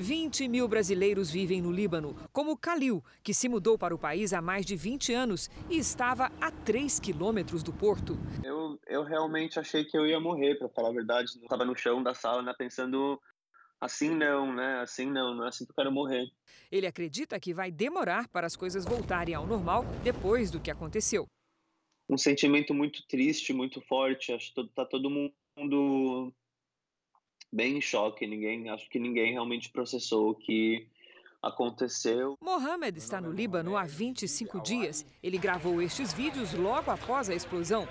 20 0.01 0.49
mil 0.49 0.67
brasileiros 0.67 1.31
vivem 1.31 1.61
no 1.61 1.71
Líbano, 1.71 2.17
como 2.33 2.57
Khalil, 2.57 3.05
que 3.23 3.35
se 3.35 3.51
mudou 3.51 3.77
para 3.77 3.95
o 3.95 3.99
país 3.99 4.33
há 4.33 4.41
mais 4.41 4.65
de 4.65 4.75
20 4.75 5.13
anos 5.13 5.51
e 5.69 5.77
estava 5.77 6.33
a 6.41 6.51
3 6.51 6.99
quilômetros 6.99 7.63
do 7.63 7.71
porto. 7.71 8.19
Eu, 8.43 8.81
eu 8.87 9.05
realmente 9.05 9.59
achei 9.59 9.85
que 9.85 9.97
eu 9.97 10.07
ia 10.07 10.19
morrer, 10.19 10.55
para 10.55 10.71
falar 10.71 10.89
a 10.89 10.95
verdade. 10.95 11.33
Eu 11.37 11.43
estava 11.43 11.67
no 11.67 11.77
chão 11.77 12.03
da 12.03 12.15
sala, 12.15 12.41
né, 12.43 12.55
pensando 12.57 13.21
assim 13.79 14.09
não, 14.15 14.55
né? 14.55 14.81
Assim 14.81 15.05
não, 15.05 15.35
não 15.35 15.45
é 15.45 15.49
assim 15.49 15.67
que 15.67 15.71
eu 15.71 15.77
quero 15.77 15.93
morrer. 15.93 16.31
Ele 16.73 16.87
acredita 16.87 17.39
que 17.39 17.53
vai 17.53 17.71
demorar 17.71 18.27
para 18.29 18.47
as 18.47 18.57
coisas 18.57 18.87
voltarem 18.87 19.35
ao 19.35 19.47
normal 19.47 19.85
depois 20.03 20.51
do 20.51 20.61
que 20.61 20.71
aconteceu. 20.71 21.27
Um 22.09 22.17
sentimento 22.17 22.73
muito 22.73 23.07
triste, 23.07 23.53
muito 23.53 23.83
forte. 23.83 24.33
Acho 24.33 24.55
que 24.55 24.61
está 24.63 24.87
todo 24.87 25.11
mundo 25.11 26.33
bem 27.53 27.79
em 27.79 27.81
choque. 27.81 28.27
Ninguém, 28.27 28.69
acho 28.71 28.89
que 28.89 28.99
ninguém 28.99 29.33
realmente 29.33 29.71
processou 29.71 30.31
o 30.31 30.35
que 30.35 30.87
aconteceu. 31.43 32.37
Mohamed 32.41 32.99
está 32.99 33.21
no 33.21 33.33
Líbano 33.33 33.77
há 33.77 33.85
25 33.85 34.61
dias. 34.61 35.05
Ele 35.23 35.39
gravou 35.39 35.81
estes 35.81 36.13
vídeos 36.13 36.53
logo 36.55 36.91
após 36.91 37.31
a 37.31 37.35
explosão. 37.35 37.89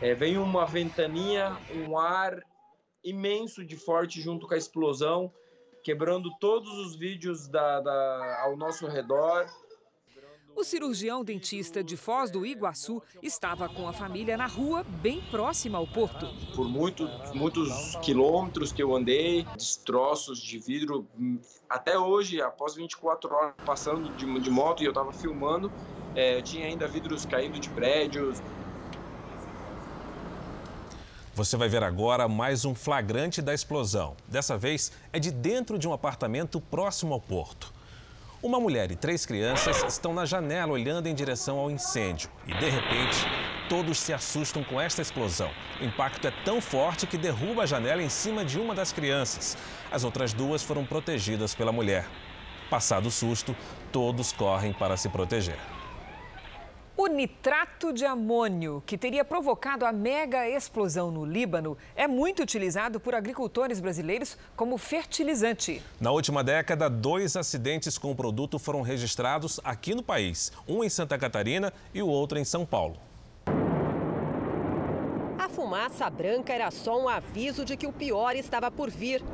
É, 0.00 0.14
vem 0.14 0.38
uma 0.38 0.66
ventania, 0.66 1.56
um 1.86 1.98
ar 1.98 2.42
imenso 3.04 3.64
de 3.64 3.76
forte 3.76 4.20
junto 4.20 4.46
com 4.46 4.54
a 4.54 4.58
explosão, 4.58 5.32
quebrando 5.82 6.30
todos 6.38 6.70
os 6.78 6.96
vídeos 6.96 7.48
da, 7.48 7.80
da, 7.80 8.42
ao 8.42 8.56
nosso 8.56 8.86
redor. 8.86 9.46
O 10.60 10.64
cirurgião 10.64 11.24
dentista 11.24 11.82
de 11.82 11.96
Foz 11.96 12.30
do 12.30 12.44
Iguaçu 12.44 13.02
estava 13.22 13.66
com 13.66 13.88
a 13.88 13.94
família 13.94 14.36
na 14.36 14.46
rua, 14.46 14.84
bem 14.84 15.22
próxima 15.30 15.78
ao 15.78 15.86
porto. 15.86 16.26
Por 16.54 16.68
muito, 16.68 17.08
muitos 17.32 17.96
quilômetros 18.02 18.70
que 18.70 18.82
eu 18.82 18.94
andei, 18.94 19.46
destroços 19.56 20.38
de 20.38 20.58
vidro. 20.58 21.06
Até 21.66 21.98
hoje, 21.98 22.42
após 22.42 22.74
24 22.74 23.34
horas 23.34 23.54
passando 23.64 24.14
de, 24.18 24.40
de 24.40 24.50
moto 24.50 24.82
e 24.82 24.84
eu 24.84 24.90
estava 24.90 25.10
filmando, 25.14 25.72
é, 26.14 26.42
tinha 26.42 26.66
ainda 26.66 26.86
vidros 26.86 27.24
caindo 27.24 27.58
de 27.58 27.70
prédios. 27.70 28.42
Você 31.34 31.56
vai 31.56 31.70
ver 31.70 31.82
agora 31.82 32.28
mais 32.28 32.66
um 32.66 32.74
flagrante 32.74 33.40
da 33.40 33.54
explosão. 33.54 34.14
Dessa 34.28 34.58
vez 34.58 34.92
é 35.10 35.18
de 35.18 35.30
dentro 35.30 35.78
de 35.78 35.88
um 35.88 35.94
apartamento 35.94 36.60
próximo 36.60 37.14
ao 37.14 37.20
porto. 37.20 37.79
Uma 38.42 38.58
mulher 38.58 38.90
e 38.90 38.96
três 38.96 39.26
crianças 39.26 39.84
estão 39.86 40.14
na 40.14 40.24
janela 40.24 40.72
olhando 40.72 41.06
em 41.06 41.14
direção 41.14 41.58
ao 41.58 41.70
incêndio 41.70 42.30
e, 42.46 42.54
de 42.54 42.70
repente, 42.70 43.18
todos 43.68 43.98
se 43.98 44.14
assustam 44.14 44.64
com 44.64 44.80
esta 44.80 45.02
explosão. 45.02 45.50
O 45.78 45.84
impacto 45.84 46.26
é 46.26 46.30
tão 46.42 46.58
forte 46.58 47.06
que 47.06 47.18
derruba 47.18 47.64
a 47.64 47.66
janela 47.66 48.02
em 48.02 48.08
cima 48.08 48.42
de 48.42 48.58
uma 48.58 48.74
das 48.74 48.94
crianças. 48.94 49.58
As 49.92 50.04
outras 50.04 50.32
duas 50.32 50.62
foram 50.62 50.86
protegidas 50.86 51.54
pela 51.54 51.70
mulher. 51.70 52.06
Passado 52.70 53.08
o 53.08 53.10
susto, 53.10 53.54
todos 53.92 54.32
correm 54.32 54.72
para 54.72 54.96
se 54.96 55.10
proteger. 55.10 55.58
O 57.02 57.06
nitrato 57.06 57.94
de 57.94 58.04
amônio, 58.04 58.82
que 58.84 58.98
teria 58.98 59.24
provocado 59.24 59.86
a 59.86 59.90
mega 59.90 60.46
explosão 60.46 61.10
no 61.10 61.24
Líbano, 61.24 61.74
é 61.96 62.06
muito 62.06 62.42
utilizado 62.42 63.00
por 63.00 63.14
agricultores 63.14 63.80
brasileiros 63.80 64.36
como 64.54 64.76
fertilizante. 64.76 65.82
Na 65.98 66.10
última 66.10 66.44
década, 66.44 66.90
dois 66.90 67.36
acidentes 67.36 67.96
com 67.96 68.10
o 68.10 68.14
produto 68.14 68.58
foram 68.58 68.82
registrados 68.82 69.58
aqui 69.64 69.94
no 69.94 70.02
país: 70.02 70.52
um 70.68 70.84
em 70.84 70.90
Santa 70.90 71.16
Catarina 71.16 71.72
e 71.94 72.02
o 72.02 72.06
outro 72.06 72.38
em 72.38 72.44
São 72.44 72.66
Paulo. 72.66 72.98
A 75.38 75.48
fumaça 75.48 76.10
branca 76.10 76.52
era 76.52 76.70
só 76.70 77.02
um 77.02 77.08
aviso 77.08 77.64
de 77.64 77.78
que 77.78 77.86
o 77.86 77.94
pior 77.94 78.36
estava 78.36 78.70
por 78.70 78.90
vir. 78.90 79.24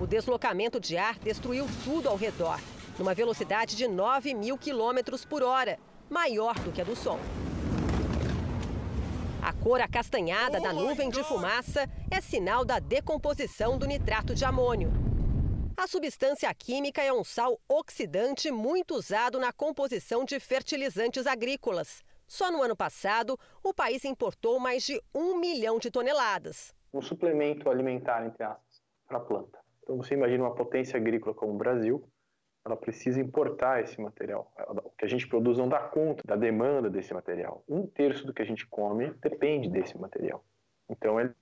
O 0.00 0.06
deslocamento 0.06 0.78
de 0.78 0.96
ar 0.96 1.18
destruiu 1.18 1.66
tudo 1.84 2.08
ao 2.08 2.14
redor, 2.14 2.60
numa 2.98 3.14
velocidade 3.14 3.76
de 3.76 3.86
9 3.88 4.34
mil 4.34 4.58
quilômetros 4.58 5.24
por 5.24 5.42
hora, 5.42 5.78
maior 6.08 6.58
do 6.60 6.72
que 6.72 6.80
a 6.80 6.84
do 6.84 6.96
som. 6.96 7.18
A 9.42 9.52
cor 9.54 9.80
acastanhada 9.80 10.60
da 10.60 10.72
nuvem 10.72 11.08
de 11.08 11.24
fumaça 11.24 11.88
é 12.10 12.20
sinal 12.20 12.64
da 12.64 12.78
decomposição 12.78 13.78
do 13.78 13.86
nitrato 13.86 14.34
de 14.34 14.44
amônio. 14.44 14.92
A 15.76 15.86
substância 15.86 16.52
química 16.52 17.02
é 17.02 17.10
um 17.10 17.24
sal 17.24 17.58
oxidante 17.66 18.50
muito 18.50 18.94
usado 18.94 19.38
na 19.38 19.50
composição 19.50 20.26
de 20.26 20.38
fertilizantes 20.38 21.26
agrícolas. 21.26 22.04
Só 22.26 22.52
no 22.52 22.62
ano 22.62 22.76
passado, 22.76 23.38
o 23.62 23.72
país 23.72 24.04
importou 24.04 24.60
mais 24.60 24.84
de 24.84 25.00
um 25.14 25.38
milhão 25.40 25.78
de 25.78 25.90
toneladas. 25.90 26.74
Um 26.92 27.00
suplemento 27.00 27.70
alimentar, 27.70 28.26
entre 28.26 28.44
aspas, 28.44 28.82
para 29.08 29.16
a 29.16 29.20
planta. 29.20 29.58
Então 29.82 29.96
você 29.96 30.14
imagina 30.14 30.44
uma 30.44 30.54
potência 30.54 30.98
agrícola 30.98 31.34
como 31.34 31.54
o 31.54 31.56
Brasil, 31.56 32.04
ela 32.64 32.76
precisa 32.76 33.20
importar 33.20 33.82
esse 33.82 34.00
material. 34.00 34.52
O 34.68 34.90
que 34.90 35.04
a 35.04 35.08
gente 35.08 35.26
produz 35.26 35.58
não 35.58 35.68
dá 35.68 35.80
conta 35.80 36.22
da 36.26 36.36
demanda 36.36 36.90
desse 36.90 37.12
material. 37.14 37.64
Um 37.68 37.86
terço 37.86 38.26
do 38.26 38.34
que 38.34 38.42
a 38.42 38.44
gente 38.44 38.66
come 38.66 39.10
depende 39.22 39.68
desse 39.68 39.98
material. 39.98 40.44
Então 40.88 41.18
é, 41.18 41.32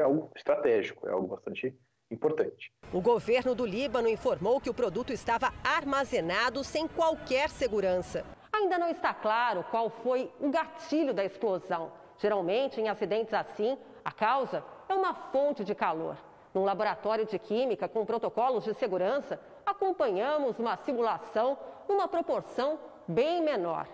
algo 0.00 0.30
estratégico, 0.34 1.06
é 1.06 1.12
algo 1.12 1.28
bastante 1.28 1.76
importante. 2.10 2.72
O 2.92 3.00
governo 3.00 3.54
do 3.54 3.66
Líbano 3.66 4.08
informou 4.08 4.60
que 4.60 4.70
o 4.70 4.74
produto 4.74 5.12
estava 5.12 5.52
armazenado 5.62 6.64
sem 6.64 6.86
qualquer 6.88 7.50
segurança. 7.50 8.24
Ainda 8.52 8.78
não 8.78 8.88
está 8.88 9.12
claro 9.12 9.64
qual 9.70 9.90
foi 9.90 10.32
o 10.40 10.50
gatilho 10.50 11.12
da 11.12 11.24
explosão. 11.24 11.92
Geralmente, 12.18 12.80
em 12.80 12.88
acidentes 12.88 13.34
assim, 13.34 13.76
a 14.04 14.12
causa 14.12 14.64
é 14.88 14.94
uma 14.94 15.14
fonte 15.14 15.64
de 15.64 15.74
calor. 15.74 16.16
Num 16.54 16.64
laboratório 16.64 17.26
de 17.26 17.38
química 17.38 17.88
com 17.88 18.06
protocolos 18.06 18.64
de 18.64 18.74
segurança, 18.74 19.40
acompanhamos 19.64 20.58
uma 20.58 20.76
simulação 20.76 21.58
numa 21.88 22.08
proporção 22.08 22.78
bem 23.06 23.42
menor. 23.42 23.86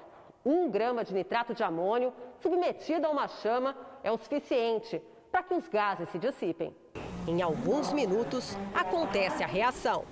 Um 0.44 0.70
grama 0.70 1.04
de 1.04 1.12
nitrato 1.12 1.54
de 1.54 1.62
amônio 1.62 2.12
submetido 2.40 3.06
a 3.06 3.10
uma 3.10 3.28
chama 3.28 3.76
é 4.02 4.10
o 4.10 4.18
suficiente 4.18 5.02
para 5.30 5.42
que 5.42 5.54
os 5.54 5.68
gases 5.68 6.08
se 6.08 6.18
dissipem. 6.18 6.74
Em 7.26 7.42
alguns 7.42 7.92
minutos, 7.92 8.56
acontece 8.74 9.44
a 9.44 9.46
reação. 9.46 10.04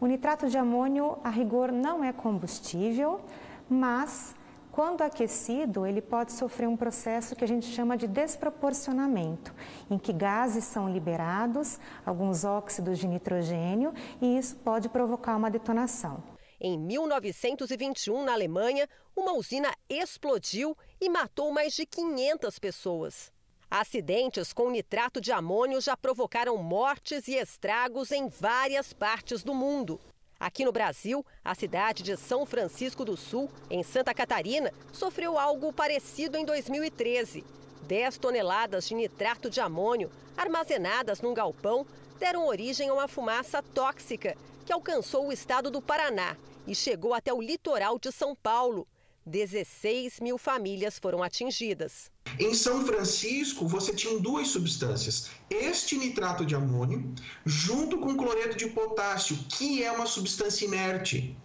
O 0.00 0.06
nitrato 0.06 0.48
de 0.48 0.58
amônio, 0.58 1.18
a 1.24 1.30
rigor, 1.30 1.72
não 1.72 2.04
é 2.04 2.12
combustível, 2.12 3.20
mas 3.68 4.34
quando 4.72 5.02
aquecido, 5.02 5.86
ele 5.86 6.00
pode 6.00 6.32
sofrer 6.32 6.66
um 6.66 6.78
processo 6.78 7.36
que 7.36 7.44
a 7.44 7.46
gente 7.46 7.66
chama 7.66 7.94
de 7.94 8.08
desproporcionamento, 8.08 9.54
em 9.90 9.98
que 9.98 10.14
gases 10.14 10.64
são 10.64 10.88
liberados, 10.88 11.78
alguns 12.06 12.42
óxidos 12.42 12.98
de 12.98 13.06
nitrogênio, 13.06 13.92
e 14.20 14.38
isso 14.38 14.56
pode 14.56 14.88
provocar 14.88 15.36
uma 15.36 15.50
detonação. 15.50 16.24
Em 16.58 16.78
1921, 16.78 18.24
na 18.24 18.32
Alemanha, 18.32 18.88
uma 19.14 19.34
usina 19.34 19.70
explodiu 19.90 20.74
e 20.98 21.10
matou 21.10 21.52
mais 21.52 21.74
de 21.74 21.84
500 21.84 22.58
pessoas. 22.58 23.30
Acidentes 23.70 24.54
com 24.54 24.70
nitrato 24.70 25.20
de 25.20 25.32
amônio 25.32 25.82
já 25.82 25.96
provocaram 25.96 26.56
mortes 26.56 27.28
e 27.28 27.34
estragos 27.34 28.10
em 28.10 28.28
várias 28.28 28.94
partes 28.94 29.42
do 29.42 29.54
mundo. 29.54 30.00
Aqui 30.42 30.64
no 30.64 30.72
Brasil, 30.72 31.24
a 31.44 31.54
cidade 31.54 32.02
de 32.02 32.16
São 32.16 32.44
Francisco 32.44 33.04
do 33.04 33.16
Sul, 33.16 33.48
em 33.70 33.84
Santa 33.84 34.12
Catarina, 34.12 34.72
sofreu 34.92 35.38
algo 35.38 35.72
parecido 35.72 36.36
em 36.36 36.44
2013. 36.44 37.44
10 37.86 38.18
toneladas 38.18 38.88
de 38.88 38.96
nitrato 38.96 39.48
de 39.48 39.60
amônio 39.60 40.10
armazenadas 40.36 41.20
num 41.20 41.32
galpão 41.32 41.86
deram 42.18 42.44
origem 42.44 42.88
a 42.88 42.92
uma 42.92 43.06
fumaça 43.06 43.62
tóxica 43.62 44.36
que 44.66 44.72
alcançou 44.72 45.28
o 45.28 45.32
estado 45.32 45.70
do 45.70 45.80
Paraná 45.80 46.36
e 46.66 46.74
chegou 46.74 47.14
até 47.14 47.32
o 47.32 47.40
litoral 47.40 47.96
de 47.96 48.10
São 48.10 48.34
Paulo. 48.34 48.88
16 49.24 50.20
mil 50.20 50.36
famílias 50.36 50.98
foram 50.98 51.22
atingidas. 51.22 52.10
Em 52.38 52.54
São 52.54 52.84
Francisco, 52.84 53.66
você 53.66 53.94
tinha 53.94 54.18
duas 54.18 54.48
substâncias: 54.48 55.30
este 55.48 55.96
nitrato 55.96 56.44
de 56.44 56.54
amônio, 56.54 57.14
junto 57.44 57.98
com 57.98 58.16
cloreto 58.16 58.56
de 58.56 58.66
potássio, 58.68 59.36
que 59.48 59.82
é 59.82 59.92
uma 59.92 60.06
substância 60.06 60.64
inerte. 60.64 61.36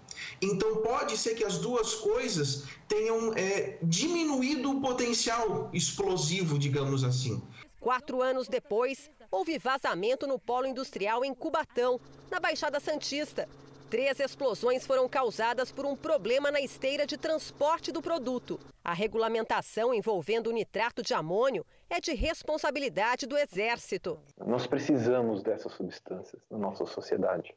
Então, 0.42 0.78
pode 0.78 1.18
ser 1.18 1.36
que 1.36 1.44
as 1.44 1.60
duas 1.60 1.96
coisas 1.96 2.64
tenham 2.88 3.34
é, 3.34 3.78
diminuído 3.84 4.72
o 4.72 4.82
potencial 4.82 5.70
explosivo, 5.74 6.58
digamos 6.58 7.04
assim. 7.04 7.42
Quatro 7.80 8.22
anos 8.22 8.48
depois, 8.48 9.10
houve 9.32 9.58
vazamento 9.58 10.26
no 10.28 10.40
polo 10.40 10.66
industrial 10.66 11.24
em 11.24 11.34
Cubatão, 11.34 12.00
na 12.30 12.40
Baixada 12.40 12.80
Santista. 12.80 13.48
Três 13.90 14.20
explosões 14.20 14.86
foram 14.86 15.08
causadas 15.08 15.72
por 15.72 15.86
um 15.86 15.96
problema 15.96 16.52
na 16.52 16.60
esteira 16.60 17.08
de 17.08 17.18
transporte 17.18 17.90
do 17.90 18.02
produto. 18.02 18.60
A 18.84 18.94
regulamentação 18.94 19.94
envolvendo 19.94 20.48
o 20.48 20.52
nitrato 20.52 21.02
de 21.02 21.14
amônio 21.14 21.66
é 21.90 22.02
de 22.02 22.14
responsabilidade 22.14 23.26
do 23.26 23.38
Exército. 23.38 24.20
Nós 24.46 24.68
precisamos 24.68 25.42
dessas 25.42 25.72
substâncias 25.72 26.42
na 26.52 26.58
nossa 26.58 26.86
sociedade. 26.86 27.56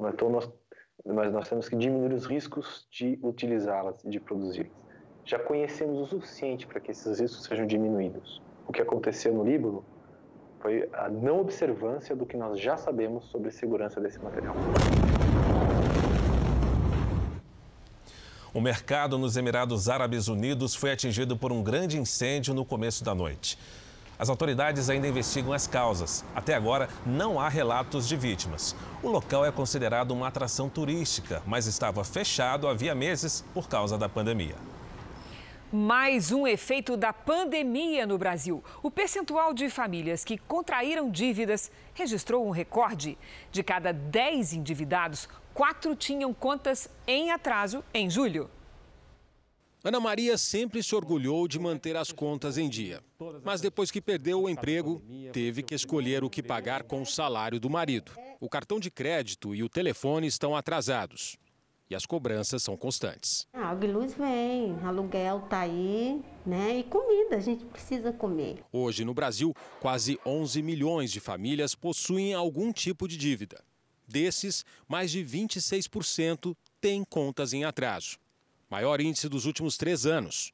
Então 0.00 0.30
nós, 0.30 0.50
mas 1.04 1.30
nós 1.30 1.46
temos 1.46 1.68
que 1.68 1.76
diminuir 1.76 2.14
os 2.14 2.24
riscos 2.24 2.88
de 2.90 3.18
utilizá-las 3.22 4.02
e 4.02 4.08
de 4.08 4.18
produzi-las. 4.18 4.72
Já 5.26 5.38
conhecemos 5.38 6.00
o 6.00 6.06
suficiente 6.06 6.66
para 6.66 6.80
que 6.80 6.90
esses 6.90 7.20
riscos 7.20 7.44
sejam 7.44 7.66
diminuídos. 7.66 8.40
O 8.66 8.72
que 8.72 8.80
aconteceu 8.80 9.34
no 9.34 9.44
Líbano 9.44 9.84
foi 10.60 10.88
a 10.94 11.10
não 11.10 11.38
observância 11.40 12.16
do 12.16 12.24
que 12.24 12.34
nós 12.34 12.58
já 12.58 12.78
sabemos 12.78 13.26
sobre 13.26 13.50
segurança 13.50 14.00
desse 14.00 14.18
material. 14.18 14.54
O 18.54 18.60
mercado 18.60 19.18
nos 19.18 19.36
Emirados 19.36 19.88
Árabes 19.88 20.28
Unidos 20.28 20.76
foi 20.76 20.92
atingido 20.92 21.36
por 21.36 21.50
um 21.50 21.60
grande 21.60 21.98
incêndio 21.98 22.54
no 22.54 22.64
começo 22.64 23.02
da 23.02 23.12
noite. 23.12 23.58
As 24.16 24.28
autoridades 24.28 24.88
ainda 24.88 25.08
investigam 25.08 25.52
as 25.52 25.66
causas. 25.66 26.24
Até 26.36 26.54
agora, 26.54 26.88
não 27.04 27.40
há 27.40 27.48
relatos 27.48 28.06
de 28.06 28.16
vítimas. 28.16 28.76
O 29.02 29.08
local 29.08 29.44
é 29.44 29.50
considerado 29.50 30.12
uma 30.12 30.28
atração 30.28 30.68
turística, 30.68 31.42
mas 31.44 31.66
estava 31.66 32.04
fechado 32.04 32.68
havia 32.68 32.94
meses 32.94 33.44
por 33.52 33.68
causa 33.68 33.98
da 33.98 34.08
pandemia. 34.08 34.54
Mais 35.76 36.30
um 36.30 36.46
efeito 36.46 36.96
da 36.96 37.12
pandemia 37.12 38.06
no 38.06 38.16
Brasil. 38.16 38.62
O 38.80 38.92
percentual 38.92 39.52
de 39.52 39.68
famílias 39.68 40.24
que 40.24 40.38
contraíram 40.38 41.10
dívidas 41.10 41.68
registrou 41.94 42.46
um 42.46 42.50
recorde. 42.50 43.18
De 43.50 43.60
cada 43.60 43.92
10 43.92 44.52
endividados, 44.52 45.28
quatro 45.52 45.96
tinham 45.96 46.32
contas 46.32 46.88
em 47.08 47.32
atraso 47.32 47.82
em 47.92 48.08
julho. 48.08 48.48
Ana 49.82 49.98
Maria 49.98 50.38
sempre 50.38 50.80
se 50.80 50.94
orgulhou 50.94 51.48
de 51.48 51.58
manter 51.58 51.96
as 51.96 52.12
contas 52.12 52.56
em 52.56 52.68
dia. 52.68 53.02
Mas 53.42 53.60
depois 53.60 53.90
que 53.90 54.00
perdeu 54.00 54.42
o 54.42 54.48
emprego, 54.48 55.02
teve 55.32 55.60
que 55.60 55.74
escolher 55.74 56.22
o 56.22 56.30
que 56.30 56.40
pagar 56.40 56.84
com 56.84 57.02
o 57.02 57.06
salário 57.06 57.58
do 57.58 57.68
marido. 57.68 58.12
O 58.38 58.48
cartão 58.48 58.78
de 58.78 58.92
crédito 58.92 59.52
e 59.52 59.64
o 59.64 59.68
telefone 59.68 60.28
estão 60.28 60.54
atrasados. 60.54 61.36
E 61.94 61.96
as 61.96 62.04
cobranças 62.04 62.60
são 62.60 62.76
constantes. 62.76 63.46
A 63.52 63.66
água 63.66 63.88
e 63.88 63.92
luz 63.92 64.14
vem, 64.14 64.76
aluguel 64.82 65.44
está 65.44 65.60
aí, 65.60 66.20
né? 66.44 66.78
E 66.80 66.82
comida, 66.82 67.36
a 67.36 67.40
gente 67.40 67.64
precisa 67.66 68.12
comer. 68.12 68.64
Hoje, 68.72 69.04
no 69.04 69.14
Brasil, 69.14 69.54
quase 69.78 70.18
11 70.26 70.60
milhões 70.60 71.12
de 71.12 71.20
famílias 71.20 71.76
possuem 71.76 72.34
algum 72.34 72.72
tipo 72.72 73.06
de 73.06 73.16
dívida. 73.16 73.62
Desses, 74.08 74.64
mais 74.88 75.12
de 75.12 75.24
26% 75.24 76.56
têm 76.80 77.04
contas 77.04 77.52
em 77.52 77.62
atraso. 77.62 78.18
Maior 78.68 79.00
índice 79.00 79.28
dos 79.28 79.46
últimos 79.46 79.76
três 79.76 80.04
anos. 80.04 80.52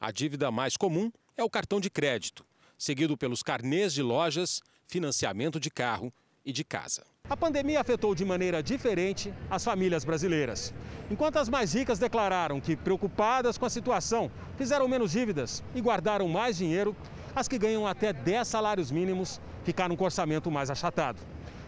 A 0.00 0.10
dívida 0.10 0.50
mais 0.50 0.74
comum 0.74 1.12
é 1.36 1.44
o 1.44 1.50
cartão 1.50 1.80
de 1.80 1.90
crédito, 1.90 2.46
seguido 2.78 3.14
pelos 3.14 3.42
carnês 3.42 3.92
de 3.92 4.00
lojas, 4.02 4.62
financiamento 4.86 5.60
de 5.60 5.70
carro 5.70 6.10
e 6.44 6.52
de 6.52 6.64
casa. 6.64 7.04
A 7.28 7.36
pandemia 7.36 7.80
afetou 7.80 8.14
de 8.14 8.24
maneira 8.24 8.62
diferente 8.62 9.32
as 9.50 9.64
famílias 9.64 10.04
brasileiras. 10.04 10.72
Enquanto 11.10 11.36
as 11.36 11.48
mais 11.48 11.74
ricas 11.74 11.98
declararam 11.98 12.60
que, 12.60 12.76
preocupadas 12.76 13.58
com 13.58 13.66
a 13.66 13.70
situação, 13.70 14.30
fizeram 14.56 14.88
menos 14.88 15.12
dívidas 15.12 15.62
e 15.74 15.80
guardaram 15.80 16.26
mais 16.28 16.56
dinheiro, 16.56 16.96
as 17.36 17.46
que 17.46 17.58
ganham 17.58 17.86
até 17.86 18.12
10 18.12 18.48
salários 18.48 18.90
mínimos 18.90 19.40
ficaram 19.62 19.94
com 19.94 20.04
orçamento 20.04 20.50
mais 20.50 20.70
achatado. 20.70 21.20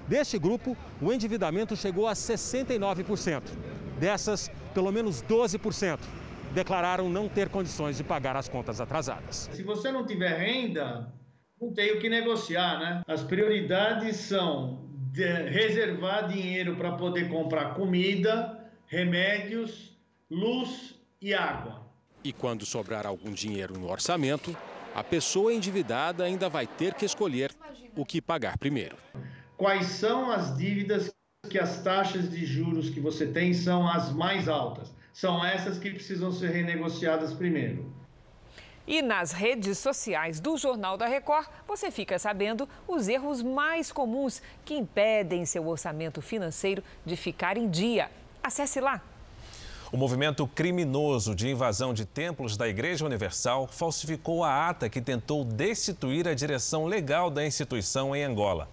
Deste 0.08 0.38
grupo, 0.38 0.76
o 1.00 1.12
endividamento 1.12 1.76
chegou 1.76 2.08
a 2.08 2.14
69%. 2.14 3.42
Dessas, 3.98 4.50
pelo 4.72 4.90
menos 4.90 5.22
12% 5.22 6.00
declararam 6.52 7.08
não 7.08 7.28
ter 7.28 7.48
condições 7.48 7.96
de 7.96 8.04
pagar 8.04 8.36
as 8.36 8.48
contas 8.48 8.80
atrasadas. 8.80 9.48
Se 9.52 9.62
você 9.62 9.92
não 9.92 10.04
tiver 10.04 10.36
renda, 10.36 11.12
não 11.60 11.72
tem 11.72 11.92
o 11.92 12.00
que 12.00 12.08
negociar, 12.08 12.78
né? 12.78 13.02
As 13.06 13.22
prioridades 13.22 14.16
são 14.16 14.88
reservar 15.12 16.28
dinheiro 16.28 16.76
para 16.76 16.92
poder 16.92 17.28
comprar 17.28 17.74
comida, 17.74 18.58
remédios, 18.86 19.96
luz 20.30 20.94
e 21.20 21.34
água. 21.34 21.82
E 22.24 22.32
quando 22.32 22.64
sobrar 22.64 23.06
algum 23.06 23.32
dinheiro 23.32 23.78
no 23.78 23.90
orçamento, 23.90 24.56
a 24.94 25.02
pessoa 25.02 25.52
endividada 25.52 26.24
ainda 26.24 26.48
vai 26.48 26.66
ter 26.66 26.94
que 26.94 27.04
escolher 27.04 27.50
o 27.96 28.04
que 28.04 28.20
pagar 28.20 28.56
primeiro. 28.58 28.96
quais 29.56 29.86
são 29.86 30.30
as 30.30 30.56
dívidas 30.56 31.12
que 31.50 31.58
as 31.58 31.82
taxas 31.82 32.30
de 32.30 32.46
juros 32.46 32.88
que 32.88 33.00
você 33.00 33.26
tem 33.26 33.52
são 33.52 33.86
as 33.86 34.10
mais 34.10 34.48
altas. 34.48 34.90
São 35.12 35.44
essas 35.44 35.78
que 35.78 35.90
precisam 35.90 36.32
ser 36.32 36.50
renegociadas 36.50 37.34
primeiro. 37.34 37.92
E 38.90 39.02
nas 39.02 39.30
redes 39.30 39.78
sociais 39.78 40.40
do 40.40 40.56
Jornal 40.56 40.96
da 40.96 41.06
Record, 41.06 41.46
você 41.64 41.92
fica 41.92 42.18
sabendo 42.18 42.68
os 42.88 43.06
erros 43.06 43.40
mais 43.40 43.92
comuns 43.92 44.42
que 44.64 44.74
impedem 44.74 45.46
seu 45.46 45.68
orçamento 45.68 46.20
financeiro 46.20 46.82
de 47.06 47.14
ficar 47.14 47.56
em 47.56 47.70
dia. 47.70 48.10
Acesse 48.42 48.80
lá. 48.80 49.00
O 49.92 49.96
movimento 49.96 50.44
criminoso 50.44 51.36
de 51.36 51.48
invasão 51.48 51.94
de 51.94 52.04
templos 52.04 52.56
da 52.56 52.66
Igreja 52.66 53.06
Universal 53.06 53.68
falsificou 53.68 54.42
a 54.42 54.68
ata 54.68 54.88
que 54.88 55.00
tentou 55.00 55.44
destituir 55.44 56.26
a 56.26 56.34
direção 56.34 56.84
legal 56.84 57.30
da 57.30 57.46
instituição 57.46 58.16
em 58.16 58.24
Angola. 58.24 58.68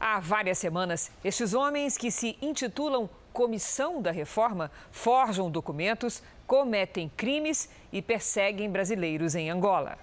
Há 0.00 0.18
várias 0.18 0.58
semanas, 0.58 1.12
estes 1.22 1.54
homens 1.54 1.96
que 1.96 2.10
se 2.10 2.36
intitulam 2.42 3.08
Comissão 3.32 4.02
da 4.02 4.10
Reforma 4.10 4.70
forjam 4.90 5.50
documentos, 5.50 6.22
cometem 6.52 7.10
crimes 7.16 7.66
e 7.90 8.02
perseguem 8.02 8.70
brasileiros 8.70 9.34
em 9.34 9.48
Angola. 9.48 9.98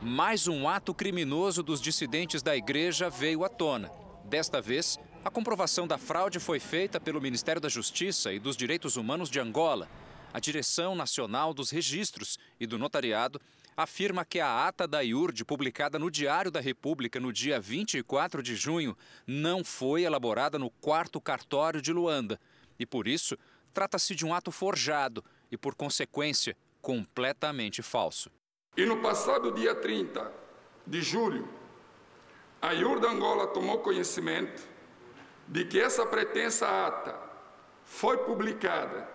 Mais 0.00 0.48
um 0.48 0.66
ato 0.66 0.94
criminoso 0.94 1.62
dos 1.62 1.78
dissidentes 1.78 2.40
da 2.40 2.56
igreja 2.56 3.10
veio 3.10 3.44
à 3.44 3.50
tona. 3.50 3.92
Desta 4.24 4.58
vez, 4.58 4.98
a 5.22 5.30
comprovação 5.30 5.86
da 5.86 5.98
fraude 5.98 6.40
foi 6.40 6.58
feita 6.58 6.98
pelo 6.98 7.20
Ministério 7.20 7.60
da 7.60 7.68
Justiça 7.68 8.32
e 8.32 8.38
dos 8.38 8.56
Direitos 8.56 8.96
Humanos 8.96 9.28
de 9.28 9.38
Angola. 9.38 9.86
A 10.32 10.40
Direção 10.40 10.94
Nacional 10.94 11.52
dos 11.52 11.68
Registros 11.68 12.38
e 12.58 12.66
do 12.66 12.78
Notariado 12.78 13.38
afirma 13.76 14.24
que 14.24 14.40
a 14.40 14.66
ata 14.66 14.88
da 14.88 15.00
IURD, 15.00 15.44
publicada 15.44 15.98
no 15.98 16.10
Diário 16.10 16.50
da 16.50 16.60
República 16.60 17.20
no 17.20 17.32
dia 17.32 17.60
24 17.60 18.42
de 18.42 18.56
junho, 18.56 18.96
não 19.26 19.62
foi 19.62 20.04
elaborada 20.04 20.58
no 20.58 20.70
quarto 20.70 21.20
cartório 21.20 21.82
de 21.82 21.92
Luanda. 21.92 22.40
E 22.78 22.86
por 22.86 23.06
isso, 23.06 23.36
trata-se 23.74 24.14
de 24.14 24.24
um 24.24 24.32
ato 24.32 24.50
forjado 24.50 25.22
e, 25.50 25.58
por 25.58 25.74
consequência, 25.74 26.56
completamente 26.80 27.82
falso. 27.82 28.30
E 28.76 28.86
no 28.86 29.02
passado 29.02 29.52
dia 29.52 29.74
30 29.74 30.32
de 30.86 31.02
julho, 31.02 31.48
a 32.62 32.72
IURD 32.72 33.06
Angola 33.06 33.46
tomou 33.48 33.80
conhecimento 33.80 34.66
de 35.46 35.64
que 35.64 35.78
essa 35.78 36.06
pretensa 36.06 36.66
ata 36.86 37.18
foi 37.84 38.18
publicada 38.18 39.08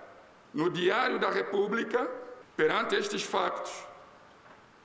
no 0.54 0.70
Diário 0.70 1.20
da 1.20 1.30
República. 1.30 2.10
Perante 2.56 2.96
estes 2.96 3.24
factos, 3.24 3.72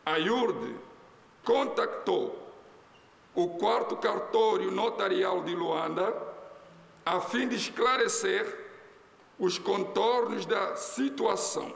a 0.07 0.19
IURD 0.19 0.77
contactou 1.45 2.55
o 3.35 3.49
quarto 3.59 3.97
cartório 3.97 4.71
notarial 4.71 5.43
de 5.43 5.53
Luanda 5.53 6.15
a 7.05 7.21
fim 7.21 7.49
de 7.49 7.57
esclarecer 7.57 8.47
os 9.37 9.59
contornos 9.59 10.47
da 10.47 10.77
situação. 10.77 11.75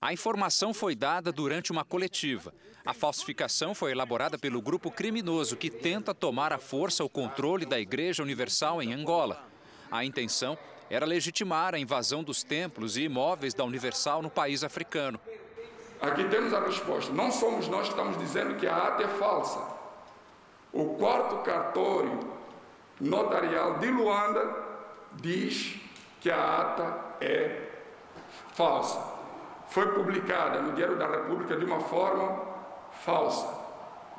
A 0.00 0.12
informação 0.12 0.72
foi 0.72 0.94
dada 0.94 1.32
durante 1.32 1.72
uma 1.72 1.84
coletiva. 1.84 2.54
A 2.86 2.94
falsificação 2.94 3.74
foi 3.74 3.90
elaborada 3.90 4.38
pelo 4.38 4.62
grupo 4.62 4.88
criminoso 4.88 5.56
que 5.56 5.70
tenta 5.70 6.14
tomar 6.14 6.52
à 6.52 6.58
força 6.58 7.04
o 7.04 7.08
controle 7.08 7.66
da 7.66 7.80
Igreja 7.80 8.22
Universal 8.22 8.80
em 8.80 8.94
Angola. 8.94 9.44
A 9.90 10.04
intenção 10.04 10.56
era 10.88 11.04
legitimar 11.04 11.74
a 11.74 11.78
invasão 11.78 12.22
dos 12.22 12.44
templos 12.44 12.96
e 12.96 13.02
imóveis 13.02 13.54
da 13.54 13.64
Universal 13.64 14.22
no 14.22 14.30
país 14.30 14.62
africano. 14.62 15.20
Aqui 16.00 16.24
temos 16.24 16.54
a 16.54 16.60
resposta. 16.60 17.12
Não 17.12 17.30
somos 17.30 17.68
nós 17.68 17.82
que 17.82 17.90
estamos 17.90 18.18
dizendo 18.18 18.56
que 18.56 18.66
a 18.66 18.88
ata 18.88 19.02
é 19.02 19.08
falsa. 19.08 19.60
O 20.72 20.94
quarto 20.96 21.36
cartório 21.38 22.18
notarial 23.00 23.78
de 23.78 23.90
Luanda 23.90 24.42
diz 25.14 25.78
que 26.20 26.30
a 26.30 26.60
ata 26.60 26.96
é 27.20 27.68
falsa. 28.54 28.98
Foi 29.68 29.86
publicada 29.92 30.62
no 30.62 30.72
Diário 30.72 30.96
da 30.96 31.06
República 31.06 31.56
de 31.56 31.64
uma 31.64 31.80
forma 31.80 32.40
falsa. 33.04 33.60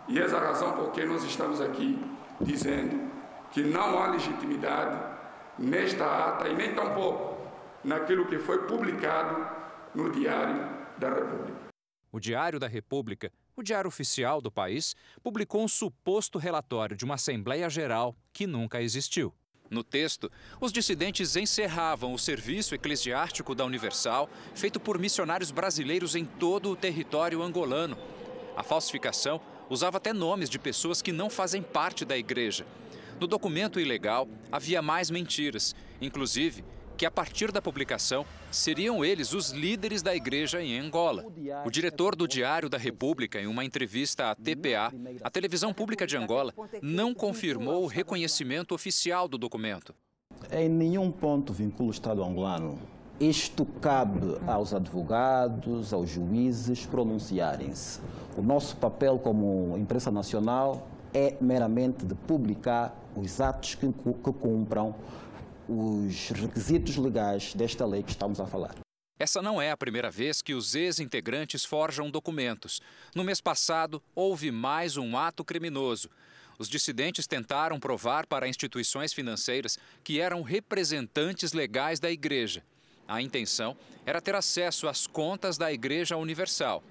E 0.07 0.19
essa 0.19 0.35
é 0.35 0.39
a 0.39 0.43
razão 0.43 0.73
por 0.73 0.91
que 0.91 1.03
nós 1.05 1.23
estamos 1.23 1.61
aqui 1.61 1.99
dizendo 2.39 3.11
que 3.51 3.63
não 3.63 4.01
há 4.01 4.07
legitimidade 4.07 4.97
nesta 5.57 6.05
ata 6.05 6.47
e 6.47 6.55
nem 6.55 6.73
tampouco 6.73 7.37
naquilo 7.83 8.25
que 8.25 8.39
foi 8.39 8.59
publicado 8.59 9.45
no 9.93 10.09
Diário 10.09 10.67
da 10.97 11.09
República. 11.09 11.70
O 12.11 12.19
Diário 12.19 12.59
da 12.59 12.67
República, 12.67 13.31
o 13.55 13.63
diário 13.63 13.87
oficial 13.87 14.41
do 14.41 14.51
país, 14.51 14.95
publicou 15.23 15.63
um 15.63 15.67
suposto 15.67 16.37
relatório 16.37 16.97
de 16.97 17.05
uma 17.05 17.15
Assembleia 17.15 17.69
Geral 17.69 18.15
que 18.33 18.45
nunca 18.45 18.81
existiu. 18.81 19.33
No 19.69 19.81
texto, 19.81 20.29
os 20.59 20.73
dissidentes 20.73 21.37
encerravam 21.37 22.13
o 22.13 22.19
serviço 22.19 22.75
eclesiástico 22.75 23.55
da 23.55 23.63
Universal, 23.63 24.29
feito 24.53 24.77
por 24.77 24.99
missionários 24.99 25.51
brasileiros 25.51 26.13
em 26.13 26.25
todo 26.25 26.69
o 26.69 26.75
território 26.75 27.41
angolano. 27.41 27.97
A 28.57 28.63
falsificação 28.63 29.39
usava 29.69 29.95
até 29.95 30.11
nomes 30.11 30.49
de 30.49 30.59
pessoas 30.59 31.01
que 31.01 31.13
não 31.13 31.29
fazem 31.29 31.61
parte 31.61 32.03
da 32.03 32.17
igreja. 32.17 32.67
No 33.17 33.27
documento 33.27 33.79
ilegal 33.79 34.27
havia 34.51 34.81
mais 34.81 35.09
mentiras, 35.09 35.73
inclusive 36.01 36.65
que, 37.01 37.05
a 37.07 37.09
partir 37.09 37.51
da 37.51 37.59
publicação, 37.59 38.23
seriam 38.51 39.03
eles 39.03 39.33
os 39.33 39.49
líderes 39.49 40.03
da 40.03 40.15
igreja 40.15 40.61
em 40.61 40.77
Angola. 40.77 41.25
O 41.65 41.71
diretor 41.71 42.15
do 42.15 42.27
Diário 42.27 42.69
da 42.69 42.77
República, 42.77 43.41
em 43.41 43.47
uma 43.47 43.65
entrevista 43.65 44.29
à 44.29 44.35
TPA, 44.35 44.93
a 45.23 45.29
televisão 45.31 45.73
pública 45.73 46.05
de 46.05 46.15
Angola, 46.15 46.53
não 46.79 47.11
confirmou 47.11 47.81
o 47.81 47.87
reconhecimento 47.87 48.75
oficial 48.75 49.27
do 49.27 49.39
documento. 49.39 49.95
Em 50.51 50.69
nenhum 50.69 51.11
ponto 51.11 51.51
vincula 51.51 51.89
o 51.89 51.91
Estado 51.91 52.23
angolano. 52.23 52.77
Isto 53.19 53.65
cabe 53.65 54.37
aos 54.45 54.71
advogados, 54.71 55.91
aos 55.93 56.07
juízes 56.07 56.85
pronunciarem-se. 56.85 57.99
O 58.37 58.43
nosso 58.43 58.75
papel 58.75 59.17
como 59.17 59.75
imprensa 59.75 60.11
nacional 60.11 60.87
é 61.15 61.35
meramente 61.41 62.05
de 62.05 62.13
publicar 62.13 62.95
os 63.15 63.41
atos 63.41 63.73
que, 63.73 63.87
que 63.87 64.33
cumpram 64.33 64.93
os 65.71 66.29
requisitos 66.29 66.97
legais 66.97 67.53
desta 67.53 67.85
lei 67.85 68.03
que 68.03 68.11
estamos 68.11 68.41
a 68.41 68.45
falar. 68.45 68.75
Essa 69.17 69.41
não 69.41 69.61
é 69.61 69.71
a 69.71 69.77
primeira 69.77 70.11
vez 70.11 70.41
que 70.41 70.53
os 70.53 70.75
ex-integrantes 70.75 71.63
forjam 71.63 72.09
documentos. 72.09 72.81
No 73.15 73.23
mês 73.23 73.39
passado, 73.39 74.01
houve 74.13 74.51
mais 74.51 74.97
um 74.97 75.15
ato 75.15 75.45
criminoso. 75.45 76.09
Os 76.59 76.67
dissidentes 76.67 77.25
tentaram 77.25 77.79
provar 77.79 78.25
para 78.25 78.47
instituições 78.47 79.13
financeiras 79.13 79.79
que 80.03 80.19
eram 80.19 80.41
representantes 80.41 81.53
legais 81.53 81.99
da 81.99 82.11
igreja. 82.11 82.63
A 83.07 83.21
intenção 83.21 83.77
era 84.05 84.21
ter 84.21 84.35
acesso 84.35 84.87
às 84.87 85.07
contas 85.07 85.57
da 85.57 85.71
Igreja 85.71 86.17
Universal. 86.17 86.83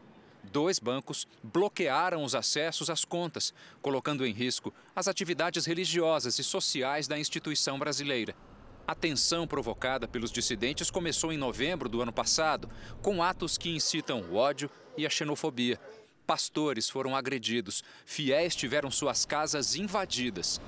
Dois 0.44 0.78
bancos 0.78 1.28
bloquearam 1.42 2.24
os 2.24 2.34
acessos 2.34 2.88
às 2.88 3.04
contas, 3.04 3.52
colocando 3.82 4.26
em 4.26 4.32
risco 4.32 4.72
as 4.94 5.06
atividades 5.06 5.66
religiosas 5.66 6.38
e 6.38 6.44
sociais 6.44 7.06
da 7.06 7.18
instituição 7.18 7.78
brasileira. 7.78 8.34
A 8.86 8.94
tensão 8.94 9.46
provocada 9.46 10.08
pelos 10.08 10.32
dissidentes 10.32 10.90
começou 10.90 11.32
em 11.32 11.38
novembro 11.38 11.88
do 11.88 12.02
ano 12.02 12.12
passado, 12.12 12.68
com 13.00 13.22
atos 13.22 13.56
que 13.56 13.70
incitam 13.70 14.22
o 14.22 14.36
ódio 14.36 14.70
e 14.96 15.06
a 15.06 15.10
xenofobia. 15.10 15.78
Pastores 16.26 16.88
foram 16.88 17.16
agredidos, 17.16 17.82
fiéis 18.04 18.54
tiveram 18.54 18.90
suas 18.90 19.24
casas 19.24 19.74
invadidas. 19.74 20.60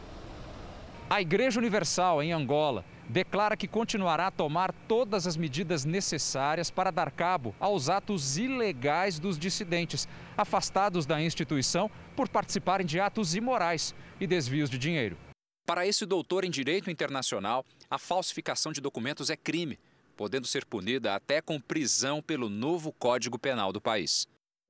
A 1.09 1.21
Igreja 1.21 1.59
Universal, 1.59 2.23
em 2.23 2.33
Angola, 2.33 2.85
declara 3.09 3.57
que 3.57 3.69
continuará 3.69 4.29
a 4.29 4.31
tomar 4.31 4.73
todas 4.89 5.27
as 5.27 5.37
medidas 5.37 5.85
necessárias 5.85 6.71
para 6.71 6.91
dar 6.91 7.11
cabo 7.11 7.55
aos 7.61 7.89
atos 7.89 8.39
ilegais 8.39 9.19
dos 9.19 9.39
dissidentes, 9.39 10.09
afastados 10.37 11.05
da 11.05 11.21
instituição 11.21 11.91
por 12.17 12.29
participarem 12.29 12.87
de 12.87 12.99
atos 12.99 13.35
imorais 13.35 13.95
e 14.21 14.27
desvios 14.27 14.71
de 14.71 14.79
dinheiro. 14.79 15.17
Para 15.65 15.87
esse 15.87 16.05
doutor 16.05 16.45
em 16.45 16.51
Direito 16.51 16.91
Internacional, 16.91 17.65
a 17.89 17.97
falsificação 17.97 18.73
de 18.73 18.81
documentos 18.81 19.31
é 19.31 19.37
crime, 19.37 19.79
podendo 20.17 20.47
ser 20.47 20.65
punida 20.65 21.15
até 21.15 21.41
com 21.41 21.61
prisão 21.61 22.21
pelo 22.21 22.49
novo 22.49 22.93
Código 22.93 23.39
Penal 23.39 23.73
do 23.73 23.81
país. 23.81 24.27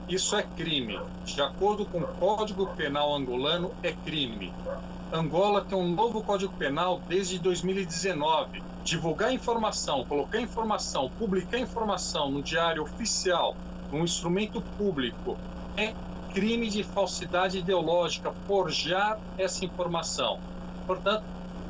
Isso 0.07 0.37
é 0.37 0.43
crime. 0.43 1.01
De 1.25 1.41
acordo 1.41 1.87
com 1.87 2.01
o 2.01 2.07
Código 2.19 2.67
Penal 2.77 3.15
angolano, 3.15 3.75
é 3.83 3.93
crime. 3.93 4.53
Angola 5.11 5.65
tem 5.65 5.79
um 5.79 5.89
novo 5.95 6.23
Código 6.23 6.55
Penal 6.59 7.01
desde 7.09 7.39
2019. 7.39 8.63
Divulgar 8.85 9.33
informação, 9.33 10.05
colocar 10.05 10.41
informação, 10.41 11.11
publicar 11.19 11.59
informação 11.59 12.31
no 12.31 12.43
diário 12.43 12.83
oficial, 12.83 13.57
num 13.91 14.05
instrumento 14.05 14.61
público, 14.77 15.39
é 15.75 15.95
crime 16.35 16.69
de 16.69 16.83
falsidade 16.83 17.59
ideológica, 17.59 18.31
forjar 18.47 19.19
essa 19.39 19.65
informação. 19.65 20.52
Portanto, 20.87 21.25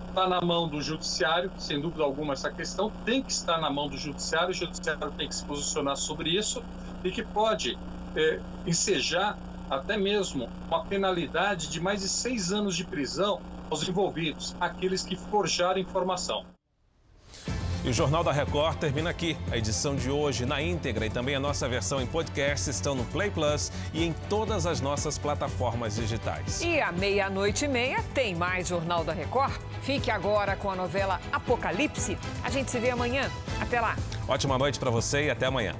está 0.09 0.29
na 0.29 0.41
mão 0.41 0.69
do 0.69 0.81
judiciário, 0.81 1.53
sem 1.57 1.81
dúvida 1.81 2.05
alguma 2.05 2.35
essa 2.35 2.53
questão 2.53 2.95
tem 3.05 3.25
que 3.25 3.33
estar 3.33 3.59
na 3.61 3.71
mão 3.71 3.89
do 3.89 3.97
judiciário, 3.97 4.51
o 4.51 4.55
judiciário 4.55 5.13
tem 5.17 5.29
que 5.29 5.35
se 5.35 5.45
posicionar 5.45 5.97
sobre 5.97 6.31
isso 6.37 6.65
e 7.03 7.11
que 7.11 7.25
pode 7.25 7.81
é, 8.17 8.43
ensejar 8.67 9.39
até 9.69 9.97
mesmo 9.97 10.53
uma 10.71 10.85
penalidade 10.87 11.69
de 11.69 11.81
mais 11.81 12.01
de 12.03 12.09
seis 12.09 12.53
anos 12.53 12.77
de 12.77 12.87
prisão 12.87 13.43
aos 13.71 13.89
envolvidos, 13.89 14.55
aqueles 14.61 15.03
que 15.03 15.17
forjaram 15.17 15.81
informação. 15.81 16.45
E 17.85 17.89
o 17.89 17.93
Jornal 17.93 18.23
da 18.23 18.31
Record 18.31 18.79
termina 18.79 19.11
aqui. 19.11 19.37
A 19.51 19.57
edição 19.57 19.97
de 19.97 20.09
hoje 20.09 20.47
na 20.47 20.63
íntegra 20.63 21.05
e 21.05 21.11
também 21.11 21.35
a 21.35 21.41
nossa 21.41 21.69
versão 21.69 22.01
em 22.01 22.07
podcast 22.07 22.71
estão 22.71 22.95
no 22.95 23.05
Play 23.07 23.29
Plus 23.29 23.73
e 23.93 24.05
em 24.05 24.13
todas 24.29 24.67
as 24.67 24.81
nossas 24.81 25.19
plataformas 25.19 25.97
digitais. 25.97 26.63
E 26.63 26.81
à 26.81 26.93
meia-noite 26.93 27.65
e 27.65 27.69
meia 27.69 28.01
tem 28.15 28.37
mais 28.37 28.69
Jornal 28.69 29.03
da 29.03 29.13
Record. 29.13 29.55
Fique 29.83 30.13
agora 30.13 30.55
com 30.55 30.71
a 30.71 30.77
novela 30.77 31.21
Apocalipse. 31.33 32.17
A 32.45 32.51
gente 32.51 32.71
se 32.71 32.79
vê 32.79 32.91
amanhã. 32.91 33.29
Até 33.61 33.81
lá. 33.81 33.97
Ótima 34.29 34.57
noite 34.57 34.79
para 34.79 34.91
você 34.91 35.25
e 35.25 35.31
até 35.31 35.47
amanhã. 35.47 35.75